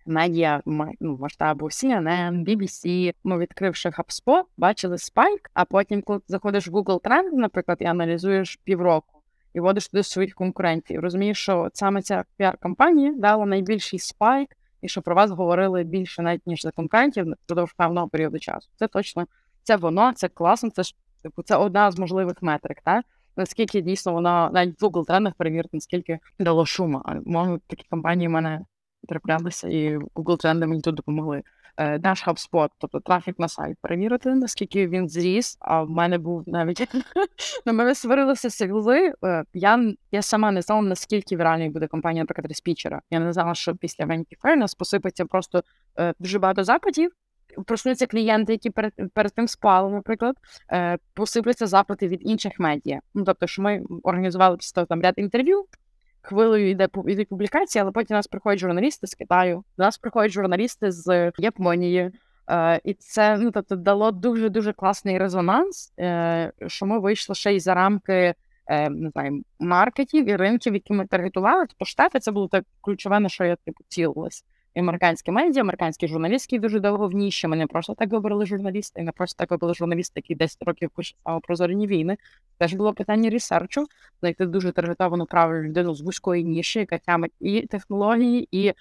медіа 0.07 0.61
ну, 0.99 1.17
масштабу 1.17 1.65
CNN, 1.65 2.45
BBC. 2.45 3.13
Ми 3.23 3.37
відкривши 3.37 3.89
HubSpot, 3.89 4.43
бачили 4.57 4.97
spike, 4.97 5.51
а 5.53 5.65
потім, 5.65 6.01
коли 6.01 6.19
заходиш 6.27 6.67
в 6.67 6.71
Google 6.71 7.01
Trend, 7.01 7.33
наприклад, 7.33 7.77
і 7.81 7.85
аналізуєш 7.85 8.59
півроку 8.63 9.17
і 9.53 9.59
вводиш 9.59 9.87
туди 9.87 10.03
своїх 10.03 10.35
конкурентів. 10.35 11.01
Розумієш, 11.01 11.37
що 11.37 11.69
саме 11.73 12.01
ця 12.01 12.23
піар-кампанія 12.39 13.13
дала 13.19 13.45
найбільший 13.45 13.99
spike, 13.99 14.49
і 14.81 14.87
що 14.87 15.01
про 15.01 15.15
вас 15.15 15.31
говорили 15.31 15.83
більше 15.83 16.21
навіть 16.21 16.47
ніж 16.47 16.61
за 16.61 16.71
конкурентів 16.71 17.33
впродовж 17.43 17.73
певного 17.73 18.07
періоду 18.07 18.39
часу. 18.39 18.69
Це 18.75 18.87
точно 18.87 19.25
це 19.63 19.75
воно, 19.75 20.13
це 20.13 20.27
класно. 20.27 20.69
Це 20.69 20.83
ж 20.83 20.95
типу 21.23 21.43
це 21.43 21.55
одна 21.55 21.91
з 21.91 21.99
можливих 21.99 22.35
метрик. 22.41 22.81
так? 22.81 23.05
Наскільки 23.37 23.81
дійсно 23.81 24.13
вона 24.13 24.49
навіть 24.53 24.81
в 24.81 24.85
Google 24.85 25.05
трендах 25.05 25.33
перевірити, 25.33 25.69
наскільки 25.73 26.19
дало 26.39 26.65
шуму. 26.65 27.01
А 27.05 27.15
може 27.25 27.59
такі 27.67 27.85
компанії 27.89 28.27
в 28.27 28.31
мене 28.31 28.61
траплялися, 29.09 29.67
і 29.67 29.97
Google 29.97 30.37
тренди 30.37 30.67
мені 30.67 30.81
тут 30.81 30.95
допомогли. 30.95 31.43
Е, 31.77 31.99
наш 31.99 32.27
HubSpot, 32.27 32.69
тобто 32.77 32.99
трафік 32.99 33.39
на 33.39 33.47
сайт, 33.47 33.77
перевірити, 33.81 34.35
наскільки 34.35 34.87
він 34.87 35.09
зріс. 35.09 35.57
А 35.59 35.83
в 35.83 35.89
мене 35.89 36.17
був 36.17 36.43
навіть 36.47 36.87
на 37.65 37.73
мене 37.73 37.95
сварилися 37.95 38.49
сигли. 38.49 39.13
Е, 39.23 39.43
я 39.53 39.93
я 40.11 40.21
сама 40.21 40.51
не 40.51 40.61
знала, 40.61 40.81
наскільки 40.81 41.37
віральною 41.37 41.71
буде 41.71 41.87
компанія, 41.87 42.23
наприклад, 42.23 42.47
респічера. 42.47 43.01
Я 43.11 43.19
не 43.19 43.33
знала, 43.33 43.55
що 43.55 43.75
після 43.75 44.05
Vanity 44.05 44.37
Fair 44.43 44.55
нас 44.55 44.75
посипеться 44.75 45.25
просто 45.25 45.63
е, 45.99 46.13
дуже 46.19 46.39
багато 46.39 46.63
запитів. 46.63 47.11
Проснуться 47.65 48.07
клієнти, 48.07 48.51
які 48.51 48.69
перед 48.69 48.93
перед 49.13 49.33
тим 49.33 49.47
спали, 49.47 49.91
наприклад, 49.91 50.35
посипляться 51.13 51.67
запити 51.67 52.07
від 52.07 52.19
інших 52.21 52.59
медіа. 52.59 52.99
Ну 53.13 53.23
тобто, 53.23 53.47
що 53.47 53.61
ми 53.61 53.83
організували 54.03 54.57
там 54.89 55.01
ряд 55.01 55.13
інтерв'ю 55.17 55.65
хвилею 56.27 56.69
йде 56.69 56.87
йдуть 57.07 57.29
публікації, 57.29 57.81
але 57.81 57.91
потім 57.91 58.15
у 58.15 58.17
нас 58.17 58.27
приходять 58.27 58.59
журналісти 58.59 59.07
з 59.07 59.15
Китаю, 59.15 59.63
до 59.77 59.83
нас 59.83 59.97
приходять 59.97 60.31
журналісти 60.31 60.91
з 60.91 61.31
Японії. 61.37 62.11
Е, 62.49 62.81
і 62.83 62.93
це 62.93 63.37
ну 63.37 63.51
тобто 63.51 63.75
дало 63.75 64.11
дуже 64.11 64.49
дуже 64.49 64.73
класний 64.73 65.17
резонанс, 65.17 65.93
е, 65.99 66.51
що 66.67 66.85
ми 66.85 66.99
вийшли 66.99 67.35
ще 67.35 67.55
й 67.55 67.59
за 67.59 67.73
рамки 67.73 68.33
е, 68.67 68.89
не 68.89 69.09
знаю, 69.09 69.43
маркетів 69.59 70.29
і 70.29 70.35
ринків, 70.35 70.73
які 70.73 70.93
ми 70.93 71.07
таргетували. 71.07 71.65
Тобто 71.69 71.85
штати 71.85 72.19
це 72.19 72.31
було 72.31 72.47
так 72.47 72.65
ключове, 72.81 73.19
на 73.19 73.29
що 73.29 73.45
я 73.45 73.55
типу 73.55 73.83
цілилась 73.87 74.43
американські 74.79 75.31
медіа, 75.31 75.61
американські 75.61 76.07
журналістки 76.07 76.59
дуже 76.59 76.79
довго 76.79 77.07
в 77.07 77.11
ніші. 77.11 77.47
Ми 77.47 77.57
не 77.57 77.67
просто 77.67 77.93
так 77.93 78.11
вибрали 78.11 78.45
журналісти, 78.45 79.01
не 79.01 79.11
просто 79.11 79.39
так 79.39 79.51
вибрали 79.51 79.73
журналісти, 79.73 80.13
які 80.15 80.35
10 80.35 80.63
років 80.63 80.89
пише 80.89 81.15
про 81.43 81.55
зоряні 81.55 81.87
війни. 81.87 82.17
Теж 82.57 82.73
було 82.73 82.93
питання 82.93 83.29
ресерчу, 83.29 83.85
знайти 84.19 84.45
дуже 84.45 84.71
таргетовану 84.71 85.25
правильну 85.25 85.69
людину 85.69 85.95
з 85.95 86.01
вузької 86.01 86.43
ніші, 86.43 86.79
яка 86.79 86.97
тямить 86.97 87.33
і 87.39 87.61
технології, 87.61 88.47
і 88.51 88.73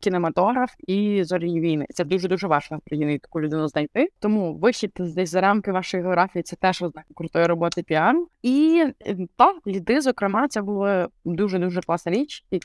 кінематограф 0.00 0.74
і 0.86 1.24
зоряні 1.24 1.60
війни. 1.60 1.86
Це 1.90 2.04
дуже 2.04 2.28
дуже 2.28 2.46
важко 2.46 2.74
в 2.74 2.78
Україні 2.78 3.18
таку 3.18 3.40
людину 3.40 3.68
знайти. 3.68 4.08
Тому 4.18 4.54
вихід 4.54 4.92
десь 4.98 5.30
за 5.30 5.40
рамки 5.40 5.72
вашої 5.72 6.02
географії 6.02 6.42
це 6.42 6.56
теж 6.56 6.82
ознака 6.82 7.08
крутої 7.14 7.46
роботи 7.46 7.82
піару. 7.82 8.28
І 8.42 8.84
е, 9.06 9.16
так, 9.36 9.56
ліди, 9.66 10.00
зокрема, 10.00 10.48
це 10.48 10.62
була 10.62 11.08
дуже 11.24 11.58
дуже 11.58 11.80
класна 11.80 12.12
річ. 12.12 12.44
І 12.50 12.60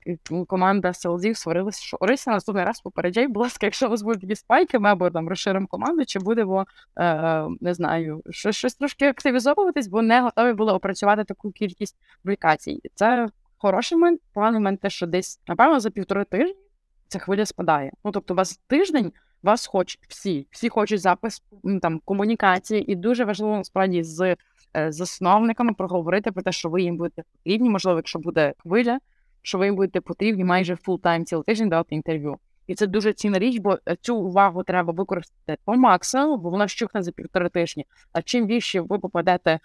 команда 0.47 0.93
селзів 0.93 1.37
сварилася, 1.37 1.81
що 1.81 1.97
Орися 1.99 2.31
наступний 2.31 2.65
раз 2.65 2.81
попереджай, 2.81 3.27
будь 3.27 3.43
ласка, 3.43 3.65
якщо 3.65 3.87
у 3.87 3.89
вас 3.89 4.01
будуть 4.01 4.21
такі 4.21 4.35
спайки, 4.35 4.79
ми 4.79 4.89
або 4.89 5.09
там 5.09 5.29
розширимо 5.29 5.67
команду, 5.67 6.05
чи 6.05 6.19
будемо 6.19 6.65
е, 6.99 7.47
не 7.61 7.73
знаю, 7.73 8.21
щось, 8.29 8.55
щось 8.55 8.75
трошки 8.75 9.05
активізовуватись, 9.05 9.87
бо 9.87 10.01
не 10.01 10.21
готові 10.21 10.53
були 10.53 10.73
опрацювати 10.73 11.23
таку 11.23 11.51
кількість 11.51 11.97
публікацій. 12.23 12.81
Це 12.95 13.27
хороший 13.57 13.97
момент, 13.97 14.21
поганий 14.33 14.59
момент, 14.59 14.81
те, 14.81 14.89
що 14.89 15.07
десь 15.07 15.41
напевно 15.47 15.79
за 15.79 15.89
півтори 15.89 16.25
тижні 16.25 16.62
ця 17.07 17.19
хвиля 17.19 17.45
спадає. 17.45 17.91
Ну 18.03 18.11
тобто, 18.11 18.33
у 18.33 18.37
вас 18.37 18.59
тиждень 18.67 19.11
вас 19.43 19.67
хочуть 19.67 20.01
всі, 20.07 20.47
всі 20.51 20.69
хочуть 20.69 21.01
запис 21.01 21.43
там 21.81 22.01
комунікації, 22.05 22.91
і 22.91 22.95
дуже 22.95 23.25
важливо 23.25 23.57
насправді 23.57 24.03
з 24.03 24.35
е, 24.77 24.91
засновниками 24.91 25.73
проговорити 25.73 26.31
про 26.31 26.43
те, 26.43 26.51
що 26.51 26.69
ви 26.69 26.81
їм 26.81 26.97
будете 26.97 27.23
потрібні. 27.31 27.69
Можливо, 27.69 27.97
якщо 27.97 28.19
буде 28.19 28.53
хвиля, 28.57 28.99
що 29.41 29.57
ви 29.57 29.65
їм 29.65 29.75
будете 29.75 30.01
потрібні 30.01 30.43
майже 30.43 30.75
full 30.75 31.01
time 31.01 31.25
цілий 31.25 31.43
тиждень 31.43 31.69
дати 31.69 31.95
інтерв'ю. 31.95 32.37
І 32.67 32.75
це 32.75 32.87
дуже 32.87 33.13
цінна 33.13 33.39
річ, 33.39 33.57
бо 33.57 33.77
е, 33.87 33.95
цю 34.01 34.17
увагу 34.17 34.63
треба 34.63 34.93
використати 34.93 35.57
по 35.65 35.75
максимуму, 35.75 36.37
бо 36.37 36.49
вона 36.49 36.67
вщухне 36.67 37.03
за 37.03 37.11
півтори 37.11 37.49
тижні. 37.49 37.85
А 38.11 38.21
чим 38.21 38.45
більше 38.45 38.81
ви 38.81 38.99
попадете 38.99 39.59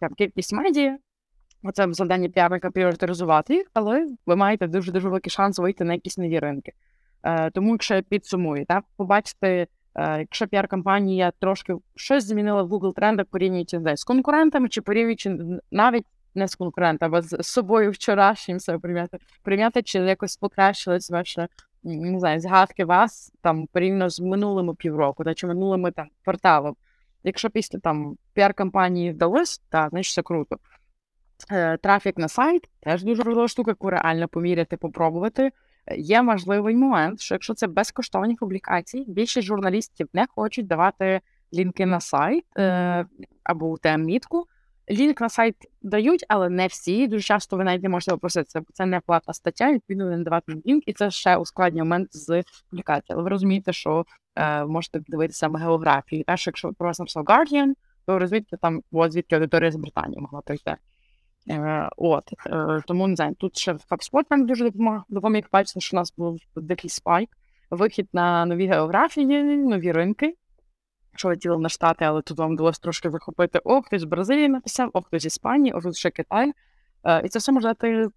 там 0.00 0.14
кількість 0.16 0.52
медіа, 0.52 0.98
Оце 1.62 1.92
завдання 1.92 2.28
піарника 2.28 2.70
пріоритизувати 2.70 3.54
їх, 3.54 3.66
але 3.74 4.08
ви 4.26 4.36
маєте 4.36 4.66
дуже 4.66 4.92
дуже 4.92 5.08
великий 5.08 5.30
шанс 5.30 5.58
вийти 5.58 5.84
на 5.84 5.94
якісь 5.94 6.18
нові 6.18 6.38
ринки. 6.38 6.72
Е, 7.22 7.50
Тому, 7.50 7.72
якщо 7.72 7.94
я 7.94 8.02
підсумую, 8.02 8.66
так, 8.66 8.84
побачите, 8.96 9.66
е, 9.94 10.18
якщо 10.18 10.46
піар-кампанія 10.46 11.32
трошки 11.38 11.74
щось 11.94 12.24
змінила 12.24 12.62
в 12.62 12.72
Google 12.72 12.94
Trends-ах, 12.94 13.26
порівнюючи 13.26 13.80
з 13.96 14.04
конкурентами, 14.04 14.68
чи 14.68 14.80
порівнюючи 14.80 15.36
навіть 15.70 16.06
не 16.34 16.48
з 16.48 16.54
конкурентами, 16.54 17.18
а 17.18 17.22
з 17.22 17.42
собою 17.42 17.90
вчорашнім 17.90 18.60
себе 18.60 18.78
прийняти, 18.78 19.18
прийняти, 19.42 19.82
чи 19.82 19.98
якось 19.98 20.36
покращились 20.36 21.10
ваше 21.10 21.48
не 21.82 22.20
знаю, 22.20 22.40
згадки 22.40 22.84
вас 22.84 23.32
там 23.42 23.66
порівняно 23.66 24.10
з 24.10 24.20
минулими 24.20 24.74
півроку, 24.74 25.24
та 25.24 25.34
чи 25.34 25.46
минулими 25.46 25.90
там 25.90 26.08
кварталом. 26.24 26.76
Якщо 27.24 27.50
після 27.50 27.78
там 27.78 28.16
піар-кампанії 28.34 29.12
вдалося, 29.12 29.60
так, 29.68 29.90
значить 29.90 30.10
все 30.10 30.22
круто. 30.22 30.56
Е, 31.50 31.76
трафік 31.76 32.18
на 32.18 32.28
сайт 32.28 32.68
теж 32.80 33.04
дуже 33.04 33.22
важлива 33.22 33.48
штука, 33.48 33.70
яку 33.70 33.90
реально 33.90 34.28
поміряти, 34.28 34.76
попробувати. 34.76 35.50
Е, 35.86 35.96
є 35.96 36.22
важливий 36.22 36.76
момент, 36.76 37.20
що 37.20 37.34
якщо 37.34 37.54
це 37.54 37.66
безкоштовні 37.66 38.34
публікації, 38.34 39.04
більшість 39.08 39.46
журналістів 39.46 40.08
не 40.12 40.26
хочуть 40.34 40.66
давати 40.66 41.20
лінки 41.54 41.86
на 41.86 42.00
сайт 42.00 42.44
е, 42.58 43.06
або 43.42 43.66
у 43.70 43.78
тем-мітку. 43.78 44.46
Лінк 44.90 45.20
на 45.20 45.28
сайт 45.28 45.56
дають, 45.82 46.24
але 46.28 46.48
не 46.48 46.66
всі. 46.66 47.08
Дуже 47.08 47.22
часто 47.22 47.56
ви 47.56 47.64
навіть 47.64 47.82
не 47.82 47.88
можете 47.88 48.12
попросити, 48.12 48.60
це 48.72 48.86
не 48.86 49.00
платна 49.00 49.34
стаття, 49.34 49.72
відповідно 49.72 50.10
не 50.10 50.24
давати 50.24 50.52
лінк, 50.66 50.82
і 50.86 50.92
це 50.92 51.10
ще 51.10 51.36
ускладнює 51.36 51.82
момент 51.82 52.08
з 52.16 52.42
публікації. 52.70 53.14
Але 53.14 53.22
ви 53.22 53.28
розумієте, 53.28 53.72
що 53.72 54.04
можете 54.66 55.00
дивитися 55.08 55.38
саме 55.38 55.60
географію. 55.60 56.24
Теж, 56.24 56.46
якщо 56.46 56.72
про 56.72 56.88
вас 56.88 56.98
написав 56.98 57.24
Guardian, 57.24 57.72
то 58.06 58.18
розвідки 58.18 58.56
там 58.56 58.82
от 58.92 59.12
звідки 59.12 59.34
аудиторія 59.34 59.70
з 59.72 59.76
Британії 59.76 60.20
могла 60.20 60.40
прийти. 60.40 60.76
Е, 61.50 61.88
От 61.96 62.32
е, 62.46 62.82
тому 62.86 63.06
не 63.06 63.16
знаю, 63.16 63.34
тут 63.34 63.58
ще 63.58 63.72
HubSpot 63.72 64.22
нам 64.30 64.46
дуже 64.46 64.64
допомог 64.64 65.02
допоміг 65.08 65.44
бачити, 65.52 65.80
що 65.80 65.96
у 65.96 66.00
нас 66.00 66.14
був 66.16 66.38
дикий 66.56 66.90
спайк, 66.90 67.30
вихід 67.70 68.08
на 68.12 68.46
нові 68.46 68.66
географії, 68.66 69.56
нові 69.56 69.92
ринки. 69.92 70.34
Ще 71.16 71.28
хотіли 71.28 71.58
на 71.58 71.68
штати, 71.68 72.04
але 72.04 72.22
тут 72.22 72.38
вам 72.38 72.54
вдалося 72.54 72.80
трошки 72.80 73.08
вихопити. 73.08 73.60
О, 73.64 73.82
хтось 73.82 74.02
з 74.02 74.04
Бразилії 74.04 74.48
написав, 74.48 74.90
о, 74.92 75.02
хтось 75.02 75.22
з 75.22 75.26
Іспанії, 75.26 75.72
о, 75.72 75.80
тут 75.80 75.96
ще 75.96 76.10
Китай. 76.10 76.52
Е, 77.04 77.22
і 77.24 77.28
це 77.28 77.38
все 77.38 77.52
може 77.52 77.68
дати 77.68 78.08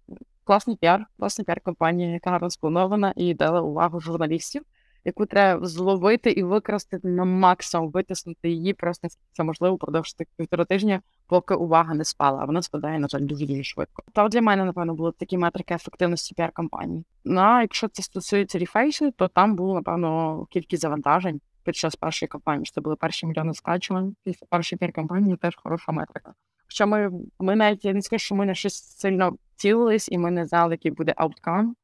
класний 0.44 0.76
піар, 0.76 1.06
класна 1.18 1.44
піар-кампанія, 1.44 2.10
яка 2.10 2.30
гарно 2.30 2.50
спланована 2.50 3.12
і 3.16 3.34
дала 3.34 3.60
увагу 3.60 4.00
журналістів, 4.00 4.62
яку 5.04 5.26
треба 5.26 5.66
зловити 5.66 6.30
і 6.30 6.42
використати 6.42 7.08
на 7.08 7.24
максимум, 7.24 7.90
витиснути 7.90 8.50
її 8.50 8.74
просто 8.74 9.08
це 9.32 9.44
можливо 9.44 9.76
впродовж 9.76 10.12
тих 10.12 10.26
півтора 10.36 10.64
тижня, 10.64 11.00
поки 11.26 11.54
увага 11.54 11.94
не 11.94 12.04
спала, 12.04 12.38
а 12.42 12.44
вона 12.44 12.62
спадає, 12.62 12.98
на 12.98 13.08
жаль, 13.08 13.20
дуже 13.20 13.46
дуже 13.46 13.62
швидко. 13.62 14.02
Та 14.12 14.28
для 14.28 14.42
мене, 14.42 14.64
напевно, 14.64 14.94
були 14.94 15.12
такі 15.12 15.38
метрики 15.38 15.74
ефективності 15.74 16.34
піар-кампанії. 16.34 17.04
Ну 17.24 17.40
а 17.40 17.60
якщо 17.60 17.88
це 17.88 18.02
стосується 18.02 18.58
Reface-у, 18.58 19.10
то 19.10 19.28
там 19.28 19.56
було, 19.56 19.74
напевно, 19.74 20.44
кількість 20.50 20.82
завантажень 20.82 21.40
під 21.64 21.76
час 21.76 21.96
першої 21.96 22.28
кампанії. 22.28 22.70
Це 22.74 22.80
були 22.80 22.96
перші 22.96 23.26
мільйони 23.26 23.54
скачувань. 23.54 24.16
Після 24.24 24.46
першої 24.50 24.78
піар-кампанії 24.78 25.36
теж 25.36 25.56
хороша 25.56 25.92
метрика. 25.92 26.34
Хоча 26.66 26.86
ми 26.86 27.10
ми 27.40 27.56
навіть 27.56 27.84
я 27.84 27.92
не 27.92 28.02
скажу, 28.02 28.24
що 28.24 28.34
ми 28.34 28.46
на 28.46 28.54
щось 28.54 28.98
сильно 28.98 29.32
цілились, 29.56 30.08
і 30.08 30.18
ми 30.18 30.30
не 30.30 30.46
знали, 30.46 30.74
який 30.74 30.90
буде 30.90 31.14
ауткам. 31.16 31.74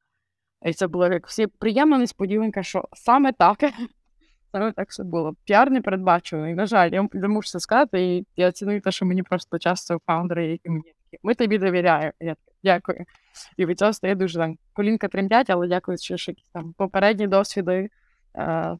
І 0.66 0.72
це 0.72 0.86
було 0.86 1.06
як 1.06 1.26
всі 1.26 1.46
приємна 1.46 1.98
несподіванка, 1.98 2.62
що 2.62 2.84
саме 2.92 3.32
так 3.32 3.58
саме 4.52 4.72
так 4.72 4.88
все 4.88 5.04
було. 5.04 5.34
Піар 5.44 5.70
не 5.70 5.80
передбачений. 5.80 6.54
На 6.54 6.66
жаль, 6.66 6.90
я 6.90 7.08
не 7.12 7.28
можу 7.28 7.48
це 7.48 7.60
сказати, 7.60 8.02
і 8.02 8.26
я 8.36 8.52
ціную 8.52 8.80
те, 8.80 8.90
що 8.90 9.06
мені 9.06 9.22
просто 9.22 9.58
часто 9.58 9.98
фаундери, 10.06 10.46
які 10.46 10.68
мені 10.68 10.82
такі, 10.82 11.20
ми 11.22 11.34
тобі 11.34 11.58
довіряємо. 11.58 12.12
Я 12.20 12.34
так, 12.34 12.54
дякую. 12.64 13.04
І 13.56 13.66
від 13.66 13.78
цього 13.78 13.92
стає 13.92 14.14
дуже 14.14 14.38
там 14.38 14.56
колінка 14.72 15.08
тремтять, 15.08 15.50
але 15.50 15.68
дякую, 15.68 15.98
що 15.98 16.14
якісь 16.14 16.50
там 16.52 16.72
попередні 16.72 17.26
досвіди. 17.26 17.88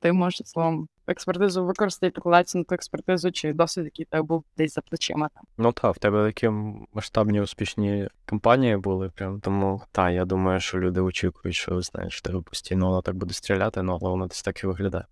Ти 0.01 0.12
можеш 0.12 0.49
словом 0.49 0.89
експертизу 1.09 1.65
використати, 1.65 2.11
покладатися 2.11 2.65
експертизу, 2.71 3.33
чи 3.33 3.53
досвід, 3.53 3.85
який 3.85 4.05
тебе 4.05 4.23
був 4.23 4.45
десь 4.57 4.75
за 4.75 4.81
плечима. 4.81 5.29
там. 5.35 5.45
Ну 5.59 5.73
так, 5.73 5.97
в 5.97 5.99
тебе 5.99 6.27
такі 6.27 6.49
масштабні 6.93 7.41
успішні 7.41 8.09
кампанії 8.25 8.77
були. 8.77 9.11
Прям 9.11 9.41
тому 9.41 9.83
та 9.93 10.11
я 10.11 10.25
думаю, 10.25 10.61
що 10.61 10.79
люди 10.79 11.01
очікують, 11.01 11.57
що 11.57 11.83
знаєш, 11.83 12.23
тебе 12.23 12.41
постійно 12.41 12.87
воно 12.87 13.03
так 13.03 13.15
буде 13.15 13.35
стріляти, 13.35 13.83
ну 13.83 13.99
але 14.01 14.11
воно 14.11 14.27
десь 14.27 14.43
так 14.43 14.65
і 14.65 14.67
виглядає. 14.67 15.05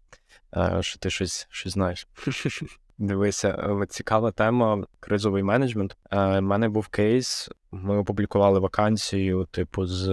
Що 0.80 0.98
ти 0.98 1.10
щось 1.10 1.46
щось 1.50 1.72
знаєш. 1.72 2.08
Дивися, 2.98 3.76
цікава 3.88 4.30
тема 4.30 4.84
кризовий 5.00 5.42
менеджмент. 5.42 5.96
У 6.12 6.16
мене 6.40 6.68
був 6.68 6.88
кейс. 6.88 7.50
Ми 7.72 7.98
опублікували 7.98 8.58
вакансію, 8.58 9.48
типу, 9.50 9.86
з 9.86 10.04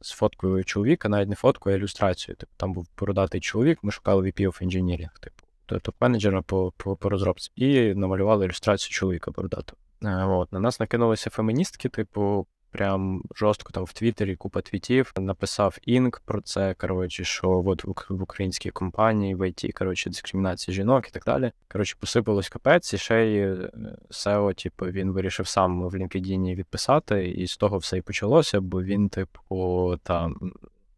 з 0.00 0.10
фоткою 0.10 0.64
чоловіка, 0.64 1.08
навіть 1.08 1.28
не 1.28 1.34
фоткою, 1.34 1.76
а 1.76 1.78
ілюстрацією. 1.78 2.36
Типу, 2.36 2.52
там 2.56 2.72
був 2.72 2.86
бородатий 2.98 3.40
чоловік, 3.40 3.78
ми 3.82 3.92
шукали 3.92 4.22
VP 4.22 4.40
of 4.40 4.64
Engineering, 4.64 5.20
типу, 5.20 5.44
топ-менеджера 5.68 6.42
по 6.42 6.72
по, 6.76 6.96
по 6.96 7.08
розробці, 7.08 7.50
і 7.56 7.94
намалювали 7.94 8.44
ілюстрацію 8.44 8.92
чоловіка 8.92 9.30
бородатого. 9.30 9.78
От. 10.38 10.52
На 10.52 10.60
нас 10.60 10.80
накинулися 10.80 11.30
феміністки, 11.30 11.88
типу, 11.88 12.46
прям 12.74 13.22
жорстко 13.34 13.72
там 13.72 13.84
в 13.84 13.92
Твіттері 13.92 14.36
купа 14.36 14.60
твітів. 14.60 15.12
Написав 15.18 15.78
Inc 15.82 16.22
про 16.24 16.40
це. 16.40 16.74
Коротше, 16.74 17.24
що 17.24 17.62
от 17.66 17.84
в 18.08 18.22
українській 18.22 18.70
компанії 18.70 19.34
в 19.34 19.48
ІТ, 19.48 19.72
коротше, 19.74 20.10
дискримінація 20.10 20.74
жінок 20.74 21.08
і 21.08 21.10
так 21.10 21.22
далі. 21.24 21.52
Коротше, 21.72 21.96
посипалось 22.00 22.48
капець, 22.48 22.94
і 22.94 22.98
ще 22.98 23.26
й 23.26 23.38
е, 23.38 23.70
CEO, 24.10 24.62
типу, 24.62 24.86
він 24.86 25.10
вирішив 25.10 25.46
сам 25.46 25.82
в 25.82 25.94
LinkedIn 25.94 26.54
відписати, 26.54 27.28
і 27.28 27.46
з 27.46 27.56
того 27.56 27.78
все 27.78 27.98
і 27.98 28.00
почалося, 28.00 28.60
бо 28.60 28.82
він, 28.82 29.08
типу, 29.08 29.96
там. 30.02 30.52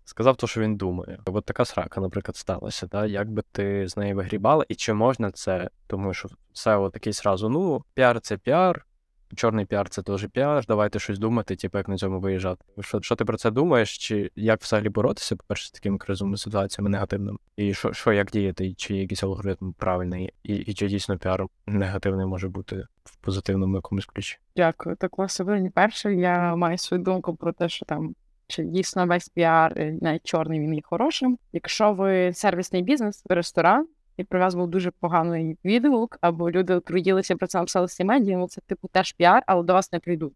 Сказав 0.04 0.36
то, 0.36 0.46
що 0.46 0.60
він 0.60 0.76
думає. 0.76 1.18
От 1.24 1.44
така 1.44 1.64
срака, 1.64 2.00
наприклад, 2.00 2.36
сталася. 2.36 2.86
Да? 2.86 3.06
Як 3.06 3.30
би 3.30 3.42
ти 3.52 3.88
з 3.88 3.96
неї 3.96 4.14
вигрібала, 4.14 4.64
і 4.68 4.74
чи 4.74 4.92
можна 4.92 5.30
це? 5.30 5.70
Тому 5.86 6.14
що 6.14 6.28
все 6.52 6.90
такий 6.92 7.12
сразу, 7.12 7.48
ну, 7.48 7.84
піар 7.94 8.20
це 8.20 8.36
піар, 8.36 8.86
чорний 9.34 9.64
піар 9.64 9.88
це 9.88 10.02
теж 10.02 10.26
піар, 10.32 10.64
давайте 10.68 10.98
щось 10.98 11.18
думати, 11.18 11.56
типу, 11.56 11.78
як 11.78 11.88
на 11.88 11.96
цьому 11.96 12.20
виїжджати. 12.20 12.64
Що 12.80 13.00
що 13.02 13.16
ти 13.16 13.24
про 13.24 13.36
це 13.36 13.50
думаєш? 13.50 13.98
Чи 13.98 14.30
як 14.36 14.62
взагалі 14.62 14.88
боротися, 14.88 15.36
по-перше, 15.36 15.66
з 15.66 15.70
такими 15.70 15.98
кризовими 15.98 16.36
ситуаціями 16.36 16.90
негативними? 16.90 17.38
І 17.56 17.74
що, 17.74 17.92
що 17.92 18.12
як 18.12 18.30
діяти, 18.30 18.74
чи 18.74 18.96
якийсь 18.96 19.22
алгоритм 19.22 19.72
правильний, 19.72 20.32
і 20.42 20.54
і 20.54 20.74
чи 20.74 20.88
дійсно 20.88 21.18
піар 21.18 21.46
негативний 21.66 22.26
може 22.26 22.48
бути 22.48 22.86
в 23.04 23.16
позитивному 23.16 23.76
якомусь 23.76 24.06
ключі? 24.06 24.38
Дякую. 24.56 24.96
Так 24.96 25.18
власне, 25.18 25.70
перше, 25.74 26.14
я 26.14 26.56
маю 26.56 26.78
свою 26.78 27.02
думку 27.02 27.36
про 27.36 27.52
те, 27.52 27.68
що 27.68 27.86
там. 27.86 28.14
Чи 28.48 28.62
дійсно 28.62 29.06
весь 29.06 29.28
піар, 29.28 29.72
е, 29.76 29.98
навіть 30.00 30.26
чорний 30.26 30.60
він 30.60 30.74
є 30.74 30.80
хорошим. 30.84 31.38
Якщо 31.52 31.92
ви 31.92 32.32
сервісний 32.32 32.82
бізнес, 32.82 33.24
ресторан, 33.28 33.86
і 34.16 34.24
про 34.24 34.40
вас 34.40 34.54
був 34.54 34.68
дуже 34.68 34.90
поганий 34.90 35.58
відгук, 35.64 36.18
або 36.20 36.50
люди 36.50 36.80
отруїлися 36.80 37.36
про 37.36 37.46
це 37.46 37.58
написали 37.58 37.88
медіа, 38.04 38.36
ну 38.36 38.48
це 38.48 38.60
типу 38.60 38.88
теж 38.88 39.12
піар, 39.12 39.42
але 39.46 39.62
до 39.62 39.72
вас 39.72 39.92
не 39.92 39.98
прийдуть. 39.98 40.32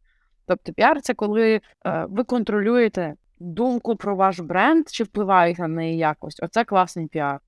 Тобто 0.46 0.72
піар 0.72 1.00
це 1.00 1.14
коли 1.14 1.60
е, 1.86 2.06
ви 2.08 2.24
контролюєте 2.24 3.14
думку 3.40 3.96
про 3.96 4.16
ваш 4.16 4.40
бренд 4.40 4.88
чи 4.88 5.04
впливаєте 5.04 5.62
на 5.62 5.68
неї 5.68 5.98
якось. 5.98 6.40
Оце 6.42 6.64
класний 6.64 7.06
піар 7.06 7.40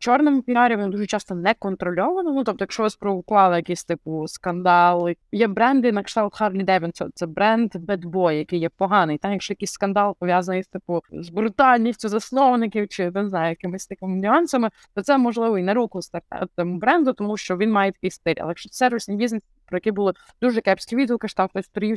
чорному 0.00 0.42
піарі 0.42 0.76
він 0.76 0.90
дуже 0.90 1.06
часто 1.06 1.34
не 1.34 1.54
контрольовано. 1.54 2.32
Ну 2.32 2.44
тобто, 2.44 2.62
якщо 2.62 2.82
ви 2.82 2.90
спровокували 2.90 3.56
якісь 3.56 3.84
типу 3.84 4.28
скандали, 4.28 5.16
є 5.32 5.46
бренди 5.46 5.92
на 5.92 6.02
кшталт 6.02 6.34
Harley-Davidson, 6.34 7.10
це 7.14 7.26
bad 7.26 7.74
boy, 7.74 8.32
який 8.32 8.60
є 8.60 8.68
поганий. 8.68 9.18
Та 9.18 9.32
якщо 9.32 9.52
якийсь 9.52 9.72
скандал 9.72 10.16
пов'язаний 10.18 10.62
з 10.62 10.68
типу 10.68 11.02
з 11.12 11.28
брутальністю 11.28 12.08
засновників 12.08 12.88
чи 12.88 13.10
не 13.10 13.28
знаю, 13.28 13.50
якимись 13.50 13.86
такими 13.86 14.16
нюансами, 14.16 14.70
то 14.94 15.02
це 15.02 15.18
можливо 15.18 15.58
і 15.58 15.62
на 15.62 15.74
руку 15.74 16.02
стартапу 16.02 16.64
бренду, 16.64 17.12
тому 17.12 17.36
що 17.36 17.56
він 17.56 17.72
має 17.72 17.92
такий 17.92 18.10
стиль. 18.10 18.34
Але 18.38 18.50
якщо 18.50 18.68
це 18.68 18.76
сервісний 18.76 19.16
бізнес, 19.16 19.42
про 19.66 19.76
який 19.76 19.92
були 19.92 20.12
дуже 20.40 20.60
кепські 20.60 20.96
відгуки, 20.96 21.28
що 21.28 21.50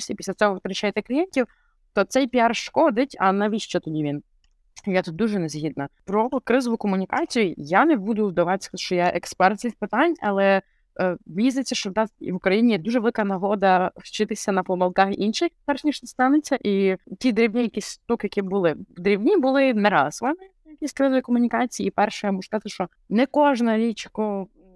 ти 0.09 0.16
після 0.16 0.34
цього 0.34 0.56
втрачаєте 0.56 1.01
клієнтів, 1.01 1.47
то 1.93 2.04
цей 2.04 2.28
піар 2.28 2.56
шкодить. 2.56 3.18
А 3.20 3.32
навіщо 3.32 3.80
тоді 3.80 4.04
він? 4.04 4.24
Я 4.86 5.01
тут 5.01 5.15
дуже 5.15 5.39
не 5.39 5.49
згідна. 5.49 5.89
Про 6.05 6.29
кризову 6.29 6.77
комунікацію 6.77 7.53
я 7.57 7.86
не 7.86 7.95
буду 7.95 8.27
вдаватися, 8.27 8.69
що 8.75 8.95
я 8.95 9.05
експертка 9.05 9.59
цих 9.59 9.75
питань, 9.75 10.15
але 10.21 10.61
е, 10.99 11.17
видається, 11.28 11.76
що 11.75 11.89
в 11.89 11.93
нас 11.95 12.09
в 12.21 12.34
Україні 12.36 12.71
є 12.71 12.77
дуже 12.77 12.99
велика 12.99 13.23
нагода 13.23 13.91
вчитися 13.95 14.51
на 14.51 14.63
помилках 14.63 15.19
інших, 15.19 15.49
перш 15.65 15.84
ніж 15.84 15.99
це 15.99 16.07
станеться. 16.07 16.57
І 16.63 16.97
ті 17.19 17.31
дрібні 17.31 17.61
якісь 17.61 17.93
штуки, 17.93 18.27
які 18.27 18.41
були 18.41 18.75
дрібні, 18.97 19.38
були 19.38 19.73
не 19.73 19.89
раз 19.89 20.21
вони 20.21 20.49
якісь 20.65 20.93
кризові 20.93 21.21
комунікації. 21.21 21.88
І 21.88 21.91
перше, 21.91 22.27
я 22.27 22.31
можу 22.31 22.43
сказати, 22.43 22.69
що 22.69 22.88
не 23.09 23.25
кожна 23.25 23.77
річ, 23.77 24.07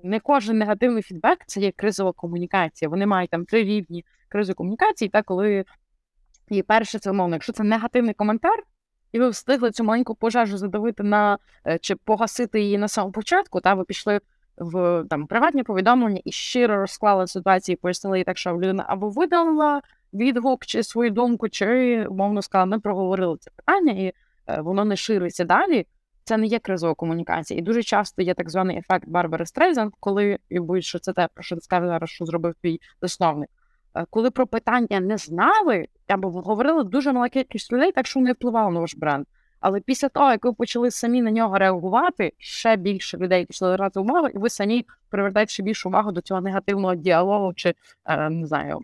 не 0.03 0.19
кожен 0.19 0.57
негативний 0.57 1.03
фідбек 1.03 1.39
це 1.47 1.59
є 1.59 1.71
кризова 1.71 2.11
комунікація. 2.11 2.89
Вони 2.89 3.05
мають 3.05 3.29
там 3.29 3.45
три 3.45 3.63
рівні 3.63 4.05
кризової 4.29 4.55
комунікації, 4.55 5.09
та 5.09 5.21
коли. 5.21 5.65
І 6.49 6.63
перше, 6.63 6.99
це 6.99 7.11
умовно, 7.11 7.35
якщо 7.35 7.53
це 7.53 7.63
негативний 7.63 8.13
коментар, 8.13 8.63
і 9.11 9.19
ви 9.19 9.29
встигли 9.29 9.71
цю 9.71 9.83
маленьку 9.83 10.15
пожежу 10.15 10.57
задавити 10.57 11.03
на 11.03 11.37
е, 11.67 11.77
чи 11.79 11.95
погасити 11.95 12.61
її 12.61 12.77
на 12.77 12.87
самому 12.87 13.11
початку, 13.11 13.61
та 13.61 13.73
ви 13.73 13.83
пішли 13.83 14.19
в 14.57 15.05
там 15.09 15.27
приватні 15.27 15.63
повідомлення 15.63 16.21
і 16.25 16.31
щиро 16.31 16.77
розклали 16.77 17.27
ситуацію, 17.27 17.77
пояснили 17.77 18.17
їй 18.17 18.23
так, 18.23 18.37
що 18.37 18.53
людина 18.53 18.85
або 18.87 19.09
видала 19.09 19.81
відгук 20.13 20.65
чи 20.65 20.83
свою 20.83 21.11
думку, 21.11 21.49
чи 21.49 22.05
умовно 22.09 22.41
сказала, 22.41 22.65
ми 22.65 22.79
проговорили 22.79 23.37
це 23.39 23.51
питання, 23.55 23.91
і 23.91 24.13
е, 24.47 24.61
воно 24.61 24.85
не 24.85 24.95
шириться 24.95 25.43
далі. 25.45 25.87
Це 26.23 26.37
не 26.37 26.45
є 26.45 26.59
кризова 26.59 26.93
комунікація. 26.93 27.59
І 27.59 27.63
дуже 27.63 27.83
часто 27.83 28.21
є 28.21 28.33
так 28.33 28.49
званий 28.49 28.77
ефект 28.77 29.09
Барбари 29.09 29.45
Стрейзен, 29.45 29.91
коли 29.99 30.37
і 30.49 30.59
будь 30.59 30.83
що 30.83 30.99
це 30.99 31.13
те, 31.13 31.27
про 31.33 31.43
що 31.43 31.55
ти 31.55 31.61
сказав 31.61 31.87
зараз, 31.87 32.09
що 32.09 32.25
зробив 32.25 32.55
твій 32.61 32.79
засновник. 33.01 33.49
Е, 33.97 34.05
коли 34.09 34.31
про 34.31 34.47
питання 34.47 34.99
не 34.99 35.17
знали, 35.17 35.87
або 36.07 36.29
говорили 36.29 36.83
дуже 36.83 37.13
мала 37.13 37.29
кількість 37.29 37.73
людей, 37.73 37.91
так 37.91 38.07
що 38.07 38.19
не 38.19 38.31
впливало 38.31 38.71
на 38.71 38.79
ваш 38.79 38.95
бренд. 38.95 39.25
Але 39.59 39.79
після 39.79 40.09
того, 40.09 40.31
як 40.31 40.45
ви 40.45 40.53
почали 40.53 40.91
самі 40.91 41.21
на 41.21 41.31
нього 41.31 41.57
реагувати, 41.57 42.33
ще 42.37 42.75
більше 42.75 43.17
людей 43.17 43.45
почали 43.45 43.77
брати 43.77 43.99
увагу, 43.99 44.27
і 44.27 44.37
ви 44.37 44.49
самі 44.49 44.85
привертаєте 45.09 45.51
ще 45.51 45.63
більшу 45.63 45.89
увагу 45.89 46.11
до 46.11 46.21
цього 46.21 46.41
негативного 46.41 46.95
діалогу 46.95 47.53
чи 47.53 47.73
е, 48.05 48.29
не 48.29 48.47
знаю 48.47 48.79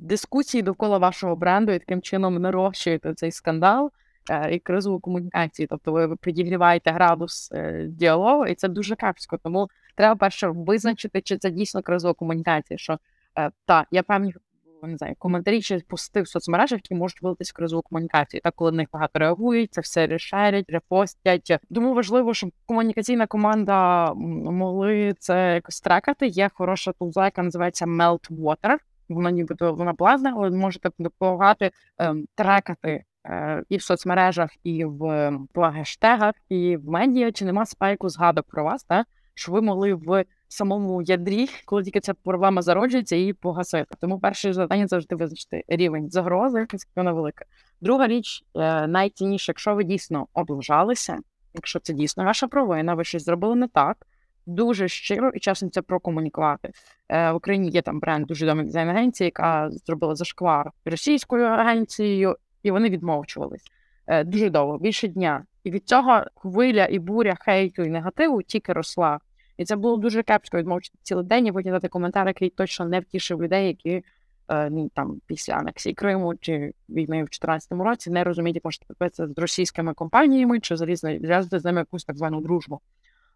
дискусії 0.00 0.62
довкола 0.62 0.98
вашого 0.98 1.36
бренду, 1.36 1.72
і 1.72 1.78
таким 1.78 2.02
чином 2.02 2.34
нарощуєте 2.34 3.14
цей 3.14 3.32
скандал 3.32 3.90
е, 4.30 4.54
і 4.54 4.58
кризову 4.58 5.00
комунікацію. 5.00 5.68
Тобто 5.70 5.92
ви 5.92 6.16
підігріваєте 6.16 6.90
градус 6.90 7.52
діалогу, 7.88 8.46
і 8.46 8.54
це 8.54 8.68
дуже 8.68 8.96
капсько. 8.96 9.38
Тому 9.38 9.68
треба 9.94 10.16
перше 10.16 10.48
визначити, 10.48 11.20
чи 11.20 11.38
це 11.38 11.50
дійсно 11.50 11.82
кризова 11.82 12.14
комунікація. 12.14 12.78
що 12.78 12.98
Е, 13.38 13.50
так, 13.66 13.86
я 13.90 14.02
певні 14.02 14.34
не 14.82 14.96
знаю, 14.96 15.14
коментарі 15.18 15.62
чи 15.62 15.78
пости 15.88 16.22
в 16.22 16.28
соцмережах, 16.28 16.78
які 16.78 16.94
можуть 16.94 17.22
вилитись 17.22 17.50
в 17.50 17.54
кризову 17.54 17.82
комунікацію. 17.82 18.40
Так, 18.40 18.54
коли 18.54 18.70
на 18.70 18.76
них 18.76 18.88
багато 18.92 19.18
реагують, 19.18 19.74
це 19.74 19.80
все 19.80 20.06
решерять, 20.06 20.64
репостять. 20.68 21.58
Тому 21.74 21.94
важливо, 21.94 22.34
щоб 22.34 22.50
комунікаційна 22.66 23.26
команда 23.26 24.12
могли 24.14 25.14
це 25.18 25.54
якось 25.54 25.80
трекати. 25.80 26.26
Є 26.26 26.50
хороша 26.54 26.92
тулза, 26.92 27.24
яка 27.24 27.42
називається 27.42 27.86
Meltwater. 27.86 28.76
Вона 29.08 29.30
нібито 29.30 29.74
вона 29.74 29.94
плазна, 29.94 30.32
але 30.36 30.50
можете 30.50 30.90
допомагати 30.98 31.70
ем, 31.98 32.24
трекати 32.34 33.04
е, 33.26 33.62
і 33.68 33.76
в 33.76 33.82
соцмережах, 33.82 34.50
і 34.64 34.84
в 34.84 35.32
по 35.52 35.62
гештегах, 35.62 36.34
і 36.48 36.76
в 36.76 36.88
медіа, 36.88 37.32
чи 37.32 37.44
нема 37.44 37.66
спайку 37.66 38.08
згадок 38.08 38.46
про 38.48 38.64
вас, 38.64 38.84
так? 38.84 39.06
що 39.34 39.52
ви 39.52 39.60
могли 39.60 39.94
в 39.94 40.24
самому 40.48 41.02
ядрі, 41.02 41.48
коли 41.64 41.82
тільки 41.82 42.00
ця 42.00 42.14
проблема 42.14 42.62
зароджується, 42.62 43.16
її 43.16 43.32
погасити. 43.32 43.94
Тому 44.00 44.20
перше 44.20 44.52
завдання 44.52 44.86
завжди 44.86 45.16
визначити 45.16 45.64
рівень 45.68 46.10
загрози, 46.10 46.58
наскільки 46.72 46.92
вона 46.96 47.12
велика. 47.12 47.44
Друга 47.80 48.06
річ, 48.06 48.44
е, 48.54 48.86
найцінніше, 48.86 49.52
якщо 49.52 49.74
ви 49.74 49.84
дійсно 49.84 50.26
облажалися, 50.34 51.18
якщо 51.54 51.80
це 51.80 51.92
дійсно 51.92 52.24
ваша 52.24 52.48
провина, 52.48 52.94
ви 52.94 53.04
щось 53.04 53.24
зробили 53.24 53.56
не 53.56 53.68
так. 53.68 54.06
Дуже 54.46 54.88
щиро 54.88 55.30
і 55.34 55.40
чесно 55.40 55.68
це 55.68 55.82
прокомунікувати. 55.82 56.70
Е, 57.08 57.32
В 57.32 57.34
Україні 57.34 57.70
є 57.70 57.82
там 57.82 58.00
бренд 58.00 58.26
дуже 58.26 58.44
відомий 58.44 58.64
дизайн 58.64 58.88
агенції, 58.88 59.26
яка 59.26 59.70
зробила 59.70 60.14
зашквар 60.14 60.70
російською 60.84 61.44
агенцією, 61.44 62.36
і 62.62 62.70
вони 62.70 62.88
відмовчувались 62.88 63.64
е, 64.06 64.24
дуже 64.24 64.50
довго, 64.50 64.78
більше 64.78 65.08
дня. 65.08 65.44
І 65.64 65.70
від 65.70 65.88
цього 65.88 66.22
хвиля 66.34 66.86
і 66.86 66.98
буря 66.98 67.34
хейту 67.40 67.82
і 67.82 67.90
негативу 67.90 68.42
тільки 68.42 68.72
росла. 68.72 69.20
І 69.56 69.64
це 69.64 69.76
було 69.76 69.96
дуже 69.96 70.22
кепсько 70.22 70.58
відмовчити 70.58 70.98
цілий 71.02 71.24
день 71.24 71.46
і 71.46 71.52
потім 71.52 71.72
дати 71.72 71.88
коментар, 71.88 72.26
який 72.26 72.50
точно 72.50 72.86
не 72.86 73.00
втішив 73.00 73.42
людей, 73.42 73.66
які 73.66 74.02
е, 74.48 74.70
ну, 74.70 74.90
там 74.94 75.20
після 75.26 75.52
анексії 75.52 75.94
Криму 75.94 76.34
чи 76.40 76.72
війни 76.88 77.16
в 77.16 77.26
2014 77.26 77.72
році 77.72 78.10
не 78.10 78.24
розуміють, 78.24 78.56
як 78.56 78.64
можна 78.64 78.86
підписати 78.88 79.32
з 79.36 79.38
російськими 79.38 79.94
компаніями 79.94 80.60
чи 80.60 80.76
залізти 80.76 81.58
з 81.58 81.64
ними 81.64 81.78
якусь 81.78 82.04
так 82.04 82.16
звану 82.16 82.40
дружбу. 82.40 82.80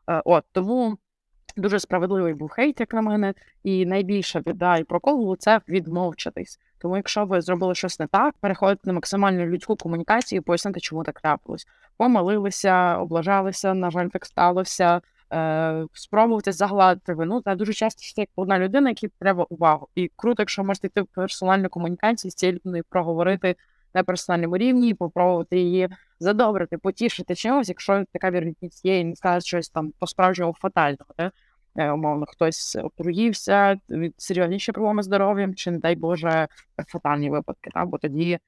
Е, 0.08 0.22
от 0.24 0.44
тому 0.52 0.98
дуже 1.56 1.80
справедливий 1.80 2.34
був 2.34 2.48
хейт, 2.48 2.80
як 2.80 2.94
на 2.94 3.02
мене, 3.02 3.34
і 3.62 3.86
найбільша 3.86 4.40
біда 4.40 4.76
і 4.76 4.84
прокол 4.84 5.36
це 5.38 5.60
відмовчатись. 5.68 6.58
Тому, 6.78 6.96
якщо 6.96 7.24
ви 7.24 7.40
зробили 7.40 7.74
щось 7.74 8.00
не 8.00 8.06
так, 8.06 8.34
переходите 8.40 8.80
на 8.84 8.92
максимальну 8.92 9.46
людську 9.46 9.76
комунікацію 9.76 10.38
і 10.38 10.40
пояснити, 10.40 10.80
чому 10.80 11.02
так 11.02 11.20
трапилось. 11.20 11.66
Помилилися, 11.96 12.96
облажалися, 12.96 13.74
на 13.74 13.90
жаль, 13.90 14.08
так 14.08 14.26
сталося 14.26 15.00
е, 15.32 15.86
спробувати 15.92 16.52
загладити 16.52 17.14
вину. 17.14 17.40
Та 17.40 17.54
дуже 17.54 17.72
часто 17.72 18.02
це 18.14 18.20
як 18.20 18.28
одна 18.36 18.58
людина, 18.58 18.88
якій 18.88 19.08
треба 19.08 19.46
увагу. 19.50 19.88
І 19.94 20.10
круто, 20.16 20.42
якщо 20.42 20.64
можете 20.64 20.86
йти 20.86 21.02
в 21.02 21.06
персональну 21.06 21.68
комунікацію 21.68 22.30
з 22.30 22.34
цією 22.34 22.56
людиною 22.56 22.84
проговорити 22.88 23.56
на 23.94 24.04
персональному 24.04 24.56
рівні, 24.56 24.88
і 24.88 24.94
попробувати 24.94 25.58
її 25.58 25.88
задобрити, 26.20 26.78
потішити 26.78 27.34
чимось, 27.34 27.68
якщо 27.68 28.04
така 28.12 28.30
вірогідність 28.30 28.84
є, 28.84 29.00
і 29.00 29.04
не 29.04 29.16
скаже 29.16 29.46
щось 29.46 29.68
там 29.68 29.92
по-справжньому 29.98 30.54
фатального. 30.58 31.14
Де? 31.18 31.30
Е, 31.76 31.90
умовно, 31.90 32.26
хтось 32.28 32.76
отруївся 32.76 33.76
серйозніші 34.16 34.72
проблеми 34.72 35.02
з 35.02 35.06
здоров'ям, 35.06 35.54
чи, 35.54 35.70
не 35.70 35.78
дай 35.78 35.96
Боже, 35.96 36.48
фатальні 36.88 37.30
випадки. 37.30 37.70
Та? 37.74 37.84
Бо 37.84 37.98
тоді 37.98 38.38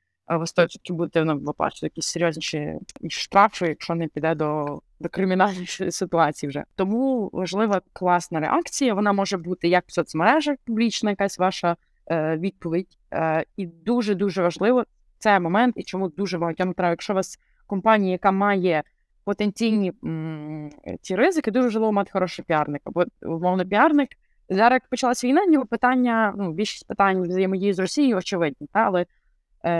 100% 0.40 0.92
будете 0.92 1.24
ну, 1.24 1.38
виплачувати 1.38 1.86
якісь 1.86 2.06
серйозніші 2.06 2.78
штрафи, 3.08 3.66
якщо 3.66 3.94
не 3.94 4.08
піде 4.08 4.34
до 4.34 4.80
до 5.00 5.08
кримінальної 5.08 5.66
ситуації 5.90 6.48
вже. 6.48 6.64
Тому 6.76 7.30
важлива 7.32 7.80
класна 7.92 8.40
реакція. 8.40 8.94
Вона 8.94 9.12
може 9.12 9.36
бути 9.36 9.68
як 9.68 9.84
в 9.86 9.92
соцмережах, 9.92 10.56
публічна, 10.66 11.10
якась 11.10 11.38
ваша 11.38 11.76
е, 12.06 12.36
відповідь. 12.36 12.98
Е, 13.12 13.44
І 13.56 13.66
дуже 13.66 14.14
дуже 14.14 14.42
важливо 14.42 14.84
цей 15.18 15.40
момент, 15.40 15.74
і 15.76 15.82
чому 15.82 16.08
дуже 16.08 16.38
багатьом 16.38 16.74
треба, 16.74 16.90
якщо 16.90 17.12
у 17.12 17.16
вас 17.16 17.38
компанія, 17.66 18.12
яка 18.12 18.32
має 18.32 18.82
потенційні 19.24 19.92
м, 20.04 20.70
ці 21.00 21.16
ризики, 21.16 21.50
дуже 21.50 21.66
важливо 21.66 21.92
мати 21.92 22.10
хороший 22.12 22.44
піарник. 22.48 22.82
Бо 22.86 23.04
умовно 23.22 23.66
піарник. 23.66 24.08
Зараз 24.48 24.72
як 24.72 24.88
почалася 24.88 25.26
війна, 25.26 25.44
його 25.44 25.66
питання, 25.66 26.34
ну, 26.36 26.52
більшість 26.52 26.86
питань 26.86 27.22
взаємодії 27.22 27.72
з 27.72 27.78
Росією, 27.78 28.16
очевидні, 28.16 28.68
та, 28.72 28.80
але 28.80 29.06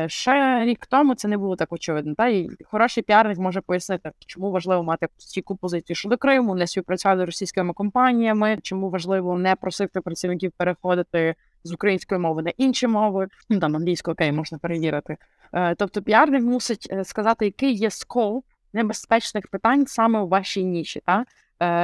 ще 0.07 0.65
рік 0.65 0.87
тому 0.87 1.15
це 1.15 1.29
не 1.29 1.39
було 1.39 1.57
так 1.57 1.73
очевидно. 1.73 2.15
Та 2.15 2.29
і 2.29 2.49
хороший 2.65 3.03
піарник 3.03 3.39
може 3.39 3.61
пояснити, 3.61 4.11
чому 4.27 4.51
важливо 4.51 4.83
мати 4.83 5.07
стійку 5.19 5.57
позицію 5.57 5.97
щодо 5.97 6.17
Криму, 6.17 6.55
не 6.55 6.67
співпрацювати 6.67 7.21
з 7.21 7.25
російськими 7.25 7.73
компаніями, 7.73 8.59
чому 8.63 8.91
важливо 8.91 9.39
не 9.39 9.55
просити 9.55 10.01
працівників 10.01 10.53
переходити 10.57 11.35
з 11.65 11.73
української 11.73 12.21
мови 12.21 12.43
на 12.43 12.53
інші 12.57 12.87
мови. 12.87 13.29
Ну 13.51 13.59
там 13.59 13.77
англійську 13.77 14.11
окей, 14.11 14.33
можна 14.33 14.59
перевірити. 14.59 15.17
Е, 15.53 15.75
тобто, 15.75 16.03
піарник 16.03 16.43
мусить 16.43 16.89
е, 16.93 17.05
сказати, 17.05 17.45
який 17.45 17.73
є 17.73 17.91
скоп 17.91 18.45
небезпечних 18.73 19.49
питань 19.49 19.87
саме 19.87 20.21
у 20.21 20.29
вашій 20.29 20.65
ніші. 20.65 21.03
Та? 21.07 21.25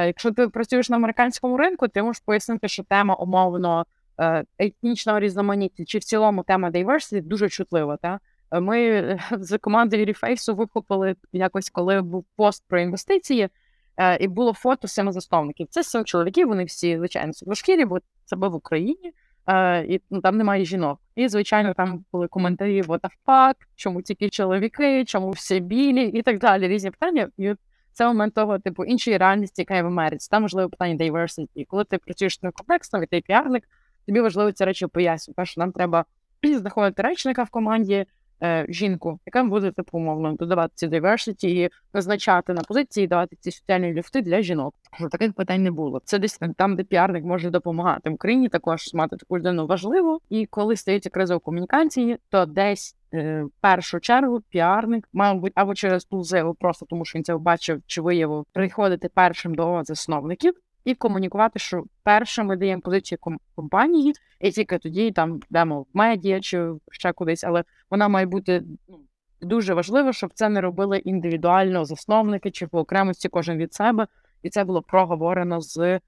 Якщо 0.05 0.31
ти 0.31 0.47
працюєш 0.47 0.89
на 0.89 0.95
американському 0.95 1.57
ринку, 1.57 1.87
ти 1.87 2.03
можеш 2.03 2.23
пояснити, 2.25 2.67
що 2.67 2.83
тема 2.83 3.15
умовно. 3.15 3.85
Е, 4.19 4.43
етнічного 4.57 5.19
різноманіття, 5.19 5.85
чи 5.85 5.97
в 5.97 6.03
цілому 6.03 6.43
тема 6.43 6.69
diversity 6.69 7.21
дуже 7.21 7.49
чутлива. 7.49 7.97
Та? 7.97 8.19
Ми 8.59 8.79
е, 8.79 9.19
з 9.31 9.57
команди 9.57 10.05
Ріфейсу 10.05 10.55
викупили 10.55 11.15
якось, 11.31 11.69
коли 11.69 12.01
був 12.01 12.25
пост 12.35 12.63
про 12.67 12.79
інвестиції, 12.79 13.49
е, 13.97 14.17
і 14.23 14.27
було 14.27 14.53
фото 14.53 14.87
семи 14.87 15.11
засновників. 15.11 15.67
Це 15.69 15.83
сім 15.83 16.05
чоловіків, 16.05 16.47
вони 16.47 16.63
всі, 16.63 16.97
звичайно, 16.97 17.33
світлошкірі, 17.33 17.85
бо 17.85 17.99
це 18.25 18.35
був 18.35 18.51
в 18.51 18.55
Україні, 18.55 19.13
і 19.87 20.01
ну, 20.09 20.21
там 20.21 20.37
немає 20.37 20.65
жінок. 20.65 20.99
І, 21.15 21.27
звичайно, 21.27 21.73
там 21.73 22.05
були 22.11 22.27
коментарі 22.27 22.81
what 22.81 22.99
the 22.99 23.09
fuck, 23.25 23.55
чому 23.75 24.01
тільки 24.01 24.29
чоловіки, 24.29 25.05
чому 25.05 25.31
всі 25.31 25.59
білі 25.59 26.03
і 26.03 26.21
так 26.21 26.39
далі. 26.39 26.67
Різні 26.67 26.91
питання. 26.91 27.29
І 27.37 27.53
це 27.91 28.07
момент 28.07 28.33
того, 28.33 28.59
типу, 28.59 28.85
іншої 28.85 29.17
реальності, 29.17 29.61
яка 29.61 29.75
є 29.75 29.83
в 29.83 29.85
Америці. 29.85 30.27
Там 30.31 30.41
можливо 30.41 30.69
питання 30.69 31.05
diversity. 31.05 31.65
Коли 31.67 31.83
ти 31.83 31.97
працюєш 31.97 32.41
на 32.41 32.51
комплексно, 32.51 33.05
ти 33.05 33.21
піарник, 33.21 33.63
тобі 34.09 34.21
важливо 34.21 34.51
ці 34.51 34.65
речі 34.65 34.87
пояснювати. 34.87 35.35
Перше, 35.35 35.59
нам 35.59 35.71
треба 35.71 36.05
знаходити 36.57 37.01
речника 37.01 37.43
в 37.43 37.49
команді, 37.49 38.05
е, 38.43 38.65
жінку, 38.69 39.19
яка 39.25 39.43
буде 39.43 39.71
типу, 39.71 39.97
умовно 39.97 40.33
додавати 40.33 40.71
ці 40.75 40.87
diversity 40.87 41.45
і 41.45 41.69
назначати 41.93 42.53
на 42.53 42.61
позиції, 42.61 43.07
давати 43.07 43.35
ці 43.39 43.51
соціальні 43.51 43.93
люфти 43.93 44.21
для 44.21 44.41
жінок. 44.41 44.75
Щоб 44.97 45.09
таких 45.09 45.33
питань 45.33 45.63
не 45.63 45.71
було. 45.71 46.01
Це 46.05 46.19
десь 46.19 46.39
там, 46.57 46.75
де 46.75 46.83
піарник 46.83 47.25
може 47.25 47.49
допомагати 47.49 48.09
Україні. 48.09 48.49
Також 48.49 48.93
мати 48.93 49.17
таку 49.17 49.37
людину 49.37 49.67
важливо. 49.67 50.19
І 50.29 50.45
коли 50.45 50.75
стається 50.75 51.09
криза 51.09 51.35
у 51.35 51.39
комунікації, 51.39 52.17
то 52.29 52.45
десь. 52.45 52.95
Е, 53.13 53.43
в 53.43 53.51
першу 53.61 53.99
чергу 53.99 54.41
піарник 54.49 55.09
мав 55.13 55.39
бути 55.39 55.53
або 55.55 55.75
через 55.75 56.05
тулзиву, 56.05 56.53
просто 56.53 56.85
тому 56.85 57.05
що 57.05 57.19
він 57.19 57.23
це 57.23 57.37
бачив 57.37 57.81
чи 57.85 58.01
виявив, 58.01 58.45
приходити 58.53 59.09
першим 59.13 59.55
до 59.55 59.81
засновників, 59.83 60.53
і 60.89 60.95
комунікувати, 60.95 61.59
що 61.59 61.83
перше 62.03 62.43
ми 62.43 62.57
даємо 62.57 62.81
позицію 62.81 63.19
компанії, 63.55 64.13
і 64.39 64.51
тільки 64.51 64.77
тоді 64.77 65.11
там 65.11 65.39
йдемо 65.49 65.81
в 65.81 65.85
медіа 65.93 66.39
чи 66.39 66.71
ще 66.91 67.13
кудись, 67.13 67.43
але 67.43 67.63
вона 67.89 68.07
має 68.07 68.25
бути 68.25 68.63
ну, 68.87 68.99
дуже 69.41 69.73
важливо, 69.73 70.13
щоб 70.13 70.31
це 70.33 70.49
не 70.49 70.61
робили 70.61 70.97
індивідуально 70.97 71.85
засновники 71.85 72.51
чи 72.51 72.67
по 72.67 72.79
окремості 72.79 73.29
кожен 73.29 73.57
від 73.57 73.73
себе. 73.73 74.07
І 74.43 74.49
це 74.49 74.63
було 74.63 74.81
проговорено 74.81 75.61
з 75.61 75.99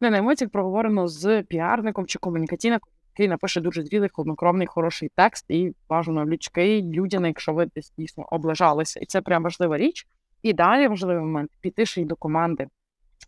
не 0.00 0.10
на 0.10 0.18
емоціях, 0.18 0.50
проговорено 0.50 1.08
з 1.08 1.42
піарником 1.42 2.06
чи 2.06 2.18
комунікаційником, 2.18 2.88
який 3.14 3.28
напише 3.28 3.60
дуже 3.60 3.82
зрілий, 3.82 4.08
холоднокровний, 4.12 4.66
хороший 4.66 5.10
текст 5.16 5.44
і 5.48 5.74
бажано 5.88 6.26
людський, 6.26 6.82
людяний, 6.82 7.28
якщо 7.28 7.52
ви 7.52 7.66
десь 7.74 7.92
дійсно 7.98 8.26
облажалися. 8.30 9.00
І 9.00 9.06
це 9.06 9.20
прям 9.20 9.42
важлива 9.42 9.78
річ. 9.78 10.06
І 10.42 10.52
далі 10.52 10.88
важливий 10.88 11.24
момент 11.24 11.50
піти 11.60 11.86
ще 11.86 12.00
й 12.02 12.04
до 12.04 12.16
команди. 12.16 12.66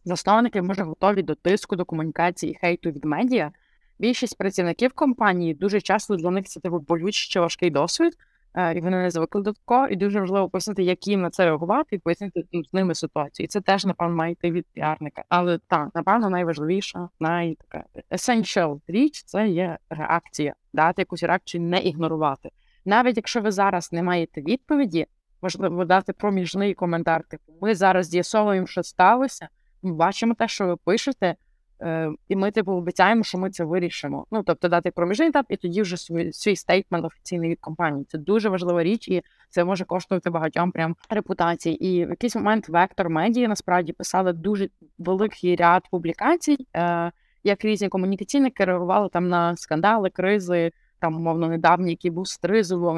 Засновники 0.04 0.62
може 0.62 0.82
готові 0.82 1.22
до 1.22 1.34
тиску, 1.34 1.76
до 1.76 1.84
комунікації, 1.84 2.58
хейту 2.60 2.90
від 2.90 3.04
медіа. 3.04 3.50
Більшість 3.98 4.38
працівників 4.38 4.92
компанії 4.92 5.54
дуже 5.54 5.80
часто 5.80 6.16
для 6.16 6.30
них 6.30 6.46
це 6.46 6.60
типу 6.60 6.78
болючий 6.78 7.32
чи 7.32 7.40
важкий 7.40 7.70
досвід, 7.70 8.16
е, 8.54 8.78
і 8.78 8.80
вони 8.80 8.96
не 9.02 9.10
звикли 9.10 9.42
до 9.42 9.52
такого, 9.52 9.88
і 9.88 9.96
дуже 9.96 10.20
важливо 10.20 10.48
пояснити, 10.48 10.82
як 10.82 11.06
їм 11.06 11.20
на 11.20 11.30
це 11.30 11.44
реагувати, 11.44 11.96
і 11.96 11.98
пояснити 11.98 12.44
з 12.52 12.72
ними 12.72 12.94
ситуацію. 12.94 13.44
І 13.44 13.48
це 13.48 13.60
теж, 13.60 13.84
напевно, 13.84 14.16
має 14.16 14.32
йти 14.32 14.50
від 14.50 14.66
піарника. 14.72 15.24
Але 15.28 15.58
так, 15.58 15.88
напевно, 15.94 16.30
найважливіша, 16.30 17.08
найтака 17.20 17.84
essential 18.10 18.80
річ 18.86 19.22
це 19.24 19.48
є 19.48 19.78
реакція, 19.90 20.54
дати 20.72 21.02
якусь 21.02 21.22
реакцію, 21.22 21.62
не 21.62 21.80
ігнорувати. 21.80 22.50
Навіть 22.84 23.16
якщо 23.16 23.40
ви 23.40 23.50
зараз 23.50 23.92
не 23.92 24.02
маєте 24.02 24.42
відповіді, 24.42 25.06
важливо 25.42 25.84
дати 25.84 26.12
проміжний 26.12 26.74
коментар. 26.74 27.24
Типу, 27.28 27.52
ми 27.60 27.74
зараз 27.74 28.08
з'ясовуємо, 28.08 28.66
що 28.66 28.82
сталося 28.82 29.48
бачимо 29.92 30.34
те, 30.34 30.48
що 30.48 30.66
ви 30.66 30.76
пишете, 30.76 31.34
е, 31.82 32.10
і 32.28 32.36
ми 32.36 32.50
типу 32.50 32.72
обіцяємо, 32.72 33.22
що 33.22 33.38
ми 33.38 33.50
це 33.50 33.64
вирішимо. 33.64 34.26
Ну 34.30 34.42
тобто 34.42 34.68
дати 34.68 34.90
проміжний 34.90 35.28
етап, 35.28 35.46
і 35.48 35.56
тоді 35.56 35.82
вже 35.82 35.96
свій 35.96 36.32
свій 36.32 36.56
стейтмент 36.56 37.04
офіційний 37.04 37.50
від 37.50 37.60
компанії. 37.60 38.04
Це 38.08 38.18
дуже 38.18 38.48
важлива 38.48 38.82
річ, 38.82 39.08
і 39.08 39.22
це 39.50 39.64
може 39.64 39.84
коштувати 39.84 40.30
багатьом 40.30 40.72
прям 40.72 40.96
репутації. 41.10 41.86
І 41.86 42.06
в 42.06 42.10
якийсь 42.10 42.36
момент 42.36 42.68
вектор 42.68 43.10
медіа 43.10 43.48
насправді 43.48 43.92
писали 43.92 44.32
дуже 44.32 44.68
великий 44.98 45.56
ряд 45.56 45.82
публікацій. 45.90 46.66
Е, 46.76 47.12
як 47.44 47.64
різні 47.64 47.88
комунікаційники 47.88 48.64
реагували 48.64 49.08
там 49.08 49.28
на 49.28 49.56
скандали, 49.56 50.10
кризи 50.10 50.72
там, 51.04 51.16
умовно, 51.16 51.48
недавній, 51.48 51.90
який 51.90 52.10
був 52.10 52.28
з 52.28 52.40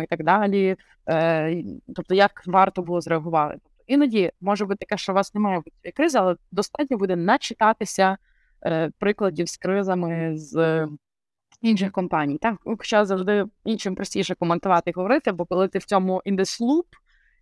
і 0.03 0.07
так 0.07 0.24
далі. 0.24 0.76
Е, 1.09 1.62
Тобто, 1.95 2.14
як 2.14 2.43
варто 2.47 2.82
було 2.82 3.01
зреагувати. 3.01 3.59
Іноді 3.87 4.32
може 4.41 4.64
бути 4.64 4.76
таке, 4.78 4.97
що 4.97 5.12
у 5.12 5.14
вас 5.14 5.34
немає 5.34 5.62
кризи, 5.95 6.18
але 6.18 6.37
достатньо 6.53 6.97
буде 6.97 7.16
начитатися 7.16 8.18
е, 8.66 8.91
прикладів 8.99 9.49
з 9.49 9.57
кризами 9.57 10.32
з 10.37 10.87
інших 11.62 11.93
компаній. 11.93 12.39
Так, 12.39 12.57
Хоча 12.64 13.05
завжди 13.05 13.45
іншим 13.64 13.95
простіше 13.95 14.34
коментувати 14.34 14.91
і 14.91 14.93
говорити, 14.93 15.32
бо 15.32 15.45
коли 15.45 15.68
ти 15.68 15.78
в 15.78 15.84
цьому 15.84 16.22
this 16.26 16.82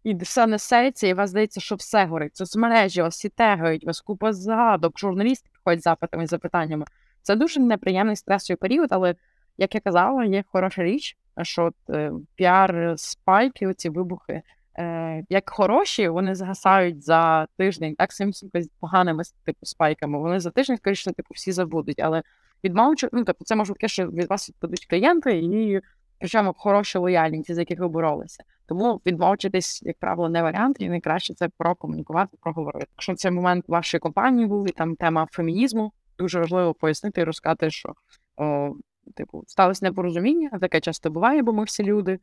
і 0.04 0.14
все 0.14 0.46
несеться, 0.46 1.06
і 1.06 1.14
вас 1.14 1.30
здається, 1.30 1.60
що 1.60 1.74
все 1.74 2.04
горить. 2.06 2.36
Соцмережі, 2.36 3.02
вас 3.02 3.14
всі 3.14 3.28
тегають, 3.28 3.86
вас 3.86 4.00
купа 4.00 4.32
згадок, 4.32 4.98
журналісти 4.98 5.50
приходять 5.52 5.80
з 5.80 5.82
запитами 5.84 6.26
запитаннями. 6.26 6.84
Це 7.22 7.36
дуже 7.36 7.60
неприємний 7.60 8.16
стресовий 8.16 8.56
період, 8.56 8.88
але, 8.90 9.14
як 9.58 9.74
я 9.74 9.80
казала, 9.80 10.24
є 10.24 10.44
хороша 10.46 10.82
річ, 10.82 11.16
що 11.42 11.64
от, 11.64 11.74
е, 11.90 12.12
піар-spike-и, 12.38 13.68
оці 13.68 13.88
вибухи, 13.88 14.42
е, 14.78 15.24
як 15.28 15.50
хороші, 15.50 16.08
вони 16.08 16.34
згасають 16.34 17.04
за 17.04 17.46
тиждень, 17.56 17.94
так 17.94 18.12
самі 18.12 18.32
з 18.32 18.68
поганими 18.80 19.22
типу 19.44 19.66
spike-ами. 19.66 20.18
Вони 20.18 20.40
за 20.40 20.50
тиждень, 20.50 20.76
скоріше, 20.76 21.12
типу, 21.12 21.28
всі 21.34 21.52
забудуть. 21.52 22.00
Але 22.00 22.22
відмовчу, 22.64 23.08
ну 23.12 23.24
тобто, 23.24 23.44
це 23.44 23.56
може 23.56 23.72
таке, 23.72 23.88
що 23.88 24.06
від 24.06 24.30
вас 24.30 24.48
відпадуть 24.48 24.86
клієнти, 24.86 25.38
і 25.38 25.80
причому 26.18 26.54
хороші 26.56 26.98
лояльні, 26.98 27.42
ті, 27.42 27.54
за 27.54 27.60
яких 27.60 27.80
ви 27.80 27.88
боролися. 27.88 28.44
Тому 28.66 29.00
відмовчитись, 29.06 29.82
як 29.82 29.98
правило, 29.98 30.28
не 30.28 30.42
варіант, 30.42 30.76
і 30.80 30.88
найкраще 30.88 31.34
це 31.34 31.48
прокомунікувати, 31.58 32.36
проговорити. 32.40 32.86
Якщо 32.96 33.14
це 33.14 33.30
момент 33.30 33.64
вашої 33.68 33.98
компанії 34.00 34.46
був 34.46 34.68
і 34.68 34.72
там 34.72 34.96
тема 34.96 35.26
фемінізму, 35.30 35.92
дуже 36.18 36.40
важливо 36.40 36.74
пояснити 36.74 37.20
і 37.20 37.24
розказати, 37.24 37.70
що 37.70 37.94
о, 38.36 38.74
типу 39.14 39.44
сталося 39.46 39.86
непорозуміння, 39.86 40.50
таке 40.60 40.80
часто 40.80 41.10
буває, 41.10 41.42
бо 41.42 41.52
ми 41.52 41.64
всі 41.64 41.82
люди. 41.82 42.18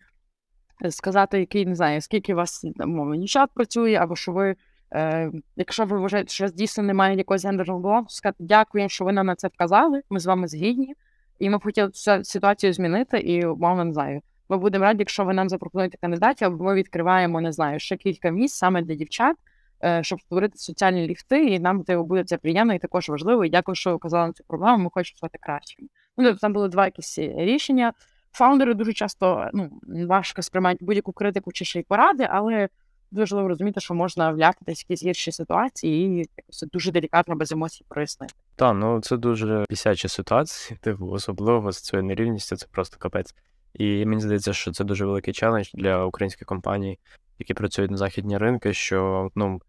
Сказати, 0.89 1.39
який 1.39 1.65
не 1.65 1.75
знаю, 1.75 2.01
скільки 2.01 2.33
у 2.33 2.37
вас 2.37 2.65
мовлені 2.77 3.27
чат 3.27 3.49
працює, 3.53 3.93
або 3.93 4.15
що 4.15 4.31
ви, 4.31 4.55
е, 4.93 5.31
якщо 5.55 5.85
ви 5.85 5.99
вважаєте, 5.99 6.29
що 6.29 6.47
дійсно 6.47 6.83
немає 6.83 7.17
якогось 7.17 7.45
гендерного 7.45 7.79
балансу, 7.79 8.15
сказати 8.15 8.37
дякую, 8.39 8.89
що 8.89 9.05
ви 9.05 9.11
нам 9.11 9.25
на 9.25 9.35
це 9.35 9.47
вказали. 9.47 10.01
Ми 10.09 10.19
з 10.19 10.25
вами 10.25 10.47
згідні, 10.47 10.95
і 11.39 11.49
ми 11.49 11.57
б 11.57 11.63
хотіли 11.63 11.89
цю 11.89 12.23
ситуацію 12.23 12.73
змінити, 12.73 13.19
і 13.19 13.45
мовно 13.45 13.85
не 13.85 13.93
знаю. 13.93 14.21
Ми 14.49 14.57
будемо 14.57 14.83
раді, 14.83 14.99
якщо 14.99 15.25
ви 15.25 15.33
нам 15.33 15.49
запропонуєте 15.49 15.97
кандидатів, 15.97 16.47
або 16.47 16.63
ми 16.63 16.73
відкриваємо, 16.73 17.41
не 17.41 17.51
знаю, 17.51 17.79
ще 17.79 17.97
кілька 17.97 18.29
місць 18.29 18.57
саме 18.57 18.81
для 18.81 18.95
дівчат, 18.95 19.37
е, 19.83 20.03
щоб 20.03 20.21
створити 20.21 20.57
соціальні 20.57 21.07
ліфти, 21.07 21.45
і 21.45 21.59
нам 21.59 21.83
буде 21.87 22.23
це 22.23 22.37
приємно 22.37 22.73
і 22.73 22.79
також 22.79 23.09
важливо. 23.09 23.45
І 23.45 23.49
дякую, 23.49 23.75
що 23.75 23.91
ви 23.91 23.97
казали 23.97 24.27
на 24.27 24.33
цю 24.33 24.43
проблему. 24.43 24.83
Ми 24.83 24.89
хочемо 24.93 25.17
стати 25.17 25.37
кращими. 25.41 25.89
Ну, 26.17 26.23
тобто 26.23 26.39
там 26.39 26.53
були 26.53 26.67
два 26.67 26.85
якісь 26.85 27.19
рішення. 27.19 27.93
Фаундери 28.31 28.73
дуже 28.73 28.93
часто 28.93 29.49
ну, 29.53 29.69
важко 30.07 30.41
сприймають 30.41 30.83
будь-яку 30.83 31.11
критику 31.11 31.51
чи 31.51 31.65
ще 31.65 31.79
й 31.79 31.83
поради, 31.83 32.27
але 32.31 32.69
дуже 33.11 33.21
важливо 33.21 33.47
розуміти, 33.47 33.79
що 33.79 33.93
можна 33.93 34.31
влякатись 34.31 34.79
в 34.79 34.85
якісь 34.89 35.03
гірші 35.03 35.31
ситуації 35.31 36.07
і 36.07 36.17
якось 36.17 36.65
дуже 36.73 36.91
делікатно 36.91 37.35
без 37.35 37.51
емоцій 37.51 37.85
прояснити. 37.87 38.33
Так, 38.55 38.75
ну 38.75 39.01
це 39.01 39.17
дуже 39.17 39.65
пісячі 39.69 40.07
ситуації, 40.07 40.79
типу, 40.81 41.07
особливо 41.07 41.71
з 41.71 41.81
цією 41.81 42.03
нерівністю, 42.03 42.55
це 42.55 42.67
просто 42.71 42.97
капець. 42.99 43.35
І 43.73 44.05
мені 44.05 44.21
здається, 44.21 44.53
що 44.53 44.71
це 44.71 44.83
дуже 44.83 45.05
великий 45.05 45.33
челендж 45.33 45.69
для 45.73 46.05
українських 46.05 46.47
компаній, 46.47 46.99
які 47.39 47.53
працюють 47.53 47.91
на 47.91 47.97
західні 47.97 48.37
ринки, 48.37 48.73
що 48.73 49.29
ну, 49.35 49.61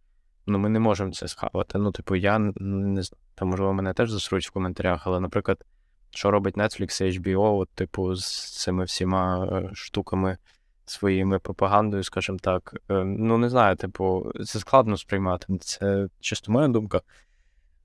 ну 0.46 0.58
ми 0.58 0.68
не 0.68 0.78
можемо 0.78 1.12
це 1.12 1.28
схавати. 1.28 1.78
Ну, 1.78 1.92
типу, 1.92 2.16
я 2.16 2.38
не 2.38 3.02
знаю, 3.02 3.22
там, 3.34 3.48
можливо, 3.48 3.72
мене 3.72 3.94
теж 3.94 4.10
засрують 4.10 4.48
в 4.48 4.50
коментарях, 4.50 5.06
але, 5.06 5.20
наприклад, 5.20 5.64
що 6.14 6.30
робить 6.30 6.56
Netflix 6.56 7.04
і 7.04 7.20
HBO, 7.20 7.58
от, 7.58 7.68
типу, 7.68 8.14
з 8.14 8.52
цими 8.62 8.84
всіма 8.84 9.46
е, 9.46 9.70
штуками 9.74 10.36
своїми 10.86 11.38
пропагандою, 11.38 12.02
скажімо 12.04 12.38
так. 12.42 12.74
Е, 12.90 13.04
ну, 13.04 13.38
не 13.38 13.48
знаю, 13.48 13.76
типу, 13.76 14.32
це 14.44 14.58
складно 14.58 14.96
сприймати. 14.96 15.58
Це 15.60 16.08
чисто 16.20 16.52
моя 16.52 16.68
думка. 16.68 17.00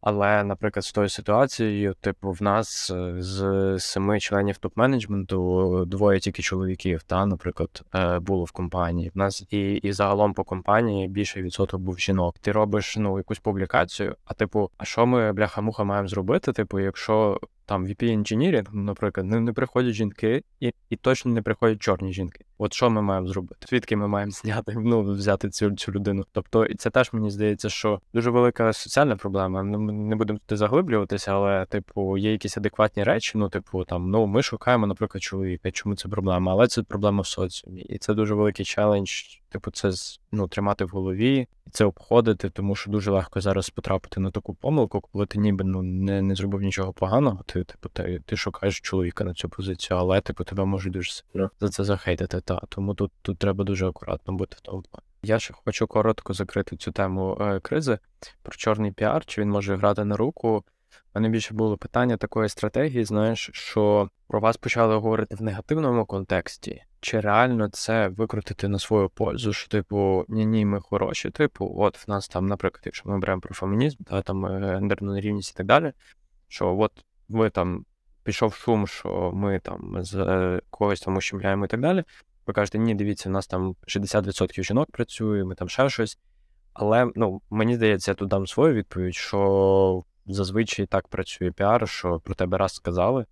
Але, 0.01 0.43
наприклад, 0.43 0.86
з 0.86 0.91
тою 0.91 1.09
ситуацією, 1.09 1.93
типу, 1.93 2.32
в 2.32 2.41
нас 2.41 2.91
е, 2.91 3.15
з 3.19 3.75
семи 3.80 4.19
членів 4.19 4.55
топ-менеджменту 4.61 5.86
двоє 5.86 6.19
тільки 6.19 6.41
чоловіків, 6.41 7.03
та, 7.03 7.25
наприклад, 7.25 7.84
було 8.21 8.43
в 8.43 8.51
компанії. 8.51 9.11
В 9.15 9.17
нас 9.17 9.45
і 9.49 9.73
і 9.73 9.91
загалом 9.91 10.34
по 10.34 10.43
компанії 10.43 11.07
більший 11.07 11.43
відсоток 11.43 11.82
був 11.82 11.99
жінок. 11.99 12.39
Ти 12.39 12.51
робиш 12.51 12.97
ну 12.97 13.17
якусь 13.17 13.39
публікацію, 13.39 14.15
а 14.25 14.34
типу, 14.34 14.71
а 14.78 14.86
що 14.86 15.05
ми 15.05 15.34
бляха-муха 15.34 15.84
маємо 15.84 16.07
зробити? 16.07 16.53
Типу, 16.53 16.80
якщо 16.80 17.39
там 17.68 17.86
VP 17.86 18.03
Engineering, 18.18 18.68
наприклад, 18.74 19.28
не, 19.28 19.39
не 19.39 19.53
приходять 19.53 19.93
жінки, 19.93 20.43
і 20.59 20.74
і 20.89 20.95
точно 20.95 21.32
не 21.32 21.41
приходять 21.41 21.80
чорні 21.80 22.13
жінки. 22.13 22.45
От 22.57 22.74
що 22.74 22.89
ми 22.89 23.01
маємо 23.01 23.28
зробити? 23.28 23.68
Звідки 23.70 23.95
ми 23.95 24.07
маємо 24.07 24.32
зняти, 24.32 24.74
ну 24.78 25.01
взяти 25.01 25.49
цю 25.49 25.72
цю 25.72 25.91
людину? 25.91 26.26
Тобто, 26.32 26.65
і 26.65 26.76
це 26.76 26.89
теж 26.89 27.13
мені 27.13 27.32
здається, 27.32 27.70
що 27.70 28.01
дуже 28.13 28.30
велика 28.30 28.74
соціальна 28.74 29.15
проблема. 29.15 29.63
Ну 29.63 29.80
ми 29.80 29.93
не 29.93 30.15
будемо 30.15 30.39
туди 30.45 30.57
заглиблюватися, 30.57 31.32
але 31.34 31.65
типу 31.65 32.18
є 32.18 32.32
якісь 32.32 32.57
адекватні 32.57 33.03
речі. 33.03 33.38
Ну, 33.38 33.49
типу, 33.49 33.84
там 33.84 34.09
ну 34.09 34.26
ми 34.26 34.43
шукаємо, 34.43 34.88
наприклад, 34.88 35.24
чоловіка. 35.24 35.72
Чому 35.72 35.95
це 35.95 36.09
проблема? 36.09 36.51
Але 36.51 36.68
це 36.68 36.84
проблема 36.84 37.22
в 37.22 37.28
соціумі, 37.28 37.82
і 37.82 37.97
це 37.97 38.13
дуже 38.13 38.34
великий 38.34 38.65
челендж. 38.65 39.09
Типу, 39.57 39.71
це 39.71 39.91
ну, 40.31 40.47
тримати 40.47 40.85
в 40.85 40.89
голові 40.89 41.47
і 41.67 41.69
це 41.69 41.85
обходити, 41.85 42.49
тому 42.49 42.75
що 42.75 42.91
дуже 42.91 43.11
легко 43.11 43.41
зараз 43.41 43.69
потрапити 43.69 44.19
на 44.19 44.31
таку 44.31 44.53
помилку, 44.53 45.01
коли 45.01 45.25
ти 45.25 45.39
ніби 45.39 45.63
ну 45.63 45.81
не 45.81 46.21
не 46.21 46.35
зробив 46.35 46.61
нічого 46.61 46.93
поганого. 46.93 47.43
Ти 47.45 47.63
типу 47.63 47.89
ти, 47.89 48.21
ти 48.25 48.37
шукаєш 48.37 48.79
чоловіка 48.79 49.23
на 49.23 49.33
цю 49.33 49.49
позицію, 49.49 49.97
але 49.97 50.21
типу 50.21 50.43
тебе 50.43 50.65
можуть 50.65 50.93
дуже 50.93 51.11
сильно 51.11 51.49
за 51.59 51.69
це 51.69 51.83
захейтити. 51.83 52.41
Та 52.41 52.61
тому 52.69 52.93
тут 52.93 53.11
тут 53.21 53.37
треба 53.37 53.63
дуже 53.63 53.87
акуратно 53.87 54.33
бути 54.33 54.55
в 54.59 54.61
тому 54.61 54.81
плані. 54.91 55.05
Я 55.23 55.39
ще 55.39 55.53
хочу 55.53 55.87
коротко 55.87 56.33
закрити 56.33 56.77
цю 56.77 56.91
тему 56.91 57.37
е, 57.41 57.59
кризи 57.59 57.99
про 58.41 58.53
чорний 58.55 58.91
піар. 58.91 59.25
Чи 59.25 59.41
він 59.41 59.49
може 59.49 59.75
грати 59.75 60.05
на 60.05 60.17
руку? 60.17 60.49
У 60.57 60.63
мене 61.15 61.29
більше 61.29 61.53
було 61.53 61.77
питання 61.77 62.17
такої 62.17 62.49
стратегії, 62.49 63.05
знаєш, 63.05 63.49
що 63.53 64.09
про 64.27 64.39
вас 64.39 64.57
почали 64.57 64.95
говорити 64.95 65.35
в 65.35 65.41
негативному 65.41 66.05
контексті. 66.05 66.83
Чи 66.99 67.19
реально 67.19 67.69
це 67.69 68.07
викрутити 68.07 68.67
на 68.67 68.79
свою 68.79 69.09
пользу? 69.09 69.53
Що, 69.53 69.69
типу, 69.69 70.25
ні, 70.27 70.45
ні, 70.45 70.65
ми 70.65 70.79
хороші, 70.79 71.29
типу, 71.29 71.73
от 71.77 72.07
в 72.07 72.09
нас 72.09 72.27
там, 72.27 72.45
наприклад, 72.45 72.81
якщо 72.85 73.09
ми 73.09 73.19
беремо 73.19 73.41
про 73.41 73.55
фемінізм, 73.55 74.03
та 74.03 74.21
там 74.21 74.45
е, 74.45 74.73
гендерну 74.73 75.13
нерівність 75.13 75.53
і 75.53 75.57
так 75.57 75.65
далі, 75.65 75.93
що 76.47 76.77
от 76.77 76.91
ви 77.29 77.49
там 77.49 77.85
пішов 78.23 78.53
шум, 78.53 78.87
що 78.87 79.31
ми 79.33 79.59
там 79.59 80.03
з 80.03 80.15
е, 80.15 80.61
когось 80.69 81.01
там 81.01 81.17
ущемляємо 81.17 81.65
і 81.65 81.67
так 81.67 81.81
далі. 81.81 82.03
Ви 82.47 82.53
кажете, 82.53 82.77
ні, 82.77 82.95
дивіться, 82.95 83.29
у 83.29 83.31
нас 83.31 83.47
там 83.47 83.75
60% 83.87 84.63
жінок 84.63 84.91
працює, 84.91 85.43
ми 85.43 85.55
там 85.55 85.69
ще 85.69 85.89
щось. 85.89 86.19
Але 86.73 87.11
ну, 87.15 87.41
мені 87.49 87.75
здається, 87.75 88.11
я 88.11 88.15
тут 88.15 88.29
дам 88.29 88.47
свою 88.47 88.73
відповідь, 88.73 89.15
що 89.15 90.03
зазвичай 90.25 90.85
так 90.85 91.07
працює 91.07 91.51
піар, 91.51 91.89
що 91.89 92.19
про 92.19 92.35
тебе 92.35 92.57
раз 92.57 92.73
сказали, 92.73 93.25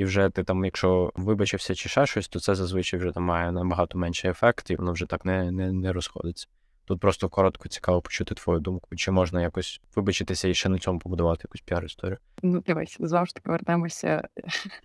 і 0.00 0.04
вже 0.04 0.30
ти 0.30 0.44
там, 0.44 0.64
якщо 0.64 1.12
вибачився 1.14 1.74
чи 1.74 1.88
ще 1.88 2.06
щось, 2.06 2.28
то 2.28 2.40
це 2.40 2.54
зазвичай 2.54 3.00
вже 3.00 3.12
там 3.12 3.22
має 3.22 3.52
набагато 3.52 3.98
менший 3.98 4.30
ефект, 4.30 4.70
і 4.70 4.76
воно 4.76 4.92
вже 4.92 5.06
так 5.06 5.24
не, 5.24 5.50
не, 5.50 5.72
не 5.72 5.92
розходиться. 5.92 6.46
Тут 6.84 7.00
просто 7.00 7.28
коротко 7.28 7.68
цікаво 7.68 8.00
почути 8.00 8.34
твою 8.34 8.60
думку, 8.60 8.96
чи 8.96 9.10
можна 9.10 9.42
якось 9.42 9.80
вибачитися 9.96 10.48
і 10.48 10.54
ще 10.54 10.68
на 10.68 10.78
цьому 10.78 10.98
побудувати 10.98 11.40
якусь 11.44 11.60
піар-історію. 11.60 12.18
Ну, 12.42 12.60
дивись, 12.60 12.96
завжди 13.00 13.40
повернемося. 13.44 14.28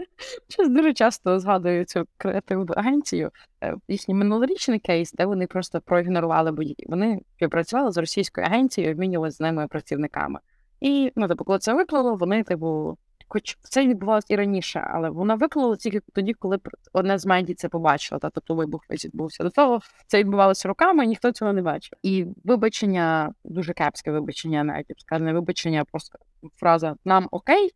Дуже 0.69 0.93
часто 0.93 1.39
згадую 1.39 1.85
цю 1.85 2.07
креативну 2.17 2.73
агенцію. 2.77 3.31
Е, 3.63 3.75
їхній 3.87 4.13
минулорічний 4.13 4.79
кейс, 4.79 5.13
де 5.13 5.25
вони 5.25 5.47
просто 5.47 5.81
проігнорували 5.81 6.51
будь-які. 6.51 6.85
Вони 6.87 7.21
співпрацювали 7.35 7.91
з 7.91 7.97
російською 7.97 8.47
агенцією, 8.47 8.93
обмінювалися 8.93 9.37
з 9.37 9.39
ними 9.39 9.67
працівниками. 9.67 10.39
І 10.81 11.11
ну, 11.15 11.27
типу, 11.27 11.43
коли 11.43 11.59
це 11.59 11.73
виклало, 11.73 12.15
вони, 12.15 12.43
типу, 12.43 12.97
хоч 13.35 13.57
це 13.61 13.87
відбувалося 13.87 14.27
і 14.29 14.35
раніше, 14.35 14.87
але 14.93 15.09
вона 15.09 15.35
виклала 15.35 15.75
тільки 15.75 15.99
тоді, 16.13 16.33
коли 16.33 16.59
одне 16.93 17.17
з 17.17 17.25
медій 17.25 17.53
це 17.53 17.69
побачило, 17.69 18.19
та 18.19 18.29
тобто 18.29 18.55
вибух 18.55 18.81
весь 18.89 19.05
відбувся. 19.05 19.43
До 19.43 19.49
того 19.49 19.79
це 20.07 20.19
відбувалося 20.19 20.67
роками, 20.67 21.05
і 21.05 21.07
ніхто 21.07 21.31
цього 21.31 21.53
не 21.53 21.61
бачив. 21.61 21.99
І 22.03 22.25
вибачення, 22.43 23.33
дуже 23.43 23.73
кепське 23.73 24.11
вибачення, 24.11 24.63
навіть 24.63 24.99
сказане 24.99 25.33
вибачення, 25.33 25.85
просто 25.85 26.19
фраза 26.55 26.95
нам 27.05 27.27
окей, 27.31 27.69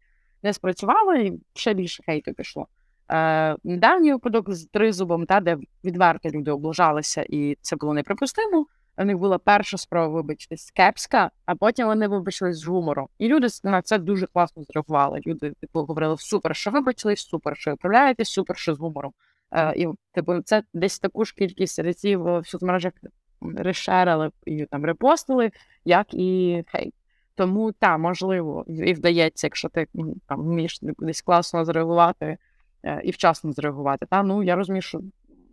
не 0.44 0.54
спрацювало, 0.54 1.16
і 1.16 1.40
ще 1.54 1.74
більше 1.74 2.04
хейту 2.04 2.34
пішло. 2.34 2.68
Е, 3.12 3.56
Недавній 3.64 4.14
випадок 4.14 4.54
з 4.54 4.66
тризубом, 4.66 5.26
та 5.26 5.40
де 5.40 5.58
відверто 5.84 6.30
люди 6.30 6.52
облажалися, 6.52 7.26
і 7.30 7.58
це 7.62 7.76
було 7.76 7.94
неприпустимо 7.94 8.66
у 9.00 9.06
них 9.06 9.18
була 9.18 9.38
перша 9.38 9.78
спроба 9.78 10.08
вибачитись 10.08 10.72
кепська, 10.72 11.32
а 11.46 11.56
потім 11.56 11.88
вони 11.88 12.08
вибачились 12.08 12.58
з 12.58 12.66
гумором. 12.66 13.08
І 13.18 13.28
люди 13.28 13.48
на 13.64 13.82
це 13.82 13.98
дуже 13.98 14.28
класно 14.28 14.64
зреагували. 14.64 15.22
Люди 15.28 15.52
типу 15.62 15.80
говорили 15.80 16.16
супер, 16.20 16.56
що 16.56 16.72
вибачились, 16.72 17.20
супер, 17.20 17.58
що 17.58 17.72
виправляєтесь, 17.72 18.30
супер, 18.30 18.58
що 18.58 18.76
з 18.76 18.80
гумором. 18.80 19.14
Е, 19.52 19.74
І 19.76 19.88
типу, 20.12 20.42
це 20.42 20.64
десь 20.74 21.00
таку 21.00 21.26
ж 21.26 21.34
кількість 21.36 21.80
разів 21.80 22.24
в 22.24 22.44
соцмережах 22.46 22.94
решерили 23.42 24.32
і 24.46 24.66
там 24.66 24.86
репостили, 24.86 25.52
як 25.86 26.14
і 26.14 26.64
хейт. 26.68 26.94
Тому 27.36 27.72
та 27.72 27.98
можливо 27.98 28.66
і 28.68 28.94
вдається, 28.94 29.48
якщо 29.48 29.70
ти 29.70 29.88
там 30.28 30.42
вмієш 30.42 30.80
десь 30.82 31.22
класно 31.22 31.66
зреагувати 31.66 32.38
е, 32.84 33.02
і 33.04 33.12
вчасно 33.12 33.52
зреагувати. 33.52 34.06
Та? 34.06 34.24
Ну, 34.24 34.44
я 34.44 34.56
розумію, 34.56 34.82
що 34.82 35.02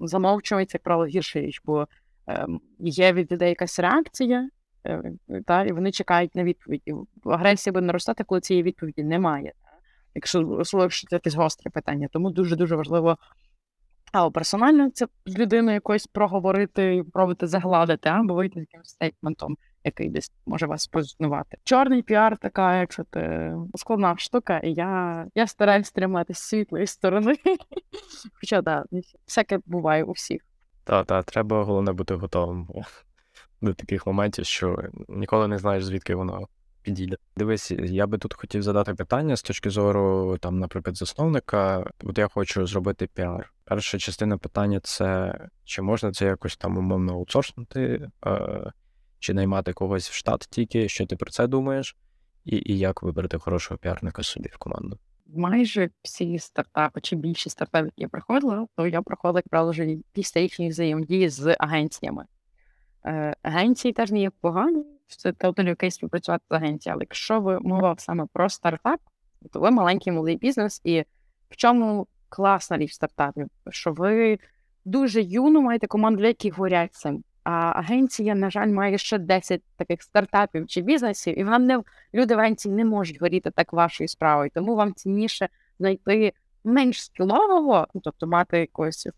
замовчується, 0.01 0.76
як 0.76 0.82
правило, 0.82 1.07
гірша 1.07 1.40
річ, 1.40 1.62
бо 1.64 1.82
е, 1.82 1.86
є 2.79 3.12
від 3.12 3.33
людей 3.33 3.49
якась 3.49 3.79
реакція, 3.79 4.49
е, 4.87 5.12
та, 5.47 5.64
і 5.64 5.72
вони 5.72 5.93
чекають 5.93 6.35
на 6.35 6.45
відповіді. 6.45 6.95
Агресія 7.24 7.72
буде 7.72 7.87
наростати, 7.87 8.24
коли 8.24 8.41
цієї 8.41 8.62
відповіді 8.62 9.05
немає. 9.05 9.53
Якщо 10.14 10.49
особливо, 10.49 10.91
це 10.91 11.16
якесь 11.16 11.35
гостре 11.35 11.70
питання. 11.70 12.09
Тому 12.12 12.31
дуже-дуже 12.31 12.77
важливо 12.77 13.18
або 14.12 14.31
персонально 14.31 14.91
це 14.91 15.07
з 15.27 15.39
людиною 15.39 15.74
якось 15.74 16.07
проговорити, 16.07 17.03
пробувати 17.12 17.47
загладити, 17.47 18.09
або 18.09 18.35
вийти 18.35 18.61
з 18.61 18.62
якимось 18.62 18.89
стейтментом, 18.89 19.57
який 19.85 20.09
десь 20.09 20.33
може 20.47 20.66
вас 20.66 20.87
позиціонувати. 20.87 21.57
Чорний 21.64 22.03
піар 22.03 22.39
така, 22.39 22.81
якщо 22.81 23.05
ти 23.05 23.53
складна 23.74 24.14
штука, 24.16 24.59
і 24.59 24.72
я 24.72 25.27
я 25.35 25.47
стараюсь 25.47 25.93
триматися 25.93 26.43
світлої 26.43 26.87
сторони. 26.87 27.37
Хоча 28.41 28.62
так, 28.62 28.87
всяке 29.27 29.59
буває 29.66 30.05
у 30.05 30.12
всіх. 30.12 30.43
Так, 30.87 31.07
так, 31.07 31.24
треба 31.24 31.64
головне 31.64 31.93
бути 31.93 32.14
готовим 32.14 32.68
до 33.61 33.74
таких 33.74 34.07
моментів, 34.07 34.47
що 34.47 34.78
ніколи 35.09 35.49
не 35.49 35.59
знаєш, 35.59 35.84
звідки 35.84 36.14
воно 36.14 36.49
підійде. 36.82 37.16
Дивись, 37.37 37.70
я 37.70 38.07
би 38.07 38.18
тут 38.18 38.34
хотів 38.34 38.62
задати 38.62 38.95
питання 38.95 39.37
з 39.37 39.43
точки 39.43 39.70
зору, 39.70 40.37
там, 40.41 40.59
наприклад, 40.59 40.97
засновника. 40.97 41.91
От 42.03 42.18
я 42.18 42.28
хочу 42.28 42.66
зробити 42.66 43.07
піар. 43.07 43.53
Перша 43.64 43.99
частина 43.99 44.39
питання 44.39 44.80
це 44.80 45.39
чи 45.64 45.82
можна 45.82 46.12
це 46.12 46.26
якось 46.26 46.57
там 46.57 46.78
умовно 46.78 47.12
аутсорснути, 47.12 48.11
е, 48.26 48.72
чи 49.18 49.34
наймати 49.34 49.72
когось 49.72 50.11
в 50.11 50.12
штат 50.12 50.49
тільки, 50.51 50.89
що 50.89 51.07
ти 51.07 51.16
про 51.16 51.30
це 51.30 51.47
думаєш, 51.47 51.97
і 52.45 52.57
і 52.57 52.78
як 52.78 53.03
вибрати 53.03 53.39
хорошого 53.39 53.78
піарника 53.78 54.22
собі 54.22 54.49
в 54.49 54.59
команду? 54.59 54.99
Майже 55.35 55.91
всі 56.03 56.39
стартапи 56.39 57.01
чи 57.01 57.16
більші 57.16 57.51
стартапи, 57.51 57.85
які 57.87 58.03
я 58.03 58.09
проходила, 58.09 58.66
то 58.77 58.87
я 58.87 59.03
проходила 59.03 59.39
як 59.39 59.49
правило 59.49 60.01
пістичні 60.12 60.68
взаємодії 60.68 61.29
з 61.29 61.57
агенціями. 61.59 62.24
Агенції 63.43 63.93
теж 63.93 64.11
не 64.11 64.20
є 64.20 64.31
погані, 64.41 64.85
це 65.07 65.33
тоталі 65.33 65.72
окей 65.72 65.91
співпрацювати 65.91 66.45
з 66.51 66.55
агенцією, 66.55 66.95
але 66.95 67.03
якщо 67.03 67.41
ви 67.41 67.61
мова 67.61 67.95
саме 67.99 68.27
про 68.33 68.49
стартап, 68.49 69.01
то 69.53 69.61
ви 69.61 69.70
маленький 69.70 70.12
малий 70.12 70.37
бізнес, 70.37 70.81
і 70.85 71.05
в 71.51 71.57
чому 71.57 72.07
класна 72.29 72.79
річ 72.79 72.93
стартапів, 72.93 73.49
що 73.70 73.93
ви 73.93 74.39
дуже 74.85 75.22
юно 75.22 75.61
маєте 75.61 75.87
команду, 75.87 76.24
які 76.24 76.51
горять 76.51 76.95
цим. 76.95 77.24
А 77.49 77.72
агенція, 77.76 78.34
на 78.34 78.51
жаль, 78.51 78.68
має 78.68 78.99
ще 78.99 79.18
10 79.18 79.62
таких 79.76 80.03
стартапів 80.03 80.66
чи 80.66 80.80
бізнесів, 80.80 81.38
і 81.38 81.44
вам 81.44 81.66
не 81.66 81.82
люди 82.14 82.36
в 82.36 82.38
агенції 82.38 82.74
не 82.74 82.84
можуть 82.84 83.20
горіти 83.20 83.51
так 83.51 83.72
вашою 83.72 84.09
справою. 84.09 84.51
Тому 84.55 84.76
вам 84.76 84.94
цінніше 84.94 85.49
знайти 85.78 86.32
менш 86.64 87.05
скілового, 87.05 87.86
ну 87.94 88.01
тобто 88.05 88.26
мати 88.26 88.59
якось 88.59 89.09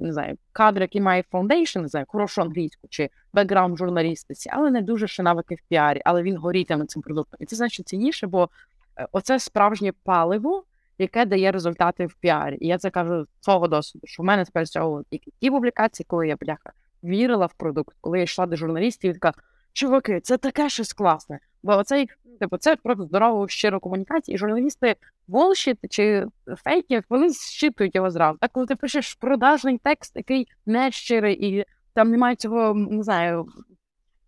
не 0.00 0.12
знаю, 0.12 0.38
кадр, 0.52 0.80
який 0.80 1.00
має 1.00 1.24
foundation, 1.30 1.80
не 1.80 1.88
знаю, 1.88 2.06
хорошу 2.08 2.42
англійську 2.42 2.86
чи 2.90 3.10
бекграунд 3.32 3.78
журналістиці, 3.78 4.50
але 4.52 4.70
не 4.70 4.82
дуже 4.82 5.08
ще 5.08 5.22
навики 5.22 5.54
в 5.54 5.68
піарі, 5.68 6.02
але 6.04 6.22
він 6.22 6.36
горітиме 6.36 6.86
цим 6.86 7.02
продуктом. 7.02 7.38
І 7.40 7.46
це 7.46 7.56
значить 7.56 7.88
цінніше, 7.88 8.26
бо 8.26 8.48
е, 8.98 9.06
оце 9.12 9.38
справжнє 9.38 9.92
паливо 10.04 10.64
яке 10.98 11.24
дає 11.24 11.52
результати 11.52 12.06
в 12.06 12.14
піарі. 12.14 12.58
І 12.60 12.66
я 12.66 12.78
це 12.78 12.90
кажу 12.90 13.24
з 13.24 13.44
свого 13.44 13.68
досвіду, 13.68 14.06
що 14.06 14.22
в 14.22 14.26
мене 14.26 14.44
тепер 14.44 14.68
цього 14.68 15.02
тільки 15.10 15.30
ті 15.40 15.50
публікації, 15.50 16.06
коли 16.08 16.28
я 16.28 16.36
бляха 16.36 16.72
вірила 17.04 17.46
в 17.46 17.54
продукт, 17.54 17.96
коли 18.00 18.18
я 18.18 18.24
йшла 18.24 18.46
до 18.46 18.56
журналістів 18.56 19.10
і 19.10 19.14
така, 19.14 19.32
чуваки, 19.72 20.20
це 20.20 20.36
таке 20.36 20.68
щось 20.68 20.92
класне. 20.92 21.38
Бо 21.62 21.72
оцей, 21.72 22.08
типу, 22.40 22.58
це 22.58 22.76
просто 22.76 23.04
здорову 23.04 23.48
щиру 23.48 23.80
комунікацію, 23.80 24.34
і 24.34 24.38
журналісти 24.38 24.96
волшіт 25.28 25.78
чи 25.90 26.26
фейки, 26.64 27.02
вони 27.08 27.28
зчитують 27.28 27.94
його 27.94 28.10
зразу. 28.10 28.38
Так, 28.38 28.52
коли 28.52 28.66
ти 28.66 28.76
пишеш 28.76 29.14
продажний 29.14 29.78
текст, 29.78 30.16
який 30.16 30.48
не 30.66 30.90
щирий, 30.90 31.46
і 31.46 31.64
там 31.94 32.10
немає 32.10 32.36
цього, 32.36 32.74
не 32.74 33.02
знаю, 33.02 33.46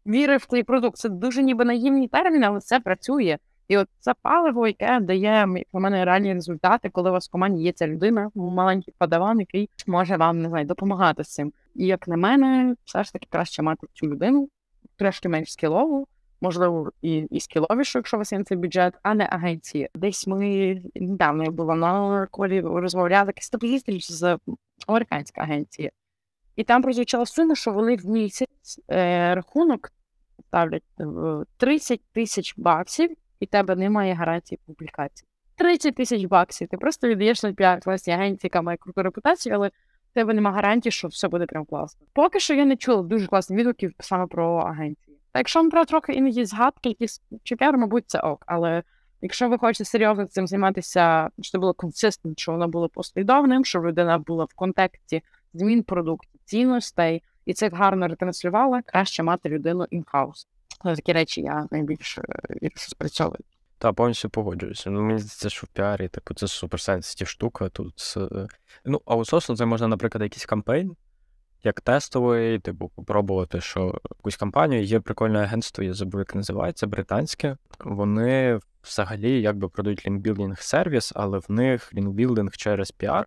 віри 0.06 0.36
в 0.36 0.46
твій 0.46 0.62
продукт. 0.62 0.96
Це 0.96 1.08
дуже 1.08 1.42
ніби 1.42 1.64
наївні 1.64 2.08
терміни, 2.08 2.46
але 2.46 2.60
це 2.60 2.80
працює. 2.80 3.38
І 3.68 3.76
от 3.76 3.88
це 3.98 4.14
паливо, 4.22 4.66
яке 4.66 5.00
дає 5.00 5.48
у 5.72 5.80
мене 5.80 6.04
реальні 6.04 6.34
результати, 6.34 6.88
коли 6.88 7.10
у 7.10 7.12
вас 7.12 7.28
в 7.28 7.32
команді 7.32 7.62
є 7.62 7.72
ця 7.72 7.86
людина, 7.86 8.30
маленький 8.34 8.94
подаван, 8.98 9.40
який 9.40 9.70
може 9.86 10.16
вам 10.16 10.42
не 10.42 10.48
знаю, 10.48 10.66
допомагати 10.66 11.24
з 11.24 11.34
цим. 11.34 11.52
І 11.74 11.86
як 11.86 12.08
на 12.08 12.16
мене, 12.16 12.74
все 12.84 13.04
ж 13.04 13.12
таки 13.12 13.26
краще 13.30 13.62
мати 13.62 13.86
цю 13.92 14.06
людину, 14.06 14.48
трошки 14.96 15.28
менш 15.28 15.52
скілову, 15.52 16.08
можливо, 16.40 16.92
і 17.02 17.16
і 17.16 17.40
скіловішу, 17.40 17.98
якщо 17.98 18.16
у 18.16 18.18
вас 18.18 18.32
є 18.32 18.44
цей 18.44 18.56
бюджет, 18.56 18.94
а 19.02 19.14
не 19.14 19.24
агенції. 19.24 19.88
Десь 19.94 20.26
ми 20.26 20.82
недавно 20.94 21.50
була 21.50 21.74
на 21.74 22.26
колі 22.30 22.60
розмовляли 22.60 23.32
зустріч 23.62 24.10
з 24.12 24.38
американської 24.86 25.44
агенції. 25.44 25.90
І 26.56 26.64
там 26.64 26.82
прозвучала 26.82 27.26
сума, 27.26 27.54
що 27.54 27.72
вони 27.72 27.96
в 27.96 28.06
місяць 28.06 28.80
е, 28.90 29.34
рахунок 29.34 29.92
ставлять 30.48 30.82
30 31.56 32.00
тисяч 32.12 32.54
баксів 32.56 33.16
і 33.40 33.46
тебе 33.46 33.76
немає 33.76 34.14
гарантії 34.14 34.58
публікації. 34.66 35.28
30 35.56 35.94
тисяч 35.94 36.24
баксів. 36.24 36.68
Ти 36.68 36.76
просто 36.76 37.08
віддаєш 37.08 37.42
на 37.42 37.52
піар 37.52 37.80
класній 37.80 38.12
агенції, 38.12 38.40
яка 38.42 38.62
має 38.62 38.78
круту 38.78 39.02
репутацію, 39.02 39.54
але 39.54 39.68
в 40.10 40.14
тебе 40.14 40.34
немає 40.34 40.56
гарантії, 40.56 40.92
що 40.92 41.08
все 41.08 41.28
буде 41.28 41.46
прям 41.46 41.64
класно. 41.64 42.06
Поки 42.12 42.40
що 42.40 42.54
я 42.54 42.64
не 42.64 42.76
чула 42.76 43.02
дуже 43.02 43.26
класних 43.26 43.58
відгуків 43.58 43.92
саме 44.00 44.26
про 44.26 44.56
агенції. 44.56 45.16
Та 45.32 45.40
якщо 45.40 45.60
вам 45.60 45.70
треба 45.70 45.84
трохи 45.84 46.12
іноді 46.12 46.44
згадки, 46.44 46.88
якісь 46.88 47.22
чи 47.42 47.56
піар, 47.56 47.76
мабуть, 47.78 48.04
це 48.06 48.20
ок. 48.20 48.44
Але 48.46 48.82
якщо 49.22 49.48
ви 49.48 49.58
хочете 49.58 49.84
серйозно 49.84 50.26
цим 50.26 50.46
займатися, 50.46 51.30
щоб 51.40 51.52
це 51.52 51.58
було 51.58 51.74
consistent, 51.74 52.38
що 52.38 52.52
воно 52.52 52.68
було 52.68 52.88
послідовним, 52.88 53.64
щоб 53.64 53.86
людина 53.86 54.18
була 54.18 54.44
в 54.44 54.54
контексті 54.54 55.22
змін 55.54 55.82
продуктів, 55.82 56.40
цінностей, 56.44 57.22
і 57.46 57.54
це 57.54 57.68
гарно 57.68 58.08
ретранслювала, 58.08 58.82
краще 58.82 59.22
мати 59.22 59.48
людину 59.48 59.86
in-house. 59.92 60.46
Але 60.78 60.96
такі 60.96 61.12
речі 61.12 61.40
я 61.40 61.66
найбільш 61.70 62.18
вірю, 62.62 62.72
спрацьовую. 62.76 63.40
Та 63.78 63.92
повністю 63.92 64.30
погоджуюся. 64.30 64.90
Ну, 64.90 65.02
мені 65.02 65.18
здається, 65.18 65.50
що 65.50 65.66
в 65.66 65.68
піарі, 65.68 66.08
типу, 66.08 66.34
це 66.34 66.46
super 66.46 66.76
sensitive 66.76 67.28
штука. 67.28 67.68
Тут 67.68 68.14
е, 68.16 68.46
ну, 68.84 69.02
аутсорсу 69.06 69.56
це 69.56 69.66
можна, 69.66 69.88
наприклад, 69.88 70.22
якийсь 70.22 70.46
campaign, 70.46 70.96
як 71.62 71.80
тестовий, 71.80 72.58
типу, 72.58 72.88
попробувати, 72.88 73.60
що 73.60 74.00
якусь 74.18 74.36
кампанію. 74.36 74.82
Є 74.82 75.00
прикольне 75.00 75.38
агентство, 75.38 75.84
я 75.84 75.94
забув, 75.94 76.20
як 76.20 76.34
називається, 76.34 76.86
британське. 76.86 77.56
Вони 77.80 78.60
взагалі 78.84 79.40
якби 79.40 79.68
продають 79.68 80.06
link 80.06 80.24
building 80.24 80.60
сервіс, 80.60 81.12
але 81.16 81.38
в 81.38 81.46
них 81.48 81.94
link 81.94 82.15
building 82.15 82.56
через 82.56 82.90
піар. 82.90 83.26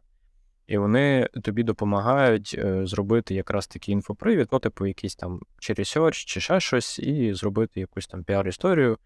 І 0.69 0.77
вони 0.77 1.27
тобі 1.43 1.63
допомагають 1.63 2.55
е, 2.57 2.85
зробити 2.85 3.35
якраз 3.35 3.67
такий 3.67 3.93
інфопривід, 3.93 4.47
ну, 4.51 4.59
типу, 4.59 4.85
якийсь 4.85 5.15
там 5.15 5.39
чи 5.59 5.73
ресерч, 5.73 6.25
чи 6.25 6.41
ще 6.41 6.59
щось, 6.59 6.99
і 6.99 7.33
зробити 7.33 7.79
якусь 7.79 8.07
там 8.07 8.23
піар-історію. 8.23 8.97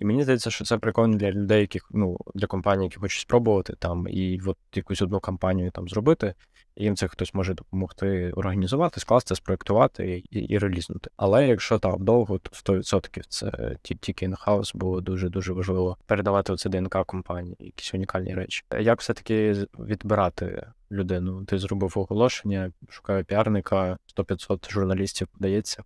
І 0.00 0.04
мені 0.04 0.22
здається, 0.22 0.50
що 0.50 0.64
це 0.64 0.78
прикольно 0.78 1.16
для 1.16 1.30
людей, 1.30 1.60
яких 1.60 1.88
ну, 1.90 2.16
для 2.34 2.46
компаній, 2.46 2.84
які 2.84 2.96
хочуть 2.96 3.20
спробувати 3.20 3.74
там, 3.78 4.06
і 4.08 4.40
от 4.46 4.56
якусь 4.74 5.02
одну 5.02 5.20
кампанію 5.20 5.70
там 5.70 5.88
зробити. 5.88 6.34
І 6.76 6.84
їм 6.84 6.96
це 6.96 7.08
хтось 7.08 7.34
може 7.34 7.54
допомогти 7.54 8.32
організувати, 8.36 9.00
скласти, 9.00 9.34
спроектувати 9.34 10.22
і 10.30 10.38
і 10.38 10.58
релізнути. 10.58 11.10
Але 11.16 11.48
якщо 11.48 11.78
так 11.78 12.00
довго, 12.00 12.38
то 12.38 12.50
100% 12.72 13.22
це 13.28 13.76
тільки 13.82 14.24
in-house, 14.24 14.74
бо 14.74 15.00
дуже 15.00 15.28
дуже 15.28 15.52
важливо 15.52 15.96
передавати 16.06 16.52
оце 16.52 16.68
ДНК 16.68 17.04
компанії, 17.06 17.56
якісь 17.60 17.94
унікальні 17.94 18.34
речі. 18.34 18.62
Як 18.80 19.00
все-таки 19.00 19.66
відбирати 19.78 20.66
людину? 20.92 21.44
Ти 21.44 21.58
зробив 21.58 21.92
оголошення, 21.96 22.72
шукаю 22.88 23.24
піарника, 23.24 23.98
100-500 24.16 24.72
журналістів 24.72 25.28
подається. 25.28 25.82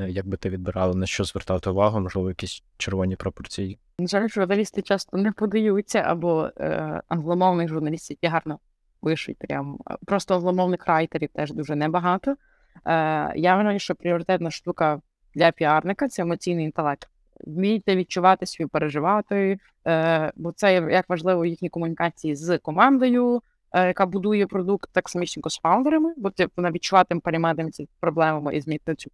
Е, 0.00 0.10
як 0.10 0.26
би 0.26 0.36
ти 0.36 0.50
відбирала, 0.50 0.94
на 0.94 1.06
що 1.06 1.24
звертати 1.24 1.70
увагу, 1.70 2.00
можливо, 2.00 2.28
якісь 2.28 2.62
червоні 2.76 3.16
пропорції? 3.16 3.78
На 3.98 4.06
жаль, 4.06 4.28
журналісти 4.28 4.82
часто 4.82 5.16
не 5.16 5.32
подаються, 5.32 5.98
або 5.98 6.50
е, 6.56 7.02
англомовних 7.08 7.68
журналістів 7.68 8.16
які 8.22 8.32
гарно 8.32 8.58
пишуть. 9.02 9.38
Прям 9.38 9.78
просто 10.06 10.34
англомовних 10.34 10.86
райтерів 10.86 11.28
теж 11.34 11.52
дуже 11.52 11.74
небагато. 11.76 12.30
Е, 12.30 12.36
Я 13.36 13.56
вважаю, 13.56 13.78
що 13.78 13.94
пріоритетна 13.94 14.50
штука 14.50 15.00
для 15.34 15.50
піарника 15.50 16.08
це 16.08 16.22
емоційний 16.22 16.64
інтелект. 16.64 17.08
Вмійте 17.46 17.96
відчувати 17.96 18.46
свій 18.46 18.66
переживати, 18.66 19.58
е, 19.86 20.32
бо 20.36 20.52
це 20.52 20.74
як 20.74 21.08
важливо 21.08 21.40
в 21.40 21.46
їхній 21.46 21.68
комунікації 21.68 22.34
з 22.36 22.58
командою, 22.58 23.42
е, 23.72 23.86
яка 23.86 24.06
будує 24.06 24.46
продукт, 24.46 24.90
так 24.92 25.08
самісінько 25.08 25.50
з 25.50 25.58
фаундерами, 25.58 26.14
бо 26.16 26.30
ти 26.30 26.48
вона 26.56 26.70
відчувати 26.70 27.14
перейматиме 27.16 27.70
ці 27.70 27.88
проблемами 28.00 28.56
і 28.56 28.60
змінити 28.60 28.94
цю 28.94 29.10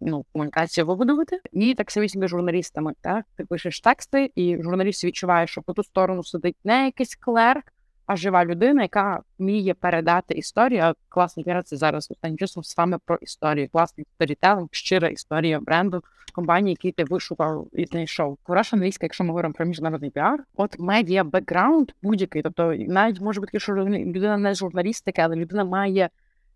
ну, 0.00 0.24
комунікацію 0.32 0.86
вибудувати, 0.86 1.40
і 1.52 1.74
так 1.74 1.90
само 1.90 2.28
журналістами. 2.28 2.92
Так? 3.00 3.24
Ти 3.36 3.44
пишеш 3.44 3.80
тексти, 3.80 4.30
і 4.34 4.62
журналіст 4.62 5.04
відчуває, 5.04 5.46
що 5.46 5.62
по 5.62 5.72
ту 5.72 5.82
сторону 5.82 6.24
сидить 6.24 6.56
не 6.64 6.84
якийсь 6.84 7.14
клерк, 7.14 7.72
а 8.06 8.16
жива 8.16 8.44
людина, 8.44 8.82
яка 8.82 9.20
вміє 9.38 9.74
передати 9.74 10.34
історію. 10.34 10.94
Класний 11.08 11.44
піар 11.44 11.64
це 11.64 11.76
зараз 11.76 12.10
останнім 12.10 12.38
часом 12.38 12.62
саме 12.62 12.98
про 13.04 13.16
історію. 13.16 13.68
Класний 13.72 14.06
storytelling, 14.14 14.68
щира 14.70 15.08
історія 15.08 15.60
бренду 15.60 16.02
компанії, 16.32 16.72
який 16.72 16.92
ти 16.92 17.04
вишукав 17.04 17.68
і 17.72 17.86
знайшов. 17.86 18.38
Хороша 18.42 18.76
англійська, 18.76 19.06
якщо 19.06 19.24
ми 19.24 19.30
говоримо 19.30 19.54
про 19.54 19.66
міжнародний 19.66 20.10
піар, 20.10 20.44
от 20.56 20.78
медіа 20.78 21.24
бекграунд 21.24 21.90
будь-який, 22.02 22.42
тобто 22.42 22.74
навіть 22.74 23.20
може 23.20 23.40
бути, 23.40 23.60
що 23.60 23.72
людина 23.74 24.36
не 24.36 24.54
журналістика, 24.54 25.22
але 25.22 25.36
людина 25.36 25.64
має. 25.64 26.10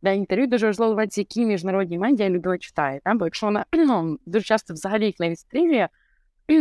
Для 0.06 0.12
інтерв'ю 0.12 0.46
дуже 0.46 0.66
важливо 0.66 1.02
які 1.16 1.46
міжнародні 1.46 1.98
медіа 1.98 2.30
людина 2.30 2.58
читає. 2.58 3.00
Та? 3.04 3.14
Бо 3.14 3.24
якщо 3.24 3.46
вона 3.46 3.64
ну, 3.72 4.18
дуже 4.26 4.44
часто 4.44 4.74
взагалі 4.74 5.06
їх 5.06 5.20
не 5.20 5.30
відстрілює, 5.30 5.88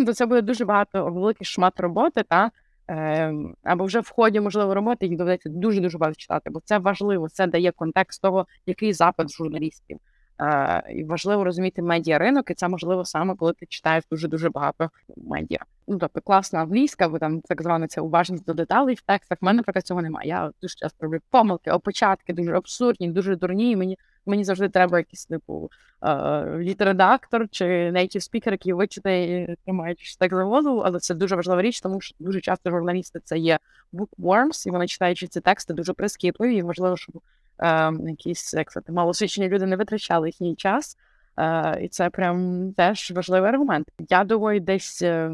то 0.06 0.14
це 0.14 0.26
буде 0.26 0.42
дуже 0.42 0.66
багато 0.66 1.06
великий 1.12 1.46
шмат 1.46 1.80
роботи, 1.80 2.24
та 2.30 2.52
е, 2.90 3.34
або 3.64 3.86
вже 3.86 4.00
в 4.00 4.10
ході 4.10 4.40
можливо 4.40 4.74
роботи 4.74 5.06
їх 5.06 5.18
доведеться 5.18 5.50
дуже 5.50 5.82
дуже 5.82 5.98
багато 5.98 6.16
читати, 6.16 6.50
бо 6.50 6.60
це 6.66 6.78
важливо, 6.78 7.30
це 7.30 7.48
дає 7.48 7.72
контекст 7.72 8.22
того, 8.22 8.48
який 8.66 8.94
запит 8.94 9.30
журналістів. 9.30 10.00
Е, 10.42 10.84
і 10.94 11.04
важливо 11.04 11.44
розуміти 11.44 11.82
медіа 11.82 12.18
ринок, 12.18 12.52
і 12.52 12.54
це 12.54 12.68
можливо 12.68 13.06
саме 13.06 13.36
коли 13.36 13.54
ти 13.54 13.66
читаєш 13.66 14.04
дуже 14.12 14.28
дуже 14.28 14.50
багато 14.50 14.90
медіа. 15.18 15.60
Ну 15.88 15.98
тобто 15.98 16.22
класна 16.22 16.62
англійська, 16.62 17.10
бо 17.10 17.20
там 17.20 17.42
так 17.42 17.62
звана 17.62 17.88
це 17.88 18.02
уважність 18.02 18.46
до 18.46 18.54
деталей 18.54 18.96
в 18.96 19.02
текстах. 19.02 19.38
В 19.42 19.46
мене 19.46 19.58
наприклад, 19.58 19.86
цього 19.86 20.02
немає. 20.02 20.30
Я 20.30 20.52
дуже 20.62 20.76
часто 20.76 20.98
роблю 21.02 21.20
помилки, 21.30 21.72
опочатки 21.72 22.34
дуже 22.34 22.54
абсурдні, 22.54 23.10
дуже 23.10 23.36
дурні. 23.36 23.72
І 23.72 23.76
мені 23.76 23.98
мені 24.26 24.44
завжди 24.44 24.70
треба 24.70 24.98
якийсь 24.98 25.26
типу 25.26 25.70
літередактор 26.58 27.48
чи 27.52 27.66
native 27.66 28.20
спікер, 28.20 28.54
який 28.54 28.74
вичитає, 28.74 29.56
тримаючи 29.66 30.16
так 30.20 30.36
за 30.36 30.44
голову, 30.44 30.82
але 30.86 31.00
це 31.00 31.16
дуже 31.16 31.36
важлива 31.36 31.62
річ, 31.62 31.82
тому 31.82 32.02
що 32.02 32.16
дуже 32.20 32.42
часто 32.42 32.72
журналісти 32.72 33.20
це 33.24 33.38
є 33.38 33.60
bookworms, 33.94 34.68
і 34.68 34.72
вони 34.72 34.88
читаючи 34.88 35.28
ці 35.28 35.42
тексти 35.42 35.74
дуже 35.74 35.94
прискіпливі, 35.94 36.56
і 36.56 36.62
важливо, 36.62 36.98
щоб 36.98 37.22
е, 37.60 37.92
якісь 38.08 38.54
як 38.54 38.72
сказати, 38.72 38.92
малосвідчені 38.92 39.50
люди 39.50 39.66
не 39.66 39.76
витрачали 39.76 40.28
їхній 40.28 40.56
час. 40.56 40.98
Е, 41.38 41.80
і 41.82 41.88
це 41.88 42.10
прям 42.10 42.72
теж 42.74 43.12
важливий 43.12 43.50
аргумент. 43.50 43.88
Я 44.10 44.24
думаю, 44.24 44.60
десь 44.60 45.02
е, 45.02 45.32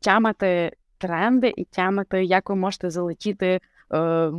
тямити 0.00 0.72
тренди 0.98 1.52
і 1.56 1.64
тямити, 1.64 2.24
як 2.24 2.50
ви 2.50 2.56
можете 2.56 2.90
залетіти. 2.90 3.60
Е, 3.94 4.32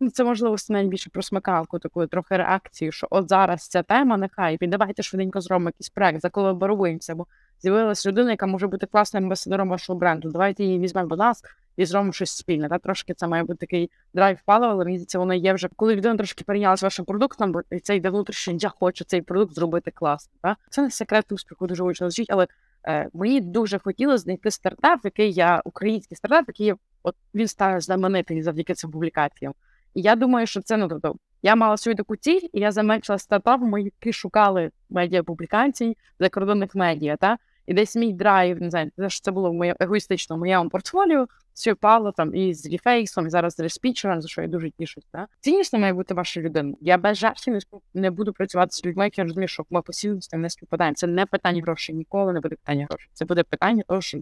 Ну, 0.00 0.10
це 0.10 0.24
можливо 0.24 0.56
навіть 0.68 0.88
більше 0.88 1.10
про 1.10 1.22
смикалку, 1.22 1.78
таку 1.78 2.06
трохи 2.06 2.36
реакцію, 2.36 2.92
що 2.92 3.06
от 3.10 3.28
зараз 3.28 3.68
ця 3.68 3.82
тема, 3.82 4.16
нехай 4.16 4.58
і 4.60 4.66
давайте 4.66 5.02
швиденько 5.02 5.40
зробимо 5.40 5.68
якийсь 5.68 5.88
проект, 5.88 6.20
заколаборуємося, 6.20 7.14
бо 7.14 7.26
з'явилася 7.60 8.08
людина, 8.08 8.30
яка 8.30 8.46
може 8.46 8.66
бути 8.66 8.86
класним 8.86 9.22
амбасадором 9.22 9.68
вашого 9.68 9.98
бренду. 9.98 10.30
Давайте 10.30 10.64
її 10.64 10.78
візьмемо 10.78 11.08
до 11.08 11.16
нас 11.16 11.42
і 11.76 11.84
зробимо 11.84 12.12
щось 12.12 12.30
спільне. 12.30 12.68
Та 12.68 12.78
трошки 12.78 13.14
це 13.14 13.28
має 13.28 13.42
бути 13.44 13.58
такий 13.58 13.90
драйв 14.14 14.38
паливо, 14.44 14.72
але 14.72 14.84
мені 14.84 14.96
здається, 14.96 15.18
воно 15.18 15.34
є 15.34 15.52
вже 15.52 15.68
коли 15.76 15.96
людина 15.96 16.16
трошки 16.16 16.44
перейнялася 16.44 16.86
вашим 16.86 17.04
продуктом, 17.04 17.52
бо 17.52 17.60
це 17.82 17.96
йде 17.96 18.10
внутрішньо, 18.10 18.58
я 18.60 18.68
хочу 18.68 19.04
цей 19.04 19.22
продукт 19.22 19.54
зробити 19.54 19.90
класно. 19.90 20.32
Та? 20.42 20.56
Це 20.70 20.82
не 20.82 20.90
секрет 20.90 21.32
успіху, 21.32 21.66
дуже 21.66 21.82
гучно 21.82 22.10
звучить, 22.10 22.30
але 22.30 22.46
е, 22.88 23.08
мені 23.12 23.40
дуже 23.40 23.78
хотілося 23.78 24.18
знайти 24.18 24.50
стартап, 24.50 25.00
який 25.04 25.32
я 25.32 25.62
український 25.64 26.16
стартап, 26.16 26.44
який 26.48 26.74
от 27.02 27.14
він 27.34 27.48
стане 27.48 27.80
знаменитий 27.80 28.42
завдяки 28.42 28.74
цим 28.74 28.90
публікаціям. 28.90 29.54
І 29.94 30.00
я 30.02 30.16
думаю, 30.16 30.46
що 30.46 30.62
це 30.62 30.76
ну 30.76 30.88
тобто 30.88 31.16
я 31.42 31.56
мала 31.56 31.76
свою 31.76 31.96
таку 31.96 32.16
ціль, 32.16 32.40
і 32.52 32.60
я 32.60 32.72
заменшила 32.72 33.18
стартапами, 33.18 33.82
які 33.82 34.12
шукали 34.12 34.70
медіа 34.90 35.22
публікацій 35.22 35.96
закордонних 36.20 36.74
медіа. 36.74 37.16
Та? 37.16 37.38
І 37.66 37.74
десь 37.74 37.96
мій 37.96 38.12
драйв, 38.12 38.62
не 38.62 38.70
знаю, 38.70 38.90
це 39.22 39.30
було 39.30 39.50
в 39.50 39.54
моєму 39.54 39.76
егоїстичному 39.80 40.40
моєму 40.40 40.70
портфоліо, 40.70 41.26
співпало 41.54 42.12
там 42.12 42.34
і 42.34 42.54
з 42.54 42.66
Ріфейсом, 42.66 43.26
і 43.26 43.30
зараз 43.30 43.54
з 43.54 43.60
Респічером, 43.60 44.22
за 44.22 44.28
що 44.28 44.42
я 44.42 44.48
дуже 44.48 44.70
тішусь. 44.70 45.06
Та? 45.12 45.26
Ціннісно 45.40 45.78
має 45.78 45.92
бути 45.92 46.14
ваша 46.14 46.40
людина. 46.40 46.74
Я 46.80 46.98
без 46.98 47.16
жартів 47.16 47.54
не 47.54 47.60
не 47.94 48.10
буду 48.10 48.32
працювати 48.32 48.72
з 48.72 48.84
людьми, 48.84 49.04
які 49.04 49.22
розумію, 49.22 49.48
що 49.48 49.64
ми 49.70 49.82
постійно 49.82 50.20
з 50.20 50.32
не 50.32 50.50
співпадаємо. 50.50 50.94
Це 50.94 51.06
не 51.06 51.26
питання 51.26 51.62
грошей, 51.62 51.94
ніколи 51.94 52.32
не 52.32 52.40
буде 52.40 52.56
питання 52.56 52.86
грошей. 52.90 53.10
Це 53.12 53.24
буде 53.24 53.42
питання 53.42 53.82
того, 53.88 54.00
що 54.00 54.18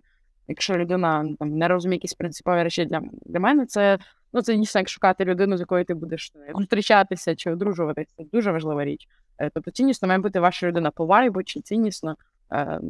якщо 0.49 0.77
людина 0.77 1.29
там 1.39 1.59
не 1.59 1.69
розуміє 1.69 1.97
якісь 1.97 2.15
принципові 2.15 2.63
речі 2.63 2.85
для, 2.85 3.03
для 3.27 3.41
мене, 3.41 3.67
це 3.67 3.99
Ну, 4.37 4.43
це 4.43 4.57
ніж 4.57 4.75
як 4.75 4.89
шукати 4.89 5.25
людину, 5.25 5.57
з 5.57 5.61
якою 5.61 5.85
ти 5.85 5.95
будеш 5.95 6.33
зустрічатися 6.55 7.37
чи 7.37 7.51
одружуватися. 7.51 8.11
Це 8.17 8.25
дуже 8.33 8.53
важлива 8.53 8.85
річ. 8.85 9.09
Е, 9.39 9.51
тобто 9.55 9.71
ціннісно 9.71 10.09
має 10.09 10.21
бути 10.21 10.41
ваша 10.41 10.67
людина 10.67 10.91
по 10.91 11.07
вайбу 11.07 11.43
чи 11.43 11.61
ціннісно, 11.61 12.11
е, 12.11 12.17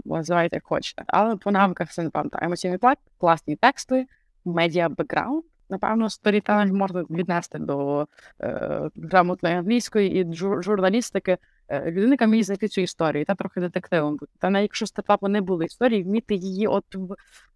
називайте 0.04 0.60
хочете. 0.64 1.04
Але 1.06 1.36
по 1.36 1.50
навиках 1.50 1.92
це 1.92 2.02
напевно 2.02 2.30
емоційний 2.42 2.78
плат, 2.78 2.98
класні 3.18 3.56
тексти, 3.56 4.06
медіа 4.44 4.88
бекграунд. 4.88 5.44
Напевно, 5.70 6.10
storytelling 6.10 6.72
можна 6.72 7.04
віднести 7.10 7.58
до 7.58 8.08
е, 8.40 8.90
грамотної 8.96 9.56
англійської 9.56 10.20
і 10.20 10.34
журналістики. 10.34 11.38
Е, 11.68 11.90
людина, 11.90 12.10
яка 12.10 12.26
вміє 12.26 12.42
знайти 12.42 12.68
цю 12.68 12.80
історію, 12.80 13.24
та 13.24 13.34
трохи 13.34 13.60
детективом 13.60 14.16
бути. 14.16 14.32
Та 14.38 14.50
навіть 14.50 14.64
якщо 14.64 14.86
стартапу 14.86 15.28
не 15.28 15.40
було 15.40 15.62
історії, 15.62 16.02
вміти 16.02 16.34
її 16.34 16.66
от 16.66 16.84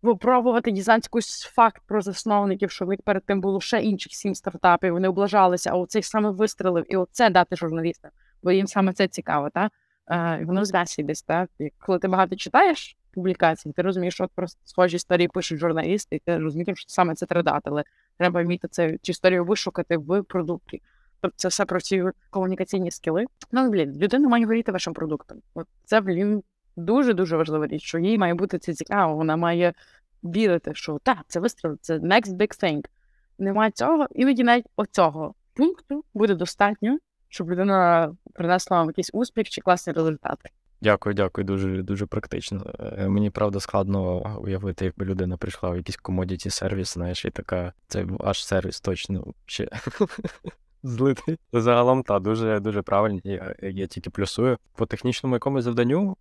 випробувати, 0.03 0.71
якийсь 0.71 1.43
факт 1.43 1.83
про 1.87 2.03
засновників, 2.03 2.71
що 2.71 2.89
перед 3.05 3.25
тим 3.25 3.41
було 3.41 3.61
ще 3.61 3.81
інших 3.81 4.13
сім 4.13 4.35
стартапів, 4.35 4.93
вони 4.93 5.09
облажалися, 5.09 5.71
а 5.71 5.77
оцей 5.77 6.03
саме 6.03 6.31
вистрелив, 6.31 6.85
і 6.93 6.97
оце 6.97 7.31
дати 7.31 7.57
журналістам, 7.57 8.11
бо 8.43 8.51
їм 8.51 8.67
саме 8.67 8.93
це 8.93 9.09
цікаво, 9.09 9.51
та? 9.51 9.71
Е, 10.11 10.45
воно 10.45 10.65
десь, 11.03 11.23
так? 11.23 11.51
Коли 11.79 11.99
ти 11.99 12.09
багато 12.09 12.37
читаєш 12.37 12.97
публікацій, 13.15 13.73
ти 13.73 13.83
розумієш, 13.83 14.15
що 14.15 14.29
просто 14.35 14.61
схожі 14.65 14.97
історії 14.97 15.29
пишуть 15.29 15.59
журналісти, 15.59 16.17
і 16.17 16.19
ти 16.19 16.39
розумієш, 16.39 16.79
що 16.79 16.89
саме 16.89 17.15
це 17.15 17.27
але 17.65 17.85
треба 18.19 18.43
вміти 18.43 18.69
цю 18.69 19.11
історію 19.11 19.45
вишукати 19.45 19.97
в 19.97 20.23
продукті. 20.23 20.83
Тобто 21.21 21.35
це 21.37 21.49
все 21.49 21.65
про 21.65 21.81
ці 21.81 22.05
комунікаційні 22.31 22.91
скіли. 22.91 23.25
Ну, 23.53 23.71
блін, 23.71 23.99
людина 23.99 24.29
має 24.29 24.47
горіти 24.47 24.73
вашим 24.73 24.95
продуктом. 24.95 25.39
От 25.55 25.67
це, 25.85 26.01
блін, 26.01 26.43
дуже-дуже 26.77 27.37
важлива 27.37 27.67
річ, 27.67 27.83
що 27.83 27.99
їй 27.99 28.19
має 28.19 28.35
бути 28.35 28.59
це 28.59 28.75
цікаво, 28.75 29.17
вона 29.17 29.37
має 29.37 29.73
вірити, 30.25 30.75
що 30.75 30.99
так, 31.03 31.19
це 31.29 31.41
вистріл, 31.41 31.79
це 31.81 31.99
next 31.99 32.37
big 32.37 32.63
thing. 32.63 32.85
Немає 33.39 33.71
цього, 33.71 34.07
іноді 34.15 34.45
навіть 34.45 34.67
оцього 34.77 35.35
пункту 35.55 36.05
буде 36.15 36.35
достатньо, 36.35 36.99
щоб 37.29 37.51
людина 37.51 38.13
принесла 38.35 38.79
вам 38.79 38.87
якийсь 38.87 39.11
успіх 39.13 39.49
чи 39.49 39.61
класні 39.61 39.93
результати. 39.93 40.51
Дякую, 40.81 41.15
дякую, 41.15 41.45
дуже 41.45 41.83
дуже 41.83 42.07
практично. 42.07 42.75
Е, 42.99 43.09
мені 43.09 43.31
правда 43.31 43.61
складно 43.61 44.19
уявити, 44.43 44.85
якби 44.85 45.05
людина 45.05 45.37
прийшла 45.37 45.71
в 45.71 45.77
якийсь 45.77 45.97
комодіті 45.97 46.51
сервіс, 46.51 46.95
знаєш, 46.95 47.25
і 47.25 47.31
така, 47.31 47.73
це 47.87 48.07
аж 48.21 48.45
сервіс 48.45 48.81
точно 48.81 49.25
ще 49.47 49.69
злитий. 50.83 51.39
Загалом, 51.53 52.03
та 52.03 52.19
дуже 52.19 52.61
дуже 52.61 52.83
правильні. 52.83 53.21
Я, 53.25 53.55
я 53.63 53.87
тільки 53.87 54.11
плюсую. 54.11 54.59
По 54.77 54.87
технічному 54.87 55.37
якомусь 55.37 55.65
завданню 55.65 56.17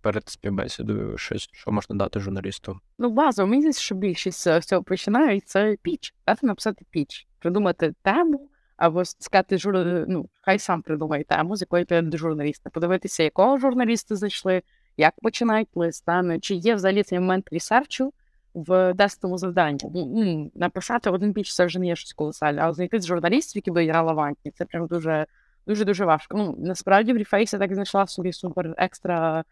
перед 0.00 0.28
співбесідою 0.28 1.18
щось, 1.18 1.48
що 1.52 1.72
можна 1.72 1.96
дати 1.96 2.20
журналісту. 2.20 2.80
Ну, 2.98 3.10
базово, 3.10 3.48
мені 3.48 3.62
здається, 3.62 3.82
що 3.82 3.94
більшість 3.94 4.40
з 4.48 4.60
цього 4.60 4.82
починають, 4.82 5.48
це 5.48 5.76
піч. 5.82 6.14
Дати 6.26 6.46
написати 6.46 6.84
піч, 6.90 7.26
придумати 7.38 7.94
тему. 8.02 8.50
Або 8.80 9.04
сказати, 9.04 9.58
жур... 9.58 9.74
ну, 10.08 10.28
хай 10.40 10.58
сам 10.58 10.82
придумає 10.82 11.24
тему, 11.24 11.56
з 11.56 11.60
якої 11.60 11.84
піде 11.84 12.02
до 12.02 12.16
журналіста, 12.16 12.70
подивитися, 12.70 13.22
якого 13.22 13.58
журналісти 13.58 14.16
зайшли, 14.16 14.62
як 14.96 15.14
починають 15.22 15.68
лист, 15.74 16.08
чи 16.40 16.54
є 16.54 16.74
взагалі 16.74 17.02
цей 17.02 17.20
момент 17.20 17.48
ресерчу, 17.52 18.12
в 18.54 18.94
тестовому 18.94 19.38
завданні. 19.38 19.78
Ну, 19.94 20.50
написати 20.54 21.10
один 21.10 21.32
піч 21.32 21.54
це 21.54 21.66
вже 21.66 21.78
не 21.78 21.86
є 21.86 21.96
щось 21.96 22.12
колосальне, 22.12 22.62
а 22.62 22.72
знайти 22.72 23.00
журналістів, 23.00 23.58
які 23.58 23.70
були 23.70 23.92
релевантні, 23.92 24.50
це 24.50 24.64
прям 24.64 24.86
дуже 24.86 25.26
дуже 25.66 25.84
дуже 25.84 26.04
важко. 26.04 26.36
Ну, 26.36 26.56
насправді 26.58 27.12
в 27.12 27.16
Ріфейсі 27.16 27.58
так 27.58 27.74
знайшла 27.74 28.06
собі 28.06 28.32
супер 28.32 28.74
екстра 28.76 29.44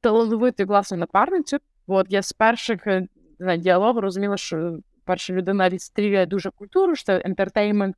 талановиту 0.00 0.66
класну 0.66 0.96
напарницю. 0.96 1.56
От 1.86 2.06
я 2.08 2.22
з 2.22 2.32
перших 2.32 2.86
е, 2.86 3.06
діалогу 3.58 4.00
розуміла, 4.00 4.36
що 4.36 4.78
перша 5.04 5.32
людина 5.32 5.68
відстрілює 5.68 6.26
дуже 6.26 6.50
культуру, 6.50 6.96
що 6.96 7.06
це 7.06 7.22
ентертеймент, 7.24 7.96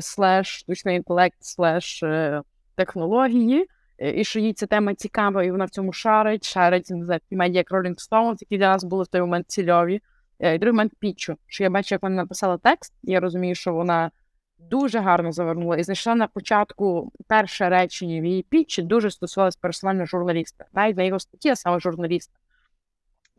слеш, 0.00 0.58
штучний 0.58 0.96
інтелект, 0.96 1.36
слеш 1.40 2.02
е, 2.02 2.42
технології. 2.74 3.66
Е, 3.98 4.20
і 4.20 4.24
що 4.24 4.40
їй 4.40 4.52
ця 4.52 4.66
тема 4.66 4.94
цікава, 4.94 5.44
і 5.44 5.50
вона 5.50 5.64
в 5.64 5.70
цьому 5.70 5.92
шарить, 5.92 6.44
шарить 6.44 6.90
не 6.90 7.04
знаю, 7.04 7.20
медіа 7.30 7.58
як 7.58 7.70
Rolling 7.70 8.10
Stones, 8.10 8.36
які 8.40 8.58
для 8.58 8.68
нас 8.68 8.84
були 8.84 9.04
в 9.04 9.06
той 9.06 9.20
момент 9.20 9.50
цільові. 9.50 10.00
Е, 10.40 10.54
і 10.54 10.58
другий 10.58 10.72
момент 10.72 10.92
пічу, 10.98 11.36
що 11.46 11.64
я 11.64 11.70
бачу, 11.70 11.94
як 11.94 12.02
вона 12.02 12.16
написала 12.16 12.58
текст, 12.58 12.94
і 13.02 13.12
я 13.12 13.20
розумію, 13.20 13.54
що 13.54 13.74
вона 13.74 14.10
дуже 14.58 14.98
гарно 14.98 15.32
завернула 15.32 15.76
і 15.76 15.82
знайшла 15.82 16.14
на 16.14 16.26
початку 16.26 17.12
перше 17.28 17.68
речення 17.68 18.20
в 18.20 18.24
її 18.24 18.42
пічі, 18.42 18.82
дуже 18.82 19.10
стосувалось 19.10 19.56
персонально 19.56 20.06
журналіста. 20.06 20.64
Навіть 20.72 20.96
на 20.96 21.02
його 21.02 21.20
статті, 21.20 21.48
а 21.48 21.56
саме 21.56 21.80
журналіста. 21.80 22.34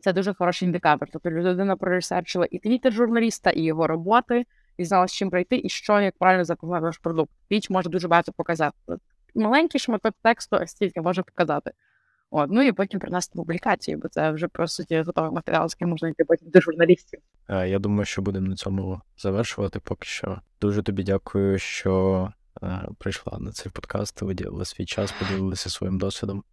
Це 0.00 0.12
дуже 0.12 0.34
хороший 0.34 0.66
індикатор. 0.66 1.08
Тобто 1.12 1.30
людина 1.30 1.76
проресерчила 1.76 2.46
і 2.50 2.58
твіттер 2.58 2.92
журналіста, 2.92 3.50
і 3.50 3.62
його 3.62 3.86
роботи, 3.86 4.44
і 4.76 4.84
знала, 4.84 5.08
з 5.08 5.12
чим 5.12 5.30
пройти, 5.30 5.60
і 5.64 5.68
що 5.68 6.00
як 6.00 6.18
правильно 6.18 6.44
запропонувати 6.44 6.84
ваш 6.84 6.98
продукт. 6.98 7.32
Піч 7.48 7.70
може 7.70 7.88
дуже 7.88 8.08
багато 8.08 8.32
показати 8.32 8.76
маленький 9.34 9.80
шматок 9.80 10.14
тексту, 10.22 10.58
стільки 10.66 11.00
може 11.00 11.22
показати. 11.22 11.70
От, 12.30 12.50
ну 12.50 12.62
і 12.62 12.72
потім 12.72 13.00
принести 13.00 13.32
публікацію, 13.36 13.98
бо 13.98 14.08
це 14.08 14.30
вже 14.30 14.48
по 14.48 14.66
суті 14.66 15.00
готовий 15.00 15.30
матеріал, 15.30 15.68
з 15.68 15.72
яким 15.72 15.88
можна 15.88 16.08
йти 16.08 16.24
потім 16.24 16.50
до 16.50 16.60
журналістів. 16.60 17.20
Е, 17.48 17.68
Я 17.68 17.78
думаю, 17.78 18.04
що 18.04 18.22
будемо 18.22 18.48
на 18.48 18.56
цьому 18.56 19.00
завершувати 19.18 19.80
поки 19.80 20.06
що. 20.06 20.40
Дуже 20.60 20.82
тобі 20.82 21.02
дякую, 21.02 21.58
що 21.58 22.32
е, 22.62 22.88
прийшла 22.98 23.38
на 23.38 23.52
цей 23.52 23.72
подкаст, 23.72 24.22
виділила 24.22 24.64
свій 24.64 24.84
час, 24.86 25.12
поділилася 25.12 25.70
своїм 25.70 25.98
досвідом. 25.98 26.44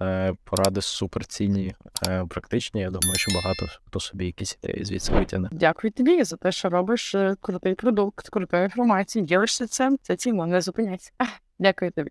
Е, 0.00 0.34
Поради 0.44 0.80
суперцінні, 0.80 1.74
е, 2.08 2.24
практичні. 2.28 2.80
Я 2.80 2.90
думаю, 2.90 3.14
що 3.18 3.32
багато 3.34 3.66
хто 3.86 4.00
собі 4.00 4.26
якісь 4.26 4.58
ідеї 4.62 4.84
звідси 4.84 5.12
витягне. 5.12 5.48
Дякую 5.52 5.90
тобі 5.90 6.24
за 6.24 6.36
те, 6.36 6.52
що 6.52 6.68
робиш 6.68 7.14
е, 7.14 7.36
крутий 7.40 7.74
продукт, 7.74 8.28
крутої 8.28 8.64
інформації, 8.64 9.24
ділишся 9.24 9.66
цим. 9.66 9.98
Це 10.02 10.16
цінно, 10.16 10.46
не 10.46 10.60
зупиняйся. 10.60 11.10
Дякую 11.58 11.90
тобі. 11.90 12.10